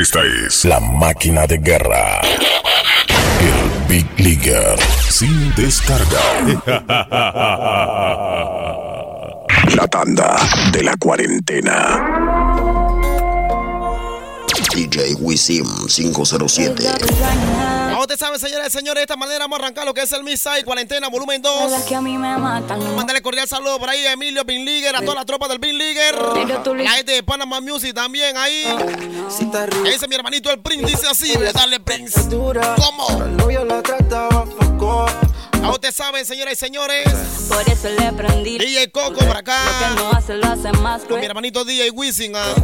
Esta 0.00 0.20
es 0.46 0.64
la 0.64 0.78
máquina 0.78 1.44
de 1.48 1.58
guerra. 1.58 2.20
El 3.40 3.88
Big 3.88 4.06
Leaguer. 4.16 4.78
Sin 5.08 5.52
descarga. 5.56 6.20
La 9.74 9.88
tanda 9.88 10.36
de 10.70 10.84
la 10.84 10.96
cuarentena. 10.96 12.06
DJ 14.72 15.16
Wisim 15.18 15.66
507. 15.88 17.87
Te 18.08 18.16
saben, 18.16 18.40
señores 18.40 18.68
y 18.68 18.70
señores, 18.70 19.00
de 19.00 19.02
esta 19.02 19.16
manera 19.16 19.40
vamos 19.40 19.58
a 19.58 19.62
arrancar 19.64 19.84
lo 19.84 19.92
que 19.92 20.00
es 20.00 20.10
el 20.12 20.24
Missile 20.24 20.64
Cuarentena 20.64 21.08
Volumen 21.08 21.42
2. 21.42 21.82
que 21.82 21.94
a 21.94 22.00
mí 22.00 22.16
me 22.16 22.38
matan. 22.38 22.96
Mándale 22.96 23.20
cordial 23.20 23.46
saludo 23.46 23.78
por 23.78 23.90
ahí 23.90 24.06
a 24.06 24.12
Emilio 24.12 24.44
Binliger, 24.44 24.96
a 24.96 25.02
toda 25.02 25.16
la 25.16 25.26
tropa 25.26 25.46
del 25.46 25.58
Binliger. 25.58 26.14
La 26.16 26.90
gente 26.92 27.12
de 27.12 27.22
Panama 27.22 27.60
Music 27.60 27.94
también 27.94 28.34
ahí. 28.38 28.64
Ahí 28.64 29.92
dice 29.92 30.08
mi 30.08 30.14
hermanito 30.14 30.50
el 30.50 30.58
Prince, 30.60 30.86
dice 30.86 31.06
así, 31.06 31.34
dale 31.52 31.80
Prince. 31.80 32.18
¿Cómo? 32.30 33.06
Ahora 35.52 35.70
ustedes 35.72 35.96
saben, 35.96 36.24
señoras 36.24 36.54
y 36.54 36.56
señores. 36.56 37.06
Por 37.48 37.68
eso 37.68 37.90
le 37.90 38.12
prendí. 38.14 38.56
DJ 38.56 38.90
Coco 38.90 39.20
por 39.20 39.36
acá. 39.36 39.64
Lo 39.64 39.96
que 39.96 40.02
no 40.02 40.10
hace 40.12 40.34
lo 40.34 40.46
hace 40.46 40.72
más 40.72 41.02
Con 41.02 41.20
mi 41.20 41.26
hermanito 41.26 41.62
DJ 41.62 41.90
Wisin. 41.90 42.32
ah. 42.36 42.54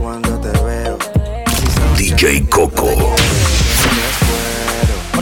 DJ 1.98 2.48
Coco. 2.48 3.14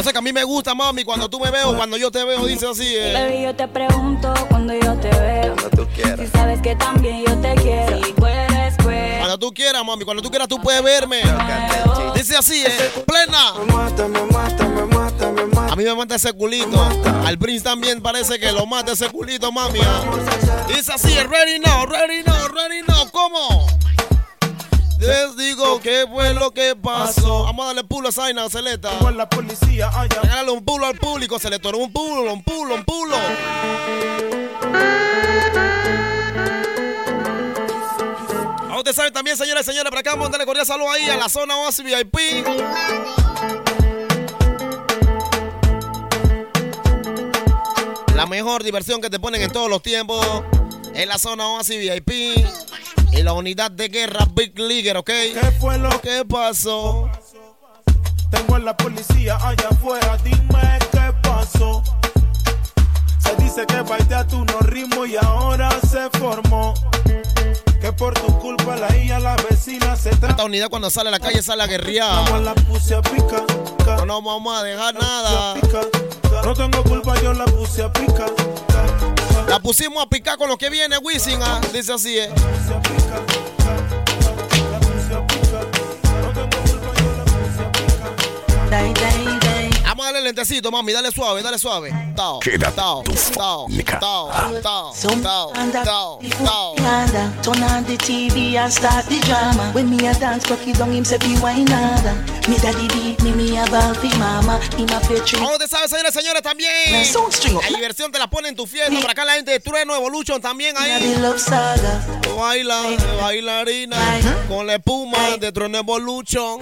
Eso 0.02 0.10
que 0.10 0.18
a 0.18 0.22
mí 0.22 0.32
me 0.32 0.42
gusta, 0.42 0.74
mami, 0.74 1.04
cuando 1.04 1.30
tú 1.30 1.38
me 1.38 1.48
veo, 1.52 1.76
cuando 1.76 1.96
yo 1.96 2.10
te 2.10 2.24
veo, 2.24 2.44
dice 2.44 2.66
así. 2.68 2.92
eh. 2.92 3.12
Baby, 3.12 3.42
yo 3.44 3.54
te 3.54 3.68
pregunto 3.68 4.34
cuando 4.48 4.74
yo 4.74 4.96
te 4.96 5.08
veo. 5.10 5.54
Si 6.18 6.26
sabes 6.26 6.60
que 6.60 6.74
también 6.74 7.24
yo 7.24 7.36
te 7.40 7.54
quiero. 7.54 8.02
Si 8.04 8.12
puedes, 8.14 8.74
pues. 8.82 9.18
Cuando 9.18 9.38
tú 9.38 9.54
quieras, 9.54 9.84
mami, 9.84 10.04
cuando 10.04 10.20
tú 10.20 10.28
quieras 10.28 10.48
tú 10.48 10.60
puedes 10.60 10.82
verme. 10.82 11.20
Dice 12.16 12.36
así, 12.36 12.64
eh. 12.66 12.90
Plena. 13.06 13.52
A 15.70 15.76
mí 15.76 15.84
me 15.84 15.94
mata 15.94 16.16
ese 16.16 16.32
culito. 16.32 16.82
Al 17.24 17.38
Prince 17.38 17.62
también 17.62 18.02
parece 18.02 18.40
que 18.40 18.50
lo 18.50 18.66
mata 18.66 18.90
ese 18.94 19.08
culito, 19.08 19.52
mami. 19.52 19.78
ah. 19.84 20.02
Dice 20.66 20.92
así, 20.94 21.14
ready 21.14 21.60
now, 21.60 21.86
ready 21.86 22.24
now, 22.24 22.48
ready 22.48 22.82
now. 22.88 23.08
¿Cómo? 23.12 23.68
Les 25.02 25.36
digo 25.36 25.80
qué 25.80 26.06
fue 26.08 26.32
lo 26.32 26.52
que 26.52 26.76
pasó. 26.76 27.42
Vamos 27.42 27.64
a 27.64 27.66
darle 27.68 27.82
pulo 27.82 28.10
a 28.10 28.12
Zaina, 28.12 28.48
Celeta. 28.48 28.88
la 29.10 29.28
policía 29.28 29.88
allá. 29.88 30.20
Regálale 30.22 30.52
un 30.52 30.64
pulo 30.64 30.86
al 30.86 30.96
público, 30.96 31.40
se 31.40 31.50
le 31.50 31.58
toró 31.58 31.78
un 31.78 31.92
pulo, 31.92 32.32
un 32.32 32.44
pulo, 32.44 32.76
un 32.76 32.84
pulo. 32.84 33.16
Ahora 38.60 38.78
usted 38.78 38.92
sabe 38.92 39.10
también, 39.10 39.36
señores 39.36 39.66
y 39.66 39.70
señores, 39.72 39.90
por 39.90 39.98
acá 39.98 40.10
vamos 40.12 40.28
a 40.28 40.30
darle 40.30 40.46
cordial 40.46 40.66
saludo 40.66 40.92
ahí 40.92 41.10
a 41.10 41.16
la 41.16 41.28
zona 41.28 41.56
Oasis 41.56 41.84
VIP. 41.84 42.46
La 48.14 48.26
mejor 48.26 48.62
diversión 48.62 49.00
que 49.00 49.10
te 49.10 49.18
ponen 49.18 49.42
en 49.42 49.50
todos 49.50 49.68
los 49.68 49.82
tiempos 49.82 50.24
en 50.94 51.08
la 51.08 51.18
zona 51.18 51.48
Oasis 51.48 51.80
VIP. 51.80 52.46
Y 53.12 53.22
la 53.22 53.32
unidad 53.34 53.70
de 53.70 53.88
guerra 53.88 54.26
Big 54.34 54.58
Leaguer, 54.58 54.96
¿ok? 54.96 55.06
¿Qué 55.06 55.52
fue 55.60 55.78
lo 55.78 55.90
que 56.00 56.22
¿Qué 56.22 56.24
pasó? 56.24 57.10
tengo 58.30 58.56
en 58.56 58.64
la 58.64 58.76
policía 58.76 59.36
allá 59.36 59.68
afuera? 59.70 60.16
Dime 60.24 60.78
qué 60.90 61.12
pasó. 61.22 61.82
Se 63.18 63.36
dice 63.36 63.66
que 63.66 63.80
bailé 63.82 64.24
tu 64.28 64.44
no 64.44 64.58
ritmo 64.60 65.04
y 65.04 65.16
ahora 65.16 65.70
se 65.90 66.08
formó. 66.18 66.74
Que 67.82 67.92
por 67.92 68.14
tu 68.14 68.38
culpa 68.38 68.76
la 68.76 68.96
hija, 68.96 69.18
la 69.18 69.34
vecina 69.50 69.96
se 69.96 70.10
Esta 70.10 70.28
trata. 70.28 70.44
unidad 70.44 70.68
cuando 70.70 70.88
sale 70.88 71.08
a 71.08 71.10
la 71.12 71.18
calle 71.18 71.42
sale 71.42 71.64
a 71.64 71.66
guerrear. 71.66 72.30
la. 72.40 72.54
No 73.96 74.06
nos 74.06 74.24
vamos 74.24 74.56
a 74.56 74.62
dejar 74.62 74.94
nada. 74.94 75.54
No 76.44 76.54
tengo 76.54 76.82
culpa, 76.84 77.20
yo 77.20 77.32
la 77.34 77.44
puse 77.44 77.82
a 77.82 77.92
pica. 77.92 78.26
La 79.48 79.58
pusimos 79.58 80.00
a 80.02 80.06
picar 80.08 80.38
con 80.38 80.48
lo 80.48 80.56
que 80.56 80.70
viene, 80.70 80.96
Wisin. 80.98 81.40
ah. 81.42 81.60
Dice 81.72 81.92
así, 81.92 82.18
eh. 82.18 82.30
Vamos 90.02 90.10
a 90.10 90.18
darle 90.18 90.28
lentecito, 90.32 90.72
mami. 90.72 90.92
Dale 90.92 91.12
suave, 91.12 91.42
dale 91.42 91.58
suave. 91.60 91.90
Tao, 92.16 92.40
tao, 92.40 92.72
tao, 92.72 93.04
tao, 93.36 93.66
tao, 94.60 94.92
tao, 95.22 95.52
tao, 95.84 96.18
tao. 96.44 96.82
Turn 97.42 97.62
on 97.62 97.84
the 97.84 97.96
TV 97.96 98.56
and 98.56 98.72
start 98.72 99.06
the 99.06 99.20
drama. 99.20 99.70
When 99.72 99.88
me 99.88 100.08
a 100.08 100.14
dance, 100.14 100.44
cocky 100.44 100.72
down 100.72 100.90
him 100.90 101.04
say 101.04 101.18
be 101.18 101.38
wine 101.40 101.66
nada. 101.66 102.14
Me 102.48 102.56
daddy 102.58 102.88
beat 102.88 103.22
me, 103.22 103.30
me 103.30 103.56
a 103.56 103.64
ball 103.66 103.94
fi 103.94 104.08
mama. 104.18 104.58
Him 104.76 104.88
a 104.90 104.98
play 105.06 105.20
true. 105.20 105.38
Como 105.38 105.56
te 105.56 105.68
sabes, 105.68 105.88
señores 105.88 106.16
y 106.16 106.18
señores, 106.18 106.42
también. 106.42 106.70
La 107.62 107.68
diversión 107.68 108.10
te 108.10 108.18
la 108.18 108.28
pone 108.28 108.48
en 108.48 108.56
tu 108.56 108.66
fiesta. 108.66 109.00
Por 109.00 109.08
acá 109.08 109.24
la 109.24 109.34
gente 109.34 109.52
de 109.52 109.60
Trueno 109.60 109.94
Evolution 109.94 110.40
también 110.40 110.76
ahí. 110.78 111.14
Baila, 112.36 112.82
bailarina. 113.20 113.96
Con 114.48 114.66
la 114.66 114.74
espuma 114.74 115.36
de 115.38 115.52
Trueno 115.52 115.78
Evolution. 115.78 116.60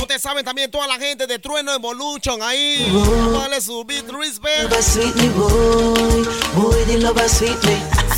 Ustedes 0.00 0.22
saben 0.22 0.42
también 0.44 0.70
toda 0.70 0.86
la 0.86 0.98
gente 0.98 1.26
de 1.26 1.38
Trueno 1.38 1.72
Evolution 1.74 2.42
ahí. 2.42 2.90
Darle 3.32 3.60
su 3.60 3.84
beat 3.84 4.06
me. 4.40 4.50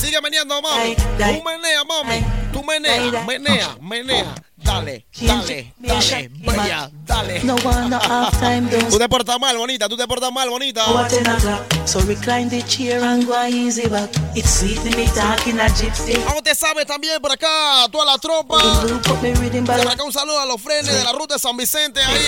Sigue 0.00 0.20
meneando, 0.20 0.62
mami. 0.62 0.94
Tú 0.94 1.42
menea, 1.44 1.84
mami. 1.84 2.24
Tú 2.52 2.62
menea, 2.62 3.24
menea, 3.26 3.76
menea. 3.80 4.34
Dale, 4.64 5.04
dale, 5.20 5.74
dale, 5.78 6.30
bella, 6.40 6.90
dale. 7.04 7.42
No 7.44 7.56
one 7.64 7.90
no 7.90 7.98
half 7.98 8.38
time 8.38 8.68
Tú 8.68 8.78
don't 8.78 8.98
te 8.98 9.08
portas 9.08 9.38
mal, 9.38 9.56
bonita. 9.56 9.88
Tú 9.88 9.96
te 9.96 10.06
portas 10.06 10.32
mal, 10.32 10.48
bonita. 10.48 10.84
What 10.92 11.08
ten 11.08 11.26
o'clock? 11.26 11.62
So 11.84 12.00
recline 12.00 12.48
the 12.48 12.62
chair 12.62 13.02
and 13.02 13.26
go 13.26 13.34
easy 13.46 13.88
back. 13.88 14.10
It's 14.34 14.60
sweet 14.60 14.82
me 14.96 15.06
talking 15.06 15.58
a 15.58 15.68
gypsy. 15.68 16.14
Vamos, 16.24 16.42
te 16.42 16.54
sabes 16.54 16.86
también 16.86 17.20
por 17.20 17.32
acá, 17.32 17.88
toda 17.90 18.04
la 18.06 18.18
tropa. 18.18 18.58
Por 18.60 19.88
acá 19.88 20.04
un 20.04 20.12
saludo 20.12 20.40
a 20.40 20.46
los 20.46 20.60
frenes 20.60 20.94
de 20.94 21.04
la 21.04 21.12
ruta 21.12 21.34
de 21.34 21.40
San 21.40 21.56
Vicente 21.56 22.00
ahí. 22.00 22.18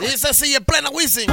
Dice 0.00 0.34
sí, 0.34 0.54
en 0.54 0.64
plena 0.64 0.90
Wisin. 0.90 1.26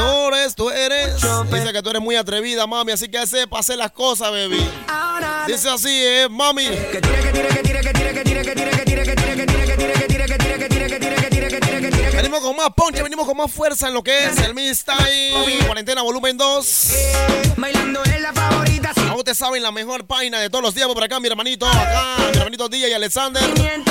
Eres, 0.00 0.54
tú 0.54 0.70
eres. 0.70 1.14
Dice 1.50 1.72
que 1.72 1.82
tú 1.82 1.90
eres 1.90 2.00
muy 2.00 2.16
atrevida, 2.16 2.66
mami, 2.66 2.92
así 2.92 3.08
que 3.08 3.26
sepa 3.26 3.58
hacer 3.58 3.76
las 3.76 3.90
cosas, 3.90 4.30
baby. 4.30 4.58
Dice 5.46 5.68
así, 5.68 5.90
eh, 5.90 6.28
mami. 6.30 6.66
Venimos 12.14 12.40
con 12.40 12.56
más 12.56 12.70
ponche, 12.74 13.02
venimos 13.02 13.26
con 13.26 13.36
más 13.36 13.50
fuerza 13.50 13.88
en 13.88 13.94
lo 13.94 14.02
que 14.02 14.24
es 14.24 14.38
el 14.38 14.54
Miss 14.54 14.84
Time 14.84 15.66
Cuarentena 15.66 16.02
Volumen 16.02 16.36
2. 16.36 16.92
Bailando 17.56 18.02
es 18.04 18.20
la 18.20 18.32
favorita. 18.32 18.92
Como 18.94 19.16
ustedes 19.16 19.38
saben, 19.38 19.62
la 19.62 19.72
mejor 19.72 20.06
página 20.06 20.38
de 20.40 20.48
todos 20.48 20.62
los 20.62 20.74
días 20.74 20.88
por 20.88 21.02
acá, 21.02 21.20
mi 21.20 21.28
hermanito, 21.28 21.66
acá, 21.66 22.16
mi 22.32 22.38
hermanito 22.38 22.68
DJ 22.68 22.88
y 22.88 22.92
Alexander. 22.92 23.42
Que 23.52 23.82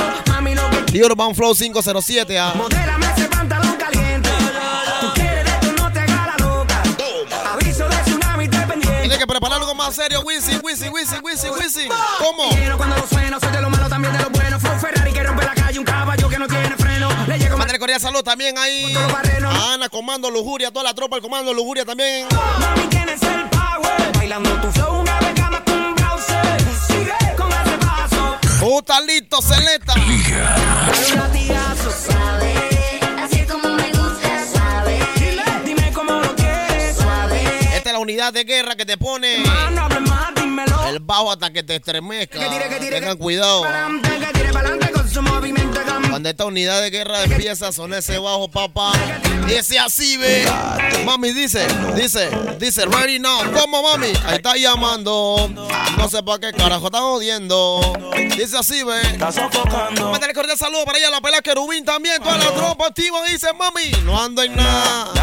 The 0.91 1.05
Urban 1.05 1.35
Flow 1.35 1.53
507. 1.53 2.39
ah. 2.39 2.53
modélame 2.55 3.28
que 9.19 9.27
preparar 9.27 9.59
algo 9.59 9.75
más 9.75 9.93
serio, 9.93 10.21
Wisin, 10.21 10.61
Wisin, 10.63 10.93
Wisin, 10.93 11.19
Wisin, 11.21 11.51
Wisin. 11.51 11.91
¿Cómo? 12.19 12.51
Quiero 12.51 12.77
cuando 12.77 12.95
lo 12.95 13.05
sueno, 13.05 13.37
soy 13.37 13.51
de 13.51 13.61
lo 13.61 13.69
malo, 13.69 13.89
también 13.89 14.13
de 14.13 14.23
lo 14.23 14.29
bueno. 14.29 14.57
Fue 14.57 14.69
un 14.69 14.79
Ferrari 14.79 15.11
que 15.11 15.23
rompe 15.23 15.43
la 15.43 15.53
calle, 15.53 15.77
un 15.77 15.83
caballo 15.83 16.29
que 16.29 16.39
no 16.39 16.47
tiene 16.47 16.77
freno. 16.77 17.09
Le 17.27 17.37
llego 17.37 17.57
Mándale 17.57 17.79
cordial 17.79 17.99
salud 17.99 18.23
también 18.23 18.57
ahí. 18.57 18.95
A 18.95 19.73
Ana, 19.73 19.89
Comando 19.89 20.31
Lujuria, 20.31 20.71
toda 20.71 20.85
la 20.85 20.93
tropa 20.93 21.17
del 21.17 21.21
Comando 21.21 21.53
Lujuria 21.53 21.83
también. 21.83 22.27
Mami, 22.31 22.87
tienes 22.87 23.21
el 23.21 23.49
power. 23.49 24.13
Bailando 24.15 24.49
tu 24.61 24.71
flow, 24.71 25.01
una 25.01 25.19
vez 25.19 25.33
cama 25.33 25.61
con 25.65 25.81
un 25.81 25.95
browser. 25.95 26.61
Sigue 26.87 27.35
con 27.35 27.51
ese 27.51 27.77
paso. 27.77 29.05
Listo, 29.05 29.41
Celeta. 29.41 29.95
Dale 29.95 31.11
un 31.11 31.17
latigazo, 31.17 31.91
suave. 31.91 32.68
Unidad 38.19 38.33
de 38.33 38.43
guerra 38.43 38.75
que 38.75 38.85
te 38.85 38.97
pone 38.97 39.37
el 40.89 40.99
bajo 40.99 41.31
hasta 41.31 41.53
que 41.53 41.63
te 41.63 41.77
estremezca. 41.77 42.37
Tengan 42.89 43.15
cuidado. 43.15 43.63
Cuando 46.09 46.27
esta 46.27 46.43
unidad 46.43 46.81
de 46.81 46.89
guerra 46.89 47.23
empieza 47.23 47.69
a 47.69 47.71
sonar 47.71 47.99
ese 47.99 48.17
bajo, 48.17 48.49
papá. 48.49 48.91
Dice 49.47 49.79
así, 49.79 50.17
ve. 50.17 50.45
Mami 51.05 51.31
dice, 51.31 51.65
dice, 51.95 52.29
dice, 52.59 52.85
ready 52.87 53.19
now. 53.19 53.39
¿Cómo, 53.53 53.83
mami? 53.83 54.11
Ahí 54.25 54.35
está 54.35 54.57
llamando. 54.57 55.49
No 55.97 56.09
sé 56.09 56.21
para 56.21 56.39
qué 56.39 56.51
carajo 56.51 56.87
está 56.87 56.99
jodiendo. 56.99 57.79
Dice 58.35 58.57
así, 58.57 58.83
ve. 58.83 59.01
Está 59.01 59.31
sofocando. 59.31 60.11
Mándale 60.11 60.33
cordial 60.33 60.57
saludo 60.57 60.83
para 60.83 60.97
allá, 60.97 61.09
la 61.09 61.21
pelea 61.21 61.41
querubín 61.41 61.85
también. 61.85 62.21
Toda 62.21 62.37
la 62.37 62.53
tropa 62.53 62.87
activa 62.87 63.23
dice, 63.31 63.47
mami, 63.53 63.91
no 64.03 64.21
ando 64.21 64.43
en 64.43 64.57
nada. 64.57 65.13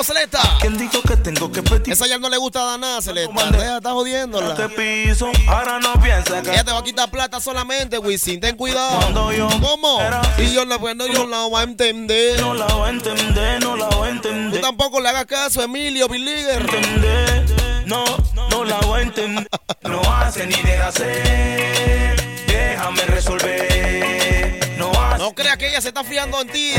¿Cómo, 0.00 0.04
Celeta? 0.14 0.40
¿Quién 0.62 0.78
dijo 0.78 1.02
que 1.02 1.14
tengo 1.18 1.52
que 1.52 1.62
pedir? 1.62 1.92
Esa 1.92 2.06
ya 2.06 2.16
no 2.18 2.30
le 2.30 2.38
gusta 2.38 2.72
a 2.72 2.78
nada, 2.78 3.02
Celeta. 3.02 3.50
Deja, 3.50 3.76
está 3.76 3.92
jodiéndola. 3.92 4.54
Te 4.54 4.68
piso, 4.70 5.30
ahora 5.46 5.78
no 5.78 5.92
pienses 6.00 6.42
que 6.42 6.52
Ella 6.52 6.64
te 6.64 6.72
va 6.72 6.78
a 6.78 6.82
quitar 6.82 7.10
plata 7.10 7.38
solamente, 7.38 7.98
Wisin. 7.98 8.40
Ten 8.40 8.56
cuidado. 8.56 8.98
Cuando 8.98 9.30
yo 9.32 9.46
¿Cómo? 9.60 9.98
Y 10.38 10.54
yo 10.54 10.64
la 10.64 10.78
bueno, 10.78 11.06
yo 11.06 11.26
la 11.26 11.42
voy 11.42 11.60
a 11.60 11.64
entender. 11.64 12.40
no 12.40 12.54
la 12.54 12.64
voy 12.66 12.86
a 12.86 12.90
entender, 12.92 13.62
no 13.62 13.76
la 13.76 13.88
voy 13.88 14.08
a 14.08 14.12
Tú 14.12 14.28
entender. 14.28 14.60
tampoco 14.62 15.00
le 15.00 15.08
hagas 15.10 15.26
caso, 15.26 15.62
Emilio 15.62 16.08
Billiger. 16.08 16.60
entender. 16.62 17.44
No, 17.84 18.02
no 18.48 18.64
la 18.64 18.78
voy 18.78 19.00
a 19.00 19.02
entender. 19.02 19.46
No 19.82 20.00
hace 20.16 20.46
ni 20.46 20.56
de 20.62 20.78
hacer. 20.78 22.46
Déjame 22.46 23.02
resolver. 23.02 24.19
No 25.20 25.34
creas 25.34 25.58
que 25.58 25.68
ella 25.68 25.82
se 25.82 25.88
está 25.88 26.02
fiando 26.02 26.40
en 26.40 26.48
ti. 26.48 26.72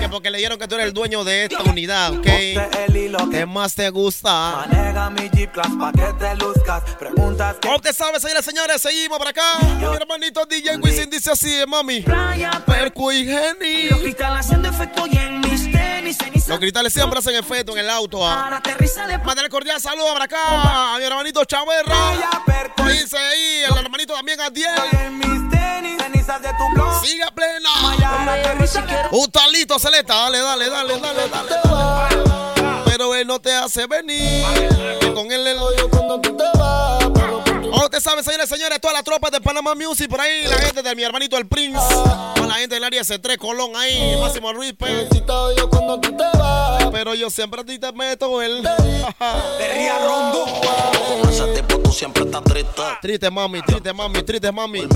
Que 0.00 0.08
porque 0.10 0.32
le 0.32 0.38
dieron 0.38 0.58
que 0.58 0.66
tú 0.66 0.74
eres 0.74 0.88
el 0.88 0.92
dueño 0.92 1.22
de 1.22 1.44
esta 1.44 1.62
unidad, 1.62 2.12
¿ok? 2.12 2.24
¿Qué 2.24 3.46
más 3.46 3.76
te 3.76 3.88
gusta? 3.90 4.66
maneja 4.66 5.10
mi 5.10 5.30
G-Class 5.30 5.68
pa' 5.78 5.92
que 5.92 6.12
te 6.18 6.34
luzcas. 6.34 6.82
Preguntas 6.98 7.54
que 7.60 7.68
¿Cómo 7.68 7.80
te 7.80 7.92
sabes, 7.92 8.20
señores 8.20 8.44
señores? 8.44 8.82
Seguimos 8.82 9.16
por 9.16 9.28
acá. 9.28 9.60
Mi 9.78 9.84
hermanito 9.84 10.44
DJ 10.44 10.78
Wisin 10.78 11.08
dice 11.08 11.30
así, 11.30 11.62
mami. 11.68 12.00
playa, 12.00 12.50
Perco 12.66 13.12
y 13.12 13.24
Geni. 13.26 13.90
los 13.90 14.00
cristales 14.00 14.44
haciendo 14.44 14.68
efecto 14.68 15.06
y 15.06 15.16
en 15.16 15.40
mis 15.40 15.70
tenis. 15.70 16.18
Los 16.48 16.58
cristales 16.58 16.92
siempre 16.92 17.20
hacen 17.20 17.36
efecto 17.36 17.72
en 17.72 17.78
el 17.78 17.90
auto. 17.90 18.26
ah. 18.26 18.60
Para 18.60 19.18
Mándale 19.24 19.48
cordial 19.48 19.80
saludo 19.80 20.12
para 20.14 20.24
acá 20.24 20.94
a 20.94 20.98
mi 20.98 21.04
hermanito 21.04 21.44
Chaverra. 21.44 21.94
Dice 22.88 23.16
ahí 23.16 23.62
el 23.70 23.76
hermanito 23.76 24.14
también 24.14 24.38
en 24.40 25.18
mis 25.18 25.50
tenis, 25.50 26.01
de 26.40 26.48
tu 26.56 26.68
blog. 26.74 27.04
Sigue 27.04 27.24
plena. 27.34 27.70
Un 29.10 29.30
talito, 29.30 29.78
Celeta. 29.78 30.14
Dale, 30.14 30.38
dale, 30.38 30.70
dale, 30.70 31.00
dale, 31.00 31.28
dale. 31.28 31.50
dale. 31.64 32.82
Pero 32.84 33.14
él 33.14 33.26
no 33.26 33.40
te 33.40 33.52
hace 33.54 33.86
venir. 33.86 34.44
Con 35.14 35.30
él 35.30 35.46
el 35.46 35.58
odio 35.58 35.90
cuando 35.90 36.20
tú 36.20 36.30
te. 36.30 36.31
Oh, 38.02 38.08
usted 38.08 38.10
sabe, 38.10 38.22
señores, 38.24 38.48
señores, 38.48 38.80
todas 38.80 38.94
las 38.94 39.04
tropas 39.04 39.30
de 39.30 39.40
Panama 39.40 39.76
Music 39.76 40.08
por 40.08 40.20
ahí, 40.20 40.44
la 40.44 40.56
gente 40.58 40.82
de 40.82 40.94
mi 40.96 41.04
hermanito 41.04 41.36
el 41.36 41.46
Prince, 41.46 41.78
toda 42.34 42.46
la 42.48 42.54
gente 42.54 42.74
del 42.74 42.82
área 42.84 43.02
C3 43.02 43.38
Colón 43.38 43.76
ahí, 43.76 44.16
Máximo 44.20 44.52
Ruiz 44.52 44.72
Pérez. 44.72 45.08
Pero 46.90 47.14
yo 47.14 47.30
siempre 47.30 47.60
a 47.60 47.64
ti 47.64 47.78
te 47.78 47.92
meto 47.92 48.42
el. 48.42 48.62
Con 51.08 51.30
ese 51.30 51.46
tipo 51.54 51.78
tú 51.78 51.92
siempre 51.92 52.24
estás 52.24 52.42
triste. 52.42 52.82
triste 53.00 53.30
mami, 53.30 53.62
triste 53.62 53.92
mami, 53.92 54.22
triste 54.24 54.50
mami. 54.50 54.88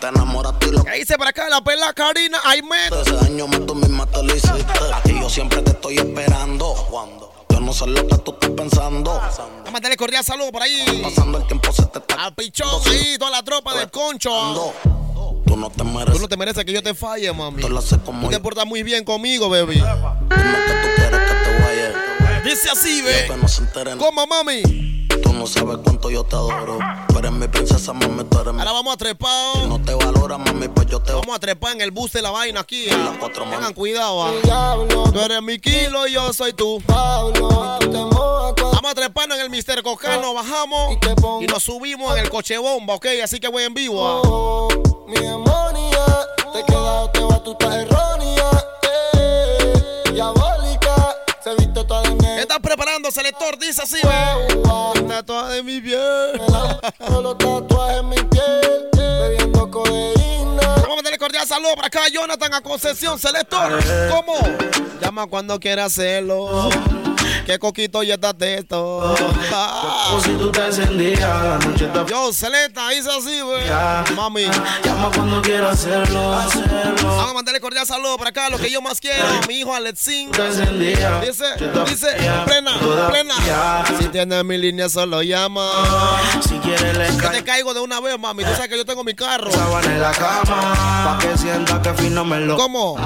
Te 0.00 0.06
enamoraste 0.08 0.66
y 0.66 0.70
lo 0.72 0.84
¿Qué 0.84 0.92
dice 0.98 1.16
por 1.16 1.28
acá 1.28 1.48
la 1.48 1.62
pela 1.62 1.92
Karina 1.94 2.38
Aymet? 2.44 2.92
Ese 2.92 3.12
daño 3.14 3.48
me 3.48 3.60
tú 3.60 3.74
misma 3.74 4.06
te 4.06 4.22
lo 4.22 4.34
hiciste. 4.34 4.62
A 4.92 5.02
ti 5.02 5.18
yo 5.18 5.30
siempre 5.30 5.62
te 5.62 5.70
estoy 5.70 5.96
esperando. 5.96 6.74
Cuando 6.90 7.33
sé 7.74 7.86
lo 7.86 8.06
que 8.06 8.16
tú 8.18 8.32
estás 8.32 8.50
pensando. 8.50 9.14
Vamos 9.14 9.38
a 9.66 9.70
mandarle 9.70 9.96
cordial 9.96 10.24
saludo 10.24 10.52
por 10.52 10.62
ahí. 10.62 11.00
Pasando 11.02 11.38
el 11.38 11.46
tiempo 11.46 11.72
se 11.72 11.84
te 11.86 11.98
está 11.98 12.24
Al 12.26 12.34
pichón 12.34 12.68
ahí, 12.86 13.16
toda 13.18 13.30
la 13.32 13.42
tropa 13.42 13.74
del 13.74 13.90
concho. 13.90 14.72
Tú 15.46 15.56
no 15.56 15.70
te 15.70 15.78
Tú 15.78 15.84
mereces. 15.84 16.20
no 16.20 16.28
te 16.28 16.36
mereces 16.36 16.64
que 16.64 16.72
yo 16.72 16.82
te 16.82 16.94
falle, 16.94 17.32
mami. 17.32 17.60
Tú 17.60 17.68
lo 17.68 17.78
haces 17.78 17.98
Tú 17.98 18.04
como 18.06 18.28
te 18.30 18.40
portas 18.40 18.66
muy 18.66 18.82
bien 18.82 19.04
conmigo, 19.04 19.48
baby. 19.48 19.74
Dime 19.74 19.84
que 19.86 20.74
tú 20.82 20.88
quieres 20.96 21.20
que 21.20 21.34
te 21.34 21.62
vaya. 21.62 22.40
Dice 22.44 22.70
así, 22.70 23.02
ve. 23.02 23.28
no. 23.28 23.98
¿Cómo, 23.98 24.26
mami? 24.26 24.93
No 25.44 25.50
sabes 25.50 25.76
cuánto 25.84 26.08
yo 26.08 26.24
te 26.24 26.36
adoro. 26.36 26.78
Tú 27.06 27.18
eres 27.18 27.30
mi 27.30 27.46
princesa, 27.48 27.92
mami, 27.92 28.24
tú 28.24 28.38
eres 28.38 28.54
mi. 28.54 28.60
Ahora 28.60 28.72
vamos 28.72 28.94
a 28.94 28.96
trepar. 28.96 29.58
No 29.68 29.78
te 29.78 29.92
valora, 29.92 30.38
mami, 30.38 30.68
pues 30.68 30.86
yo 30.86 31.00
te 31.00 31.12
Vamos 31.12 31.36
a 31.36 31.38
trepar 31.38 31.72
en 31.74 31.82
el 31.82 31.90
bus 31.90 32.12
de 32.12 32.22
la 32.22 32.30
vaina 32.30 32.60
aquí. 32.60 32.86
ah. 32.90 32.96
Las 33.10 33.18
cuatro. 33.18 33.44
Tengan 33.44 33.74
cuidado. 33.74 34.24
ah. 34.24 34.32
Tú 35.12 35.20
eres 35.20 35.42
mi 35.42 35.58
kilo 35.58 36.06
y 36.06 36.12
yo 36.12 36.32
soy 36.32 36.54
tú. 36.54 36.82
Vamos 36.88 37.42
a 38.90 38.94
treparnos 38.94 39.36
en 39.36 39.44
el 39.44 39.50
Mister 39.50 39.82
Cocano, 39.82 40.32
bajamos 40.32 40.96
y 41.42 41.46
nos 41.46 41.62
subimos 41.62 42.16
en 42.16 42.22
el 42.24 42.30
coche 42.30 42.56
bomba, 42.56 42.94
¿ok? 42.94 43.06
Así 43.22 43.38
que 43.38 43.48
voy 43.48 43.64
en 43.64 43.74
vivo. 43.74 44.02
ah. 44.02 44.68
Mi 45.06 45.16
demonia, 45.16 46.06
te 46.54 46.64
queda, 46.64 47.12
te 47.12 47.20
va, 47.22 47.42
tú 47.42 47.52
estás 47.52 47.74
errónea. 47.74 48.50
Eh, 49.18 50.04
diabólica, 50.14 50.63
estás 53.08 53.10
preparando, 53.10 53.10
selector? 53.10 53.58
Dice 53.58 53.82
así, 53.82 54.00
toda 55.24 55.50
de 55.50 55.62
mi 55.62 55.80
piel. 55.80 56.40
Todos 56.98 57.22
los 57.22 57.38
tatuajes 57.38 58.00
en 58.00 58.08
mi 58.08 58.16
piel, 58.16 58.88
bebiendo 58.96 59.70
codeína. 59.70 60.62
Vamos 60.62 60.92
a 60.92 60.94
mandarle 60.94 61.18
cordial 61.18 61.46
saludo 61.46 61.74
para 61.76 61.88
acá, 61.88 62.00
Jonathan, 62.12 62.54
a 62.54 62.60
Concepción, 62.60 63.18
selector. 63.18 63.78
¿Cómo? 64.10 64.34
Llama 65.00 65.26
cuando 65.26 65.58
quiera 65.58 65.86
hacerlo. 65.86 66.70
Que 67.46 67.58
coquito 67.58 68.02
y 68.02 68.10
está 68.10 68.32
testo. 68.32 69.14
Ah. 69.52 70.18
si 70.24 70.30
tú 70.30 70.50
te 70.50 70.64
encendías, 70.64 71.20
la 71.20 71.58
noche 71.58 71.84
está 71.84 72.06
Yo, 72.06 72.32
Celeta, 72.32 72.88
dice 72.88 73.10
así, 73.10 73.40
güey. 73.42 73.64
Mami. 74.16 74.46
Llama 74.82 75.10
cuando 75.14 75.42
quiero 75.42 75.68
hacerlo, 75.68 76.34
hacerlo. 76.34 77.08
Vamos 77.08 77.30
a 77.30 77.34
mandarle 77.34 77.60
cordial 77.60 77.86
saludo 77.86 78.16
para 78.16 78.30
acá, 78.30 78.48
lo 78.48 78.58
que 78.58 78.70
yo 78.70 78.80
más 78.80 79.00
quiero. 79.00 79.24
Mi 79.46 79.60
hijo 79.60 79.76
encendía. 79.76 81.20
Dice, 81.20 81.44
dice, 81.86 82.06
plena, 82.46 82.78
plena. 83.10 83.34
Si 83.98 84.08
tienes 84.08 84.44
mi 84.44 84.56
línea, 84.56 84.88
solo 84.88 85.22
llama. 85.22 85.68
Si 86.48 86.54
quieres 86.58 86.96
le 86.96 87.16
cae 87.18 87.38
te 87.38 87.44
caigo 87.44 87.74
de 87.74 87.80
una 87.80 88.00
vez, 88.00 88.18
mami. 88.18 88.44
Tú 88.44 88.50
sabes 88.52 88.68
que 88.68 88.76
yo 88.76 88.86
tengo 88.86 89.04
mi 89.04 89.14
carro. 89.14 89.50
sábana 89.52 89.92
en 89.92 90.00
la 90.00 90.12
cama. 90.12 90.74
Pa' 91.04 91.18
que 91.20 91.36
sienta 91.36 91.82
que 91.82 91.92
fino 91.94 92.24
me 92.24 92.40
lo. 92.40 92.56
¿Cómo? 92.56 92.96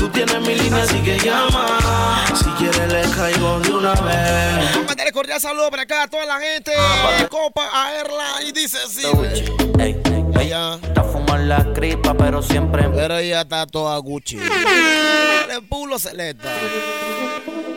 Tú 0.00 0.08
tienes 0.08 0.40
mi 0.40 0.54
línea, 0.54 0.82
así 0.82 0.98
que 1.02 1.18
llama. 1.18 2.24
Si 2.34 2.46
quieres 2.52 2.90
le 2.90 3.02
caigo 3.14 3.60
de 3.60 3.70
una 3.70 3.92
vez. 3.92 4.74
A 4.76 4.82
mandarle 4.86 5.12
cordial 5.12 5.38
saludo 5.38 5.70
para 5.70 5.82
acá 5.82 6.04
a 6.04 6.08
toda 6.08 6.24
la 6.24 6.40
gente 6.40 6.70
de 6.70 7.28
Copa 7.28 7.68
Airline. 7.92 8.48
Y 8.48 8.52
dice 8.52 8.78
güey. 9.12 9.44
Ey, 9.78 10.00
ey, 10.02 10.24
ey. 10.36 10.46
Ella, 10.46 10.78
Está 10.82 11.04
fumar 11.04 11.40
la 11.40 11.70
cripa, 11.74 12.14
pero 12.14 12.42
siempre 12.42 12.88
pero 12.88 13.18
ella 13.18 13.42
está 13.42 13.66
toda 13.66 13.98
Gucci. 13.98 14.38
El 15.50 15.62
pulo 15.68 15.98
celesta. 15.98 16.48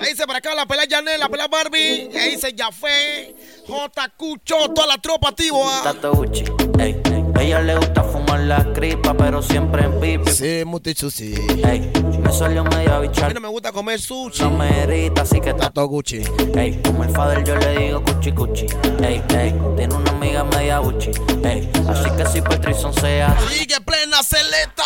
Ahí 0.02 0.12
dice 0.12 0.26
para 0.26 0.40
acá 0.40 0.56
la 0.56 0.66
pelea 0.66 0.86
Janel, 0.90 1.20
la 1.20 1.28
pelea 1.28 1.50
Barbie. 1.50 2.10
Ahí 2.18 2.32
dice 2.36 2.56
Jafé, 2.58 3.36
J. 3.68 4.10
Cucho, 4.16 4.70
toda 4.74 4.88
la 4.88 4.98
tropa 4.98 5.28
activo. 5.28 5.62
ah. 5.70 5.94
Gucci. 6.14 6.46
Ey, 6.80 7.02
ey. 7.04 7.24
Ella 7.42 7.60
le 7.62 7.76
gusta 7.76 8.02
la 8.38 8.74
cripa, 8.74 9.14
pero 9.14 9.42
siempre 9.42 9.84
en 9.86 10.00
pipi. 10.00 10.32
Sí, 10.32 10.64
muchacho, 10.66 11.10
sí. 11.10 11.34
Ey, 11.64 11.92
me 12.22 12.32
salió 12.32 12.64
medio 12.64 12.96
A 12.96 13.00
mí 13.00 13.08
bichar. 13.08 13.34
no 13.34 13.42
me 13.42 13.48
gusta 13.48 13.72
comer 13.72 14.00
sushi. 14.00 14.42
No 14.44 14.52
me 14.52 14.84
irrita, 14.84 15.22
así 15.24 15.40
que 15.40 15.50
Está 15.50 15.70
todo 15.70 15.88
Gucci. 15.88 16.24
Ey, 16.56 16.82
como 16.84 17.04
el 17.04 17.10
father 17.12 17.44
yo 17.44 17.56
le 17.56 17.78
digo 17.78 18.04
cuchi 18.04 18.32
cuchi. 18.32 18.66
Ey, 19.04 19.22
ey, 19.38 19.56
tiene 19.78 19.94
una 19.96 20.12
amiga 20.12 20.44
media 20.44 20.80
buchi. 20.80 21.12
Ey, 21.44 21.70
así 21.88 22.10
que 22.18 22.26
si 22.28 22.42
Patrison 22.42 22.94
sea. 22.94 23.36
Sigue 23.50 23.80
plena 23.82 24.22
celeta. 24.24 24.84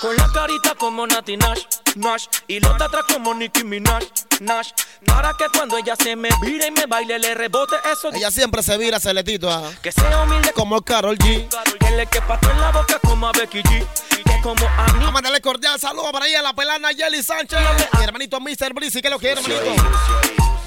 Con 0.00 0.16
la 0.16 0.30
carita 0.32 0.74
como 0.76 1.06
Nati 1.06 1.36
Nash, 1.36 1.62
Nash 1.96 2.26
Y 2.46 2.60
los 2.60 2.78
de 2.78 2.84
atrás 2.84 3.04
como 3.12 3.34
Nicki 3.34 3.64
Minaj, 3.64 4.04
Nash 4.40 4.70
Para 5.04 5.32
que 5.34 5.46
cuando 5.52 5.76
ella 5.76 5.96
se 5.96 6.14
me 6.14 6.28
vire 6.40 6.68
y 6.68 6.70
me 6.70 6.86
baile 6.86 7.18
Le 7.18 7.34
rebote 7.34 7.74
eso 7.92 8.10
Ella 8.12 8.30
siempre 8.30 8.62
se 8.62 8.78
vira 8.78 9.00
celetito. 9.00 9.48
Que 9.82 9.90
sea 9.90 10.22
humilde 10.22 10.52
Como 10.52 10.80
Carol 10.82 11.18
G. 11.18 11.48
Que 11.80 11.90
le 11.96 12.06
quepa 12.06 12.38
todo 12.38 12.52
en 12.52 12.60
la 12.60 12.70
boca 12.70 13.00
como 13.00 13.28
a 13.28 13.32
Becky 13.32 13.62
G 13.62 13.86
Que 14.24 14.40
como 14.40 14.66
a 14.66 14.86
mí 14.92 15.04
Vamos 15.04 15.20
a 15.20 15.22
darle 15.22 15.40
cordial 15.40 15.80
saludo 15.80 16.12
para 16.12 16.28
ella, 16.28 16.42
la 16.42 16.52
pelana 16.52 16.92
Yeli 16.92 17.22
Sánchez. 17.22 17.58
Mi 17.98 18.04
hermanito 18.04 18.40
Mr. 18.40 18.72
Breezy, 18.74 19.00
¿qué 19.00 19.08
es 19.08 19.12
lo 19.12 19.18
que 19.18 19.32
es, 19.32 19.38
hermanito? 19.38 19.82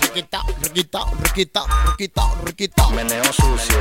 Riquita, 0.02 0.42
riquita, 0.62 1.00
riquita, 1.22 1.64
riquita, 1.86 2.22
riquita. 2.44 2.90
Meneo 2.90 3.24
sucio. 3.32 3.78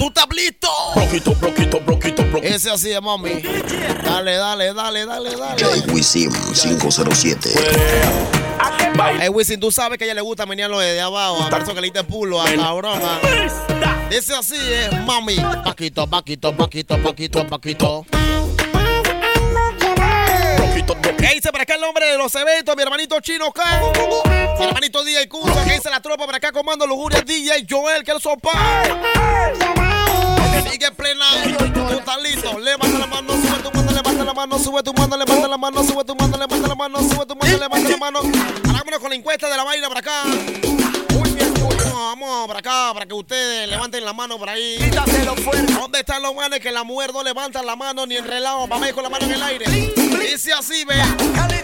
¿Tú 0.00 0.06
estás 0.06 0.24
listo? 0.34 0.66
Broquito, 0.94 1.34
broquito, 1.34 1.80
broquito, 1.80 2.24
broquito. 2.24 2.54
Ese 2.54 2.70
así 2.70 2.90
es, 2.90 3.02
mami. 3.02 3.42
Dale, 4.02 4.36
dale, 4.36 4.72
dale, 4.72 5.04
dale, 5.04 5.36
dale. 5.36 5.56
DJ 5.56 5.92
Wisim 5.92 6.32
507. 6.54 7.50
Hey, 9.20 9.28
Wisin, 9.28 9.60
tú 9.60 9.70
sabes 9.70 9.98
que 9.98 10.04
a 10.04 10.06
ella 10.06 10.14
le 10.14 10.22
gusta 10.22 10.46
menearlo 10.46 10.78
desde 10.78 11.02
abajo. 11.02 11.46
A 11.54 11.58
eso 11.58 11.74
que 11.74 11.82
le 11.82 11.88
diste 11.88 12.02
pulo 12.04 12.40
a 12.40 12.46
cabrón. 12.46 12.98
ah. 13.04 14.08
Ese 14.10 14.34
así 14.34 14.56
es, 14.56 14.90
mami. 15.04 15.36
Paquito, 15.36 16.06
paquito, 16.06 16.56
paquito, 16.56 16.96
paquito, 17.02 17.46
paquito. 17.46 18.06
¿Qué 21.18 21.34
dice 21.34 21.52
para 21.52 21.64
acá 21.64 21.74
el 21.74 21.82
nombre 21.82 22.06
de 22.06 22.16
los 22.16 22.34
eventos? 22.34 22.74
Mi 22.74 22.82
hermanito 22.82 23.20
Chino 23.20 23.52
Khan. 23.52 23.82
Mi 24.58 24.64
hermanito 24.64 25.04
DJ 25.04 25.28
Cusa. 25.28 25.62
¿Qué 25.64 25.74
dice 25.74 25.90
la 25.90 26.00
tropa 26.00 26.24
para 26.24 26.38
acá? 26.38 26.52
Comando 26.52 26.86
Lujuria 26.86 27.20
DJ 27.20 27.66
Joel, 27.68 28.02
que 28.02 28.12
la 34.30 34.34
mano, 34.34 34.58
sube 34.60 34.80
tu 34.84 34.92
mano, 34.92 35.16
levanta 35.16 35.48
la 35.48 35.58
mano, 35.58 35.82
sube 35.82 36.04
tu 36.04 36.14
mano, 36.14 36.36
levanta 36.38 36.68
la 36.68 36.74
mano, 36.76 36.98
sube 37.00 37.26
tu 37.26 37.34
mano, 37.34 37.58
levanta 37.58 37.88
la 37.88 37.96
mano. 37.96 38.20
Vámonos 38.62 39.00
con 39.00 39.10
la 39.10 39.16
encuesta 39.16 39.48
de 39.48 39.56
la 39.56 39.64
vaina 39.64 39.88
para 39.88 40.00
acá. 40.00 40.22
Muy 40.24 41.30
bien, 41.30 41.52
muy 41.54 41.74
bien. 41.74 41.92
Vamos 41.92 42.28
vamos 42.28 42.46
para 42.46 42.60
acá 42.60 42.94
para 42.94 43.06
que 43.06 43.14
ustedes 43.14 43.68
levanten 43.68 44.04
la 44.04 44.12
mano 44.12 44.38
por 44.38 44.48
ahí. 44.48 44.78
fuerte. 45.42 45.72
¿Dónde 45.72 45.98
están 45.98 46.22
los 46.22 46.32
manes 46.34 46.60
que 46.60 46.70
la 46.70 46.84
mujer 46.84 47.12
no 47.12 47.24
levanta 47.24 47.60
la 47.64 47.74
mano 47.74 48.06
ni 48.06 48.16
en 48.16 48.24
relajo? 48.24 48.68
Vamos 48.68 48.92
con 48.92 49.02
la 49.02 49.10
mano 49.10 49.24
en 49.24 49.32
el 49.32 49.42
aire. 49.42 49.66
Dice 49.66 50.52
así, 50.52 50.84
ve. 50.84 50.94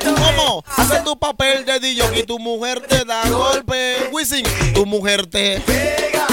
¿Cómo? 0.05 0.65
Hace 0.77 1.01
tu 1.03 1.17
papel 1.17 1.65
de 1.65 1.79
DJ 1.79 2.19
y 2.19 2.23
tu 2.25 2.41
mujer 2.41 2.81
te 2.81 3.05
da 3.05 3.29
golpe. 3.29 4.09
Wisin, 4.11 4.45
tu 4.75 4.85
mujer 4.87 5.27
te 5.27 5.61
pega. 5.61 6.27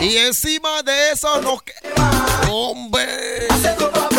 Y 0.00 0.18
encima 0.18 0.82
de 0.84 1.10
eso 1.10 1.40
nos 1.40 1.62
queda. 1.62 2.10
Hombre. 2.48 3.48
Hace 3.50 3.70
tu 3.70 3.90
papel 3.90 4.17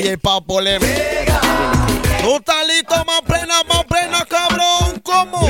DJ 0.00 0.16
Papo 0.16 0.62
le 0.62 0.80
pega. 0.80 1.40
Tú 2.22 2.36
estás 2.36 2.66
listo, 2.66 2.94
más 3.04 3.20
plena, 3.20 3.62
más 3.68 3.84
plena, 3.84 4.24
cabrón. 4.24 4.98
¿Cómo? 5.02 5.46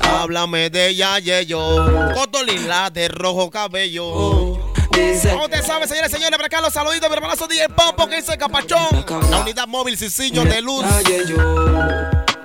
Háblame 0.00 0.70
de 0.70 0.88
ella 0.88 1.20
y 1.20 1.46
yo. 1.46 1.86
Cotolín, 2.14 2.66
la 2.66 2.90
de 2.90 3.06
rojo 3.06 3.48
cabello. 3.48 4.58
¿Cómo 5.30 5.48
te 5.48 5.62
sabes, 5.62 5.88
señores 5.88 6.10
y 6.10 6.16
señores? 6.16 6.36
Por 6.36 6.46
acá 6.46 6.60
los 6.60 6.72
saluditos, 6.72 7.08
mi 7.08 7.14
hermanazo 7.14 7.46
DJ 7.46 7.68
Papo 7.68 8.08
que 8.08 8.16
dice 8.16 8.36
Capachón. 8.36 9.06
La 9.30 9.38
unidad 9.42 9.68
móvil 9.68 9.96
Ciciño 9.96 10.44
de 10.44 10.60
luz. 10.62 10.84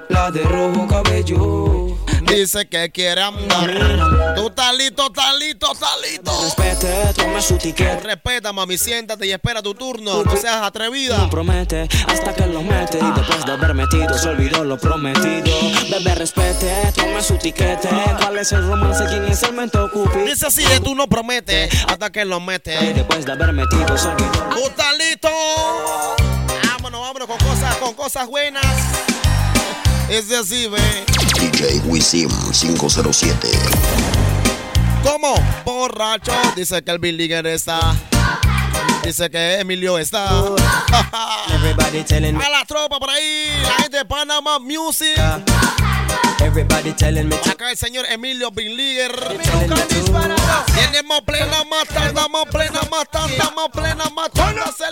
La 0.09 0.29
de 0.29 0.43
rojo 0.43 0.87
cabello. 0.87 1.84
Dice 2.27 2.67
que 2.67 2.91
quiere 2.91 3.21
andar. 3.21 4.35
Tú 4.35 4.47
estás 4.47 4.75
listo, 4.75 5.05
estás 5.07 5.35
listo, 5.39 5.71
estás 5.71 5.91
listo. 6.09 6.41
Respete, 6.43 7.13
tome 7.15 7.41
su 7.41 7.57
ticket. 7.57 8.03
Respeta, 8.03 8.51
mami, 8.51 8.77
siéntate 8.77 9.27
y 9.27 9.31
espera 9.31 9.61
tu 9.61 9.73
turno. 9.73 10.23
No 10.23 10.35
seas 10.35 10.61
atrevida. 10.63 11.29
Promete 11.29 11.87
hasta 12.07 12.33
que 12.33 12.45
lo 12.47 12.61
mete 12.61 12.97
y 12.99 13.11
después 13.15 13.45
de 13.45 13.51
haber 13.51 13.73
metido 13.73 14.17
se 14.17 14.29
olvidó 14.29 14.63
lo 14.63 14.77
prometido. 14.77 15.45
Bebé, 15.89 16.15
respete, 16.15 16.91
tome 16.95 17.21
su 17.21 17.37
tiquete. 17.37 17.89
¿Cuál 18.19 18.37
es 18.37 18.51
el 18.51 18.67
romance? 18.67 19.05
¿Quién 19.07 19.25
es 19.25 19.43
el 19.43 19.53
mento 19.53 19.89
cupi? 19.91 20.19
Dice 20.19 20.47
así 20.47 20.63
de 20.65 20.79
tú 20.81 20.95
no 20.95 21.07
prometes 21.07 21.73
hasta 21.87 22.11
que 22.11 22.25
lo 22.25 22.37
Y 22.37 22.41
metes. 22.41 22.95
después 22.95 23.25
de 23.25 23.31
haber 23.31 23.53
metido 23.53 23.97
se 23.97 24.07
olvidó. 24.07 24.31
¿Tú 24.51 24.65
estás 24.67 24.97
listo? 24.97 25.29
Vámonos, 26.73 27.01
vámonos 27.01 27.27
con 27.27 27.37
cosas, 27.37 27.75
con 27.77 27.93
cosas 27.93 28.27
buenas. 28.27 28.65
Es 30.09 30.31
así, 30.31 30.67
ve. 30.67 31.05
DJ 31.39 31.81
Wisim 31.85 32.29
507. 32.51 33.49
¿Cómo? 35.03 35.35
Borracho. 35.65 36.31
Dice 36.55 36.83
que 36.83 36.91
el 36.91 36.99
Billiger 36.99 37.47
está. 37.47 37.95
Dice 39.03 39.29
que 39.29 39.59
Emilio 39.59 39.97
está. 39.97 40.29
Everybody 41.53 42.03
telling 42.03 42.37
me, 42.37 42.43
A 42.43 42.49
la 42.49 42.65
tropa 42.65 42.99
por 42.99 43.09
ahí. 43.09 43.49
La 43.63 43.83
gente 43.83 43.97
de 43.97 44.05
Panama 44.05 44.59
Music. 44.59 45.17
everybody 46.39 46.93
telling 46.93 47.27
me, 47.27 47.35
Acá 47.35 47.71
el 47.71 47.77
señor 47.77 48.05
Emilio 48.09 48.51
Billiger. 48.51 49.11
telling 49.11 49.69
me 49.69 49.77
to. 49.77 50.05
Tenemos 50.75 51.21
plena 51.21 51.63
más 51.63 51.85
plena 51.87 52.81
matanda, 52.89 53.51
más 53.55 53.69
plena 53.71 54.05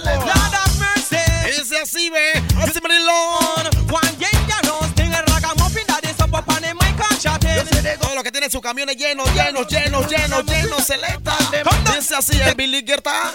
le 0.03 1.51
Dice 1.51 1.79
así, 1.81 2.09
ve. 2.09 2.43
Así, 2.61 2.79
Todo 7.99 8.15
lo 8.15 8.23
que 8.23 8.31
tiene 8.31 8.49
sus 8.49 8.61
camiones 8.61 8.97
llenos, 8.97 9.31
llenos, 9.33 9.67
llenos, 9.67 10.07
llenos, 10.07 10.45
llenos, 10.45 10.83
selecta. 10.83 11.37
Dice 11.95 12.15
así, 12.15 12.39
el 12.41 12.55
Billiger 12.55 12.97
está. 12.97 13.31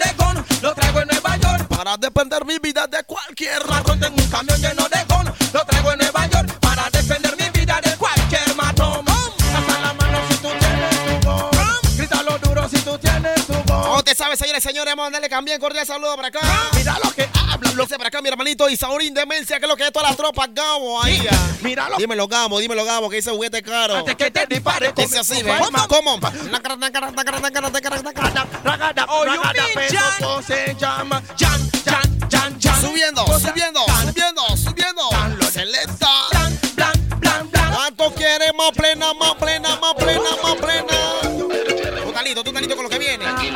Lo 0.61 0.73
traigo 0.73 1.01
en 1.01 1.07
Nueva 1.07 1.37
York. 1.37 1.67
Para 1.67 1.95
defender 1.97 2.45
mi 2.45 2.59
vida 2.59 2.87
de 2.87 3.03
cualquier 3.03 3.65
Matón 3.67 3.99
tengo 3.99 4.21
un 4.21 4.29
camión 4.29 4.61
lleno 4.61 4.88
señores 14.39 14.63
señores? 14.63 14.95
Vamos 14.95 15.09
a 15.09 15.11
darle 15.11 15.29
también 15.29 15.59
cordial 15.59 15.85
saludo 15.85 16.15
para 16.15 16.29
acá. 16.29 16.39
Mira 16.75 16.97
lo 17.03 17.11
que 17.11 17.23
habla. 17.23 17.71
Lo 17.73 17.85
sé 17.87 17.97
para 17.97 18.07
acá, 18.07 18.21
mi 18.21 18.29
hermanito 18.29 18.69
Isaurín 18.69 19.13
Demencia, 19.13 19.59
que 19.59 19.65
es 19.65 19.69
lo 19.69 19.75
que 19.75 19.85
es 19.85 19.91
toda 19.91 20.09
la 20.09 20.15
tropa 20.15 20.47
Gamo 20.47 21.01
ahí. 21.01 21.25
ah. 21.29 21.47
Mira 21.61 21.89
lo 21.89 21.97
Dímelo, 21.97 22.27
Gamo, 22.27 22.59
dímelo, 22.59 22.85
Gamo, 22.85 23.09
que 23.09 23.17
dice 23.17 23.31
juguete 23.31 23.61
caro. 23.61 23.97
Antes 23.97 24.15
que 24.15 24.31
te 24.31 24.45
dispare. 24.47 24.93
Dice 24.95 25.19
así, 25.19 25.43
ve. 25.43 25.53
¿Cómo? 25.87 26.19
Oh, 30.21 30.41
se 30.41 30.75
llama 30.79 31.21
Jan, 31.37 31.69
Jan, 31.85 32.29
Jan, 32.31 32.59
Jan. 32.61 32.81
Subiendo, 32.81 33.25
subiendo, 33.39 33.81
subiendo, 34.05 34.57
subiendo. 34.57 35.49
Selecta. 35.51 36.09
¿Cuánto 37.73 38.13
quieres? 38.13 38.51
Más 38.55 38.71
plena, 38.71 39.13
más 39.13 39.35
plena, 39.35 39.75
más 39.77 39.93
plena, 39.95 40.29
más 40.43 40.55
plena. 40.55 40.78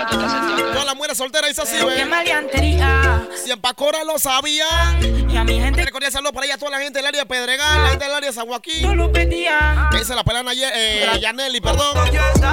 Viene. 0.10 0.72
Todas 0.72 0.86
las 0.86 0.95
mujeres 0.95 1.17
solteras 1.17 1.50
dice 1.50 1.62
así, 1.62 1.77
Qué 1.77 1.86
ve. 1.86 2.05
maleantería. 2.05 3.27
Si 3.43 3.51
en 3.51 3.60
Pacora 3.62 4.03
lo 4.03 4.17
sabían. 4.19 5.29
Y 5.29 5.38
a 5.38 5.43
mi 5.43 5.60
gente 5.60 5.89
Cordial 5.91 6.12
saludo 6.12 6.31
para 6.33 6.45
allá 6.45 6.55
a 6.55 6.57
toda 6.57 6.72
la 6.72 6.79
gente 6.79 7.00
del 7.00 7.05
área 7.07 7.22
de 7.22 7.25
Pedregal, 7.27 7.83
la 7.83 7.89
gente 7.89 8.05
del 8.05 8.13
área 8.13 8.29
de 8.29 8.36
San 8.36 8.48
Joaquín. 8.48 8.81
no 8.83 8.95
lo 8.95 9.12
pedía. 9.12 9.88
Que 9.91 9.98
dice 10.00 10.15
la 10.15 10.24
pelana 10.24 10.51
eh, 10.55 11.17
Yaneli, 11.19 11.60
perdón. 11.62 11.95
Yo 12.12 12.22
el 12.36 12.43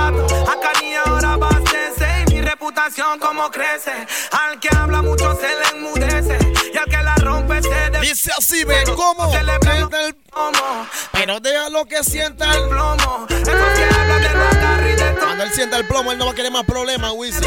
acá 0.49 0.73
ni 0.81 0.95
ahora 0.95 1.33
abastece 1.35 2.25
y 2.29 2.35
mi 2.35 2.41
reputación 2.41 3.19
como 3.19 3.51
crece. 3.51 3.93
Al 4.33 4.59
que 4.61 4.69
habla 4.75 5.03
mucho 5.03 5.39
se 5.41 5.49
le 5.49 5.79
enmudece 5.79 6.39
y 6.73 6.77
al 6.77 6.85
que 6.87 7.03
la 7.03 7.15
rompe 7.17 7.63
se 7.63 7.91
Dice 8.01 8.31
así, 8.37 8.65
ve, 8.65 8.83
¿cómo? 8.97 9.33
El- 9.35 9.51
Pero 11.13 11.41
déjalo 11.41 11.85
que 11.87 12.03
sienta 12.03 12.51
el... 12.55 12.69
plomo. 12.69 13.27
Esos 13.29 13.45
que 13.45 13.85
hablan 13.95 14.23
de 14.23 14.29
Cuando 15.41 15.55
él 15.55 15.57
sienta 15.57 15.79
el 15.79 15.87
plomo, 15.87 16.13
él 16.13 16.19
no 16.19 16.27
va 16.27 16.33
a 16.33 16.35
querer 16.35 16.53
más 16.53 16.67
problemas, 16.67 17.13
Wisin. 17.15 17.43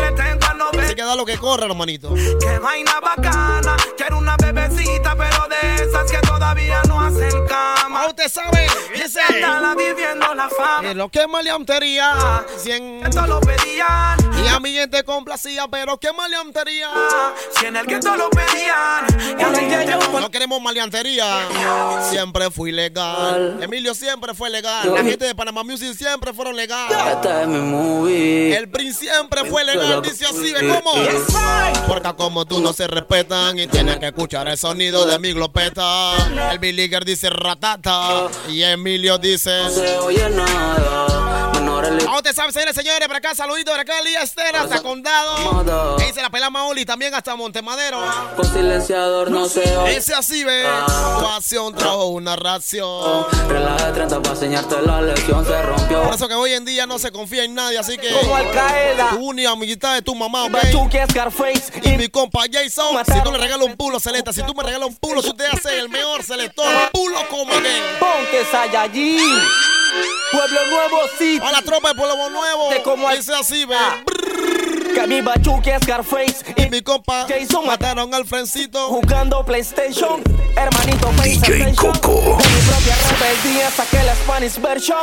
Así 0.82 0.96
que 0.96 1.04
da 1.04 1.16
lo 1.16 1.26
que 1.28 1.38
corre, 1.38 1.68
hermanito. 1.68 2.12
Qué 2.40 2.58
vaina 2.58 3.00
bacana, 3.00 3.78
quiero 3.96 4.18
una 4.18 4.36
bebecita, 4.36 5.16
pero 5.16 5.43
de 5.64 5.76
esas 5.84 6.12
que 6.12 6.18
todavía 6.20 6.82
no 6.88 7.00
hacen 7.00 7.46
cama. 7.48 8.04
Ah, 8.04 8.08
usted 8.08 8.30
sabe, 8.30 8.68
dice... 8.94 9.20
Andala 9.30 9.76
viviendo 9.76 10.34
la 10.34 10.50
fama. 10.50 10.82
Que 10.82 10.96
lo 10.96 11.10
que 11.10 11.20
es 11.20 11.30
maleantería. 11.30 12.46
Cien... 12.58 13.02
Esto 13.06 13.26
lo 13.28 13.40
pedían. 13.40 14.18
Y 14.44 14.48
a 14.48 14.60
mi 14.60 14.74
gente 14.74 15.04
complacía, 15.04 15.68
pero 15.70 15.98
qué 15.98 16.12
maleantería. 16.12 16.90
Si 17.58 17.66
en 17.66 17.76
el 17.76 17.86
que 17.86 17.96
esto 17.96 18.16
lo 18.16 18.30
pedían. 18.30 19.06
Y 19.38 19.42
yo 19.42 20.20
No 20.20 20.32
queremos 20.32 20.62
maleantería. 20.62 21.48
Siempre 22.10 22.52
fui 22.52 22.72
legal. 22.72 23.58
Emilio 23.62 23.94
siempre 23.94 24.34
fue 24.34 24.50
legal. 24.50 24.94
La 24.94 25.04
gente 25.04 25.26
de 25.26 25.36
Panamá 25.36 25.64
Music 25.64 25.96
siempre 25.96 26.34
fueron 26.34 26.56
legal. 26.56 26.88
Esta 27.12 27.44
es 27.44 27.48
mi 27.48 27.60
movie. 27.60 28.58
El 28.58 28.70
Prince 28.70 29.00
siempre 29.00 29.46
fue 29.46 29.64
legal. 29.64 30.02
Dice 30.02 30.26
así, 30.26 30.52
¿ve 30.54 30.68
cómo? 30.68 30.92
Porque 31.88 32.14
como 32.16 32.46
tú 32.46 32.60
no 32.60 32.74
se 32.74 32.88
respetan 32.88 33.60
y 33.60 33.68
tienen 33.68 34.00
que 34.00 34.08
escuchar 34.08 34.48
el 34.48 34.58
sonido 34.58 35.06
de 35.06 35.20
mi 35.20 35.34
glopeta. 35.54 36.52
El 36.52 36.60
Billiger 36.60 37.06
dice 37.06 37.30
ratata. 37.30 38.28
Y 38.50 38.64
Emilio 38.64 39.18
dice. 39.18 39.64
No 39.64 39.70
se 39.70 39.98
oye 40.00 40.30
nada. 40.30 41.13
Li- 41.98 42.06
¿Cómo 42.06 42.22
te 42.22 42.34
sabes, 42.34 42.54
señores, 42.54 42.76
señores? 42.76 43.08
Por 43.08 43.18
acá, 43.18 43.36
saludito, 43.36 43.72
por 43.72 43.80
acá, 43.80 44.02
Lía 44.02 44.22
Esther, 44.22 44.56
hasta 44.56 44.82
Condado. 44.82 45.96
Que 45.98 46.06
dice 46.06 46.22
la 46.22 46.30
pela 46.30 46.50
Maoli, 46.50 46.86
también 46.86 47.14
hasta 47.16 47.36
Montemadero. 47.36 48.02
Con 48.36 48.46
silenciador 48.46 49.30
no 49.32 49.48
se 49.48 49.78
oye. 49.78 49.98
Ese 49.98 50.14
así, 50.14 50.44
ve. 50.44 50.64
Tu 51.20 51.26
acción 51.28 51.74
trajo 51.76 52.06
una 52.08 52.36
ración. 52.36 53.26
Relaje 53.48 53.92
30 53.94 54.22
para 54.22 54.34
enseñarte 54.36 54.76
la 54.82 55.02
lección 55.02 55.46
se 55.46 55.62
rompió. 55.62 56.04
Por 56.04 56.14
eso 56.16 56.28
que 56.28 56.34
hoy 56.36 56.54
en 56.54 56.66
día 56.66 56.86
no 56.88 57.00
se 57.00 57.12
confía 57.12 57.44
en 57.44 57.54
nadie, 57.56 57.78
así 57.80 57.98
que. 57.98 58.12
Como 58.12 58.36
Al 58.36 58.52
Qaeda. 58.52 59.10
Tu 59.12 59.16
única 59.26 59.52
amiguita 59.52 59.94
de 59.94 60.02
tu 60.02 60.16
mamá. 60.16 60.48
Bachuque, 60.50 61.06
Scarface 61.10 61.72
Y 61.84 61.90
y 61.94 61.98
mi 61.98 62.08
compa 62.10 62.42
Jason, 62.52 62.98
si 63.06 63.22
tú 63.24 63.32
le 63.32 63.38
regalas 63.38 63.66
un 63.68 63.76
pulo, 63.76 64.00
selecta. 64.00 64.34
Si 64.34 64.42
tú 64.44 64.54
me 64.54 64.64
regalas 64.64 64.88
un 64.88 64.96
pulo, 64.96 65.22
tú 65.22 65.34
te 65.34 65.46
haces 65.48 65.74
el 65.74 65.90
mejor 65.90 66.24
selector. 66.24 66.66
Pulo 66.92 67.18
como 67.30 67.52
que. 67.54 67.82
Ponte 68.00 68.46
Saiyajin. 68.52 69.40
Pueblo 70.32 70.66
Nuevo 70.68 71.08
City. 71.18 71.46
A 71.46 71.52
la 71.52 71.62
tropa 71.62 71.90
de 71.90 71.96
Pueblo 71.96 72.30
Nuevo. 72.30 72.70
De 72.72 72.82
como 72.82 73.10
Dice 73.12 73.34
así, 73.36 73.66
ve. 73.66 73.76
Que 74.94 75.08
mi 75.08 75.22
Bachuque, 75.22 75.76
Scarface 75.82 76.54
Y 76.56 76.64
y 76.64 76.70
mi 76.70 76.82
compa 76.82 77.26
Jason 77.28 77.66
mataron 77.66 78.14
al 78.14 78.26
Frencito. 78.26 78.88
jugando 78.90 79.44
PlayStation. 79.46 80.22
Hermanito, 80.56 81.08
face 81.14 81.30
DJ 81.40 81.62
attention. 81.64 81.94
Coco. 81.94 82.14
De 82.38 82.50
mi 82.50 82.62
propia 82.68 82.96
rebeldía 83.10 83.72
saqué 83.72 84.04
la 84.04 84.14
Spanish 84.16 84.60
version. 84.62 84.98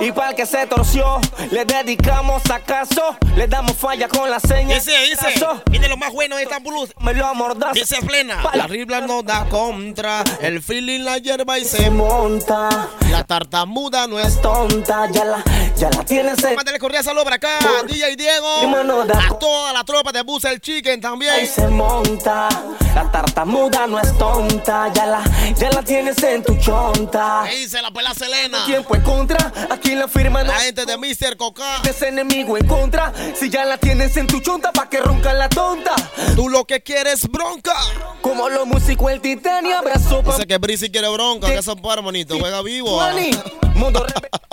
Y 0.00 0.12
para 0.12 0.30
el 0.30 0.36
que 0.36 0.44
se 0.46 0.66
torció, 0.66 1.18
le 1.50 1.64
dedicamos 1.64 2.42
acaso. 2.50 3.16
Le 3.36 3.46
damos 3.48 3.74
falla 3.76 4.06
con 4.08 4.28
la 4.30 4.38
seña. 4.38 4.74
Dice, 4.74 4.92
dice. 5.08 5.46
Viene 5.70 5.88
lo 5.88 5.96
más 5.96 6.12
bueno 6.12 6.36
de 6.36 6.42
esta 6.42 6.58
blues. 6.58 6.92
Me 7.00 7.14
lo 7.14 7.26
amordaza. 7.26 7.72
Dice 7.72 7.96
plena. 8.02 8.42
La 8.54 8.66
ribla 8.66 9.00
no 9.00 9.22
da 9.22 9.46
contra. 9.48 10.22
El 10.42 10.62
feeling 10.62 11.00
la 11.00 11.16
hierba 11.18 11.58
y 11.58 11.64
Se 11.64 11.78
se. 11.78 11.90
monta. 11.90 12.68
La 13.10 13.24
tartamuda 13.24 14.06
no 14.06 14.18
es. 14.18 14.40
tonta, 14.42 15.08
ya 15.10 15.24
la, 15.24 15.42
ya 15.82 15.90
la 15.90 16.04
tienes 16.04 16.44
en... 16.44 16.54
Mándale 16.54 16.78
correa 16.78 17.02
salud 17.02 17.24
para 17.24 17.36
acá, 17.36 17.58
DJ 17.88 18.14
Diego. 18.14 18.46
A 19.12 19.38
toda 19.38 19.72
la 19.72 19.82
tropa 19.82 20.12
de 20.12 20.22
Bus 20.22 20.44
el 20.44 20.60
Chicken 20.60 21.00
también. 21.00 21.32
Ahí 21.32 21.46
se 21.46 21.66
monta, 21.66 22.48
la 22.94 23.10
tartamuda 23.10 23.88
no 23.88 23.98
es 23.98 24.16
tonta, 24.16 24.92
ya 24.92 25.06
la, 25.06 25.24
ya 25.56 25.70
la 25.70 25.82
tienes 25.82 26.22
en 26.22 26.44
tu 26.44 26.54
chonta. 26.56 27.42
Ahí 27.42 27.68
se 27.68 27.82
la 27.82 27.90
pela 27.90 28.14
Selena. 28.14 28.64
Tiempo 28.64 28.94
en 28.94 29.02
contra, 29.02 29.52
aquí 29.70 29.96
la 29.96 30.06
firma 30.06 30.44
La 30.44 30.54
gente 30.60 30.86
de 30.86 30.96
Mr. 30.96 31.36
Coca. 31.36 31.82
Es 31.88 32.00
enemigo 32.02 32.56
en 32.56 32.66
contra, 32.68 33.12
si 33.34 33.50
ya 33.50 33.64
la 33.64 33.76
tienes 33.76 34.16
en 34.16 34.28
tu 34.28 34.38
chonta, 34.38 34.70
pa' 34.70 34.88
que 34.88 35.00
ronca 35.00 35.32
la 35.34 35.48
tonta. 35.48 35.96
Tú 36.36 36.48
lo 36.48 36.64
que 36.64 36.80
quieres 36.82 37.26
bronca. 37.28 37.74
Como 38.20 38.48
los 38.48 38.68
músicos 38.68 39.10
el 39.10 39.20
titania 39.20 39.80
abrazo 39.80 40.22
pa' 40.22 40.36
Dice 40.36 40.46
que 40.46 40.58
Brisi 40.58 40.90
quiere 40.92 41.08
bronca, 41.08 41.48
que 41.48 41.60
son 41.60 41.82
para 41.82 41.94
hermanito, 41.94 42.38
juega 42.38 42.62
vivo. 42.62 42.90
Juani, 42.90 43.32
mundo 43.74 44.06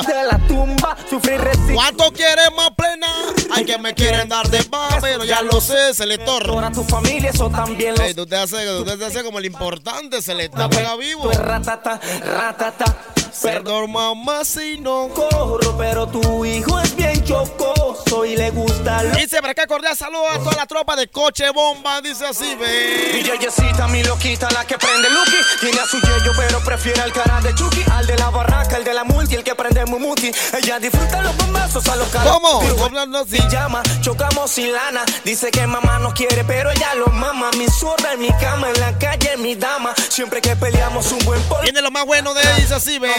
de 0.08 0.24
la 0.24 0.40
tumba, 0.48 0.98
sufrir 1.20 1.42
resistir. 1.42 1.76
¿Cuánto 1.76 2.12
quieres 2.12 2.50
más 2.56 2.72
plena? 2.72 3.08
Hay 3.56 3.66
que 3.66 3.78
me 3.78 3.94
quieren 3.94 4.30
dar 4.30 4.48
de 4.50 4.64
más, 4.70 4.96
pero 5.02 5.24
ya 5.24 5.42
lo 5.42 5.60
sé, 5.62 5.94
selector. 5.94 6.50
Ahora 6.50 6.72
tu 6.72 6.84
familia, 6.84 7.30
eso 7.32 7.50
también 7.50 7.96
lo 7.96 8.04
Ey, 8.04 8.14
tú 8.14 8.26
te 8.26 8.36
haces, 8.36 9.24
como 9.24 9.40
el 9.40 9.46
importante, 9.46 10.22
selector, 10.22 10.70
juega 10.74 10.96
vivo. 10.96 11.32
Ratata, 11.32 12.00
ratata. 12.24 12.98
Perdón, 13.42 13.92
mamá, 13.92 14.44
si 14.44 14.80
no 14.80 15.10
corro, 15.10 15.78
pero 15.78 16.08
tu 16.08 16.44
hijo 16.46 16.80
es 16.80 16.96
bien 16.96 17.19
chocoso 17.30 18.26
y 18.26 18.36
le 18.36 18.50
gusta 18.50 19.04
lo... 19.04 19.16
Dice, 19.16 19.40
para 19.40 19.52
acá 19.52 19.68
cordial 19.68 19.96
saludo 19.96 20.28
a 20.28 20.40
toda 20.40 20.56
la 20.56 20.66
tropa 20.66 20.96
de 20.96 21.08
Coche 21.10 21.52
Bomba, 21.52 22.02
dice 22.02 22.26
así, 22.26 22.56
ve. 22.56 23.12
Mi 23.14 23.22
yeyecita, 23.22 23.88
mi 23.88 24.04
loquita, 24.04 24.50
la 24.50 24.66
que 24.66 24.78
prende 24.80 25.10
Lucky. 25.12 25.38
Tiene 25.60 25.80
a 25.80 25.86
su 25.86 26.00
yeyo, 26.00 26.32
pero 26.36 26.60
prefiere 26.62 27.02
al 27.02 27.14
cara 27.14 27.40
de 27.42 27.54
Chucky. 27.54 27.84
Al 27.92 28.08
de 28.08 28.18
la 28.18 28.32
barraca, 28.32 28.78
el 28.78 28.84
de 28.84 28.96
la 28.96 29.04
multi, 29.04 29.36
el 29.36 29.44
que 29.44 29.54
prende 29.54 29.86
Mumuti. 29.86 30.32
Ella 30.58 30.80
disfruta 30.80 31.22
los 31.22 31.38
bombazos 31.38 31.88
a 31.88 31.96
los 31.98 32.08
caras. 32.10 32.34
¿Cómo? 32.34 32.62
Hablando 32.84 33.20
así. 33.20 33.38
llama, 33.52 33.84
chocamos 34.02 34.50
sin 34.50 34.74
lana. 34.74 35.06
Dice 35.24 35.52
que 35.52 35.68
mamá 35.68 36.00
nos 36.00 36.14
quiere, 36.14 36.44
pero 36.46 36.72
ella 36.72 36.96
lo 36.96 37.08
mama. 37.08 37.52
Mi 37.58 37.68
zorra 37.68 38.14
en 38.14 38.22
mi 38.22 38.30
cama, 38.40 38.70
en 38.70 38.80
la 38.80 38.98
calle, 38.98 39.38
mi 39.38 39.54
dama. 39.54 39.94
Siempre 40.10 40.42
que 40.42 40.56
peleamos 40.56 41.12
un 41.12 41.20
buen 41.20 41.42
polvo. 41.44 41.62
Viene 41.62 41.82
lo 41.84 41.92
más 41.92 42.06
bueno 42.06 42.34
de 42.34 42.42
dice 42.56 42.74
así, 42.74 42.98
ve. 42.98 43.14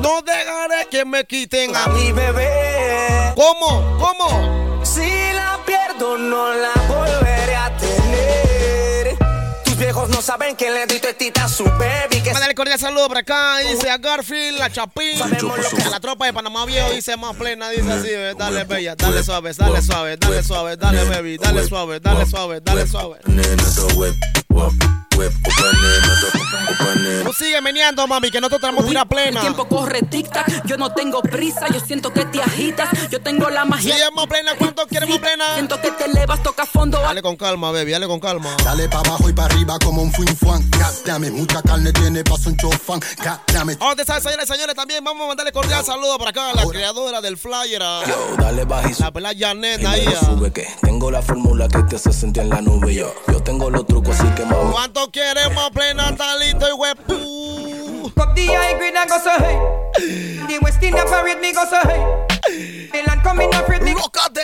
No 0.00 0.22
dejaré 0.22 0.86
que 0.88 1.04
me 1.04 1.24
quiten 1.24 1.74
a 1.74 1.88
mi 1.88 2.12
bebé. 2.12 2.79
¿Cómo? 3.34 3.98
¿Cómo? 3.98 4.84
Si 4.84 5.32
la 5.32 5.58
pierdo, 5.64 6.18
no 6.18 6.52
la 6.54 6.72
volveré 6.88 7.56
a 7.56 7.76
tener. 7.76 9.16
Tus 9.64 9.76
viejos 9.76 10.08
no 10.10 10.20
saben 10.20 10.56
que 10.56 10.70
le 10.70 10.86
doy 10.86 11.00
teta 11.00 11.44
a 11.44 11.48
su 11.48 11.64
baby. 11.64 12.20
Que 12.22 12.32
Mándale 12.32 12.54
cordial 12.54 12.78
saludo 12.78 13.08
por 13.08 13.18
acá, 13.18 13.58
dice 13.58 13.90
a 13.90 13.98
Garfield, 13.98 14.60
a 14.60 14.70
Chapín, 14.70 15.20
a 15.22 15.90
la 15.90 16.00
tropa 16.00 16.26
de 16.26 16.32
Panamá 16.32 16.66
Viejo, 16.66 16.90
dice 16.90 17.16
más 17.16 17.36
plena, 17.36 17.70
dice 17.70 17.92
así, 17.92 18.08
ve. 18.08 18.34
dale 18.36 18.64
bella, 18.64 18.94
dale 18.94 19.22
suave, 19.22 19.52
dale 19.56 19.82
suave, 19.82 20.16
dale 20.16 20.42
suave, 20.42 20.76
dale 20.76 21.04
baby, 21.04 21.38
dale 21.38 21.66
suave, 21.66 22.00
dale 22.00 22.26
suave, 22.26 22.60
dale 22.60 22.86
suave. 22.86 23.18
Tú 27.24 27.32
sigue 27.34 27.60
meneando, 27.60 28.06
mami, 28.06 28.30
que 28.30 28.40
nosotros 28.40 28.60
tenemos 28.60 28.86
tira 28.86 29.04
plena. 29.04 29.40
El 29.40 29.46
tiempo 29.46 29.68
corre 29.68 30.00
tic-tac, 30.00 30.64
yo 30.64 30.76
no 30.76 30.92
tengo 30.92 31.20
prisa, 31.22 31.68
yo 31.72 31.78
siento 31.80 32.12
que 32.12 32.24
te 32.24 32.42
agitas, 32.42 32.88
yo 33.10 33.20
tengo 33.20 33.50
la 33.50 33.64
magia. 33.64 33.94
Si 33.94 34.14
más 34.14 34.26
plena, 34.26 34.52
¿cuánto 34.58 34.86
quieres 34.86 35.08
más 35.08 35.18
plena? 35.18 35.44
Siento 35.54 35.80
que 35.80 35.90
te 35.92 36.06
elevas, 36.06 36.42
toca 36.42 36.66
fondo. 36.66 37.00
Dale 37.00 37.22
con 37.22 37.36
calma, 37.36 37.70
baby, 37.70 37.92
dale 37.92 38.06
con 38.06 38.18
calma. 38.20 38.50
Dale 38.64 38.88
para 38.88 39.08
abajo 39.10 39.28
y 39.28 39.32
para 39.32 39.54
arriba 39.54 39.78
como 39.78 40.02
un 40.02 40.12
fin 40.12 40.36
fuan. 40.36 40.68
Dame 41.04 41.30
mucha 41.30 41.62
carne 41.62 41.92
tiene 41.92 42.24
paso 42.24 42.48
un 42.48 42.56
chofán. 42.56 43.00
Dame. 43.52 43.76
Oh, 43.80 43.94
te 43.94 44.04
sabes, 44.04 44.22
señores, 44.22 44.48
señores, 44.48 44.74
también 44.74 45.04
vamos 45.04 45.24
a 45.24 45.28
mandarle 45.28 45.52
cordial 45.52 45.84
saludo 45.84 46.18
para 46.18 46.30
acá 46.30 46.50
a 46.50 46.54
la 46.54 46.66
creadora 46.66 47.20
del 47.20 47.36
flyer. 47.36 47.82
Yo, 48.06 48.36
dale 48.38 48.64
bajito. 48.64 49.04
La 49.04 49.12
pelada 49.12 49.34
Janet 49.38 49.82
Y 49.82 49.86
ahí. 49.86 50.08
sube 50.24 50.52
que 50.52 50.66
tengo 50.82 51.10
la 51.10 51.22
fórmula 51.22 51.68
que 51.68 51.82
te 51.84 51.96
hace 51.96 52.12
sentir 52.12 52.42
en 52.42 52.48
la 52.50 52.60
nube. 52.60 52.94
Yo, 52.94 53.14
yo 53.28 53.42
tengo 53.42 53.70
los 53.70 53.86
trucos, 53.86 54.18
así 54.18 54.28
que. 54.34 54.49
¿Cuánto 54.72 55.10
quieres 55.10 55.52
más 55.54 55.70
plena, 55.70 56.14
talito 56.16 56.66
y 56.68 56.72
huepu? 56.72 58.12
Pop 58.14 58.34
the 58.34 58.46
high 58.46 58.74
grade 58.76 58.96
and 58.96 59.08
go 59.10 59.18
so 59.18 59.30
hey. 59.38 59.58
The 60.48 60.58
West 60.62 60.82
Indian 60.82 61.06
parade 61.06 61.40
me 61.40 61.52
go 61.52 61.64
so 61.64 61.78
hey. 61.84 62.88
The 62.92 63.02
land 63.06 63.22
coming 63.22 63.54
afraid 63.54 63.82
me. 63.82 63.94
Lócate. 63.94 64.42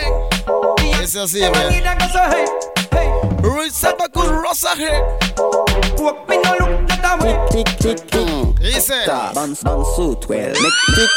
Ese 1.01 1.19
así, 1.19 1.39
The 1.39 1.49
ve. 1.51 1.69
leader 1.69 1.95
go 1.99 2.07
so 2.07 2.19
hey. 2.29 2.45
Hey. 2.91 3.11
Reserva 3.41 4.07
con 4.09 4.41
rosaje. 4.41 4.89
Walk 5.99 6.27
me 6.29 6.37
no 6.37 6.53
look 6.59 6.87
that 6.87 7.19
way. 7.21 7.35
Dice. 8.61 9.05
Bounce, 9.33 9.63
bounce 9.63 9.95
suit, 9.95 10.27
well, 10.29 10.53
tick. 10.95 11.09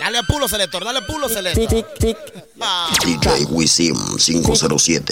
Dale 0.00 0.22
pulo, 0.26 0.48
selector, 0.48 0.82
dale 0.84 1.02
pulo, 1.02 1.28
selector. 1.28 1.66
Tick, 1.66 1.86
tick, 1.98 2.16
Ah. 2.36 2.40
DJ 2.58 3.46
Wisim 3.50 3.94
507. 4.18 5.04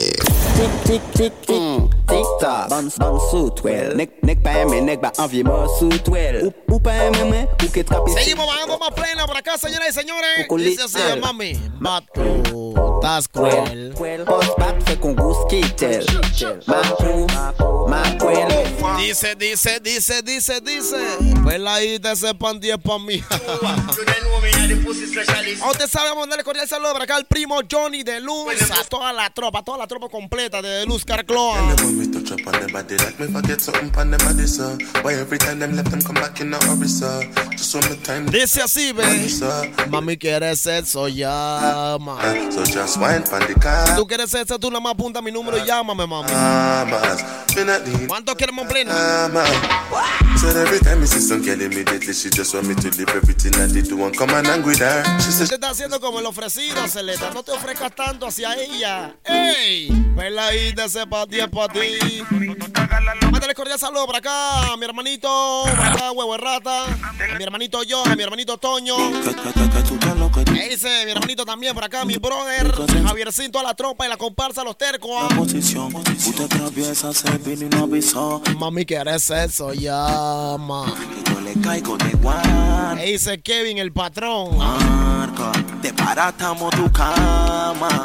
tick, 0.57 0.73
tick, 0.85 1.03
tick, 1.15 1.33
tick. 1.47 1.91
Tick 2.07 2.27
tock. 2.41 2.69
Bounce, 2.69 2.99
bounce 2.99 3.31
suit, 3.31 3.63
well, 3.63 3.95
nek, 3.95 4.23
nek 4.23 4.43
pa 4.43 4.51
eme, 4.63 4.81
nek 4.83 5.01
ba 5.01 5.13
envie 5.19 5.45
mo 5.45 5.67
suit, 5.79 6.09
well. 6.09 6.43
Ou, 6.47 6.53
ou 6.75 6.81
pa 6.81 6.91
eme 7.07 7.23
mwen, 7.23 7.47
ou 7.63 7.71
ke 7.71 7.85
trapi 7.87 8.11
Seguimos 8.19 8.47
bajando 8.47 8.79
más 8.79 8.91
plena 8.95 9.27
por 9.27 9.37
acá, 9.37 9.59
señoras 9.59 9.91
y 9.91 9.93
señores. 9.93 10.47
Dice 10.59 10.83
así, 10.83 11.21
mami. 11.21 11.55
Estás 12.97 13.29
cruel. 13.29 13.95
Bat 14.59 14.83
fe 14.83 14.99
kitel. 15.49 16.07
Dice, 18.99 19.35
dice, 19.37 19.81
dice, 19.81 20.23
dice, 20.23 20.61
dice. 20.61 20.97
Pues 21.45 21.61
la 21.61 21.83
ida 21.83 22.13
ese 22.13 22.35
pan 22.35 22.59
10 22.59 22.79
pa' 22.79 22.99
mí. 22.99 23.23
A 25.63 25.71
usted 25.71 25.89
sabe, 25.89 26.11
vamos 26.11 26.27
a 26.27 26.31
darle 26.31 26.45
cordial 26.45 26.69
saludo 26.69 26.93
para 26.93 27.05
acá 27.05 27.17
al 27.17 27.25
primo 27.25 27.61
Johnny 27.71 28.03
de 28.03 28.21
Luz. 28.21 28.71
A 28.71 28.85
toda 28.85 29.13
la 29.15 29.31
tropa, 29.31 29.63
toda 29.63 29.79
la 29.79 29.87
tropa 29.87 30.11
completa 30.11 30.61
de 30.61 30.85
Luz 30.85 31.07
Carcloa. 31.07 31.75
Dice 38.31 38.63
así, 38.63 38.93
ve. 38.93 39.05
Mami 39.89 40.19
quiere 40.19 40.55
sexo, 40.55 41.09
llama. 41.09 42.19
So 42.51 42.65
just 42.65 42.99
wine 42.99 43.23
pan 43.23 43.47
the 43.47 43.55
car. 43.55 43.89
Si 43.89 43.95
tú 43.95 44.07
quieres 44.07 44.31
sexo, 44.31 44.59
tú 44.59 44.71
nada 44.71 44.81
más 44.81 44.93
apunta 44.93 45.23
mi 45.23 45.33
número 45.33 45.57
y 45.57 45.65
llámame, 45.65 46.07
mami. 46.07 46.29
Mamas, 47.57 47.57
me 47.57 47.65
not 47.65 47.87
need 47.87 48.09
¿Cuánto 48.09 48.37
queremos 48.37 48.67
plena? 48.67 49.31
So 50.37 50.49
every 50.49 50.79
time 50.81 51.01
me 51.01 51.07
see 51.07 51.21
some 51.21 51.43
girl 51.43 51.61
immediately, 51.61 52.13
she 52.13 52.29
just 52.31 52.55
want 52.55 52.67
me 52.69 52.75
to 52.75 52.91
leave 52.91 53.09
everything 53.11 53.55
and 53.57 54.17
come 54.17 54.31
and 54.31 54.47
hang 54.47 54.63
with 54.63 54.81
her. 54.81 55.03
She 55.21 55.33
says, 55.33 55.51
está 55.51 55.71
haciendo 55.71 56.01
como 56.01 56.19
el 56.21 56.27
ofrecido, 56.27 56.87
Celeta. 56.89 57.31
No 57.33 57.43
te 57.43 57.53
ofrezcas 57.53 57.95
tanto 57.95 58.27
hacia 58.27 58.55
ella. 58.55 59.15
¡Ey! 59.25 59.89
Vela 60.15 60.47
ahí 60.47 60.73
de 60.73 60.85
ese 60.85 61.07
pa' 61.07 61.27
ti, 61.27 61.41
es 61.41 61.49
pa' 61.49 61.69
ti. 61.69 61.99
Mándale 63.47 63.55
cordial 63.55 63.79
saludo 63.79 64.07
por 64.07 64.17
acá 64.17 64.73
a 64.73 64.77
mi 64.77 64.85
hermanito, 64.87 65.29
por 65.71 65.87
acá, 65.87 66.11
huevo 66.11 66.33
de 66.33 66.39
rata. 66.39 66.85
A 66.87 67.39
mi 67.39 67.45
hermanito 67.45 67.79
John, 67.89 68.11
a 68.11 68.17
mi 68.17 68.25
hermanito 68.25 68.59
Toño. 68.59 68.97
¿Qué 70.45 70.69
dice 70.69 71.05
mi 71.05 71.13
hermanito 71.13 71.45
también 71.45 71.73
por 71.73 71.85
acá, 71.85 72.05
mi 72.05 72.17
brother, 72.17 72.75
Javiercito 73.05 73.61
a 73.61 73.63
la 73.63 73.75
tropa 73.75 74.05
y 74.05 74.09
la 74.09 74.17
comparsa 74.17 74.63
a 74.63 74.65
los 74.65 74.77
tercos. 74.77 75.11
ah. 75.15 75.29
Mami, 78.59 78.85
¿quieres 78.85 79.31
eso? 79.31 79.73
Llama. 79.73 80.93
Yo. 81.25 82.97
¿Qué 82.97 83.05
dice 83.07 83.41
Kevin, 83.43 83.79
el 83.79 83.93
patrón? 83.93 84.59
Marca, 84.59 85.53
te 85.81 85.93
paratamos 85.93 86.75
tu 86.75 86.91
cama. 86.91 88.03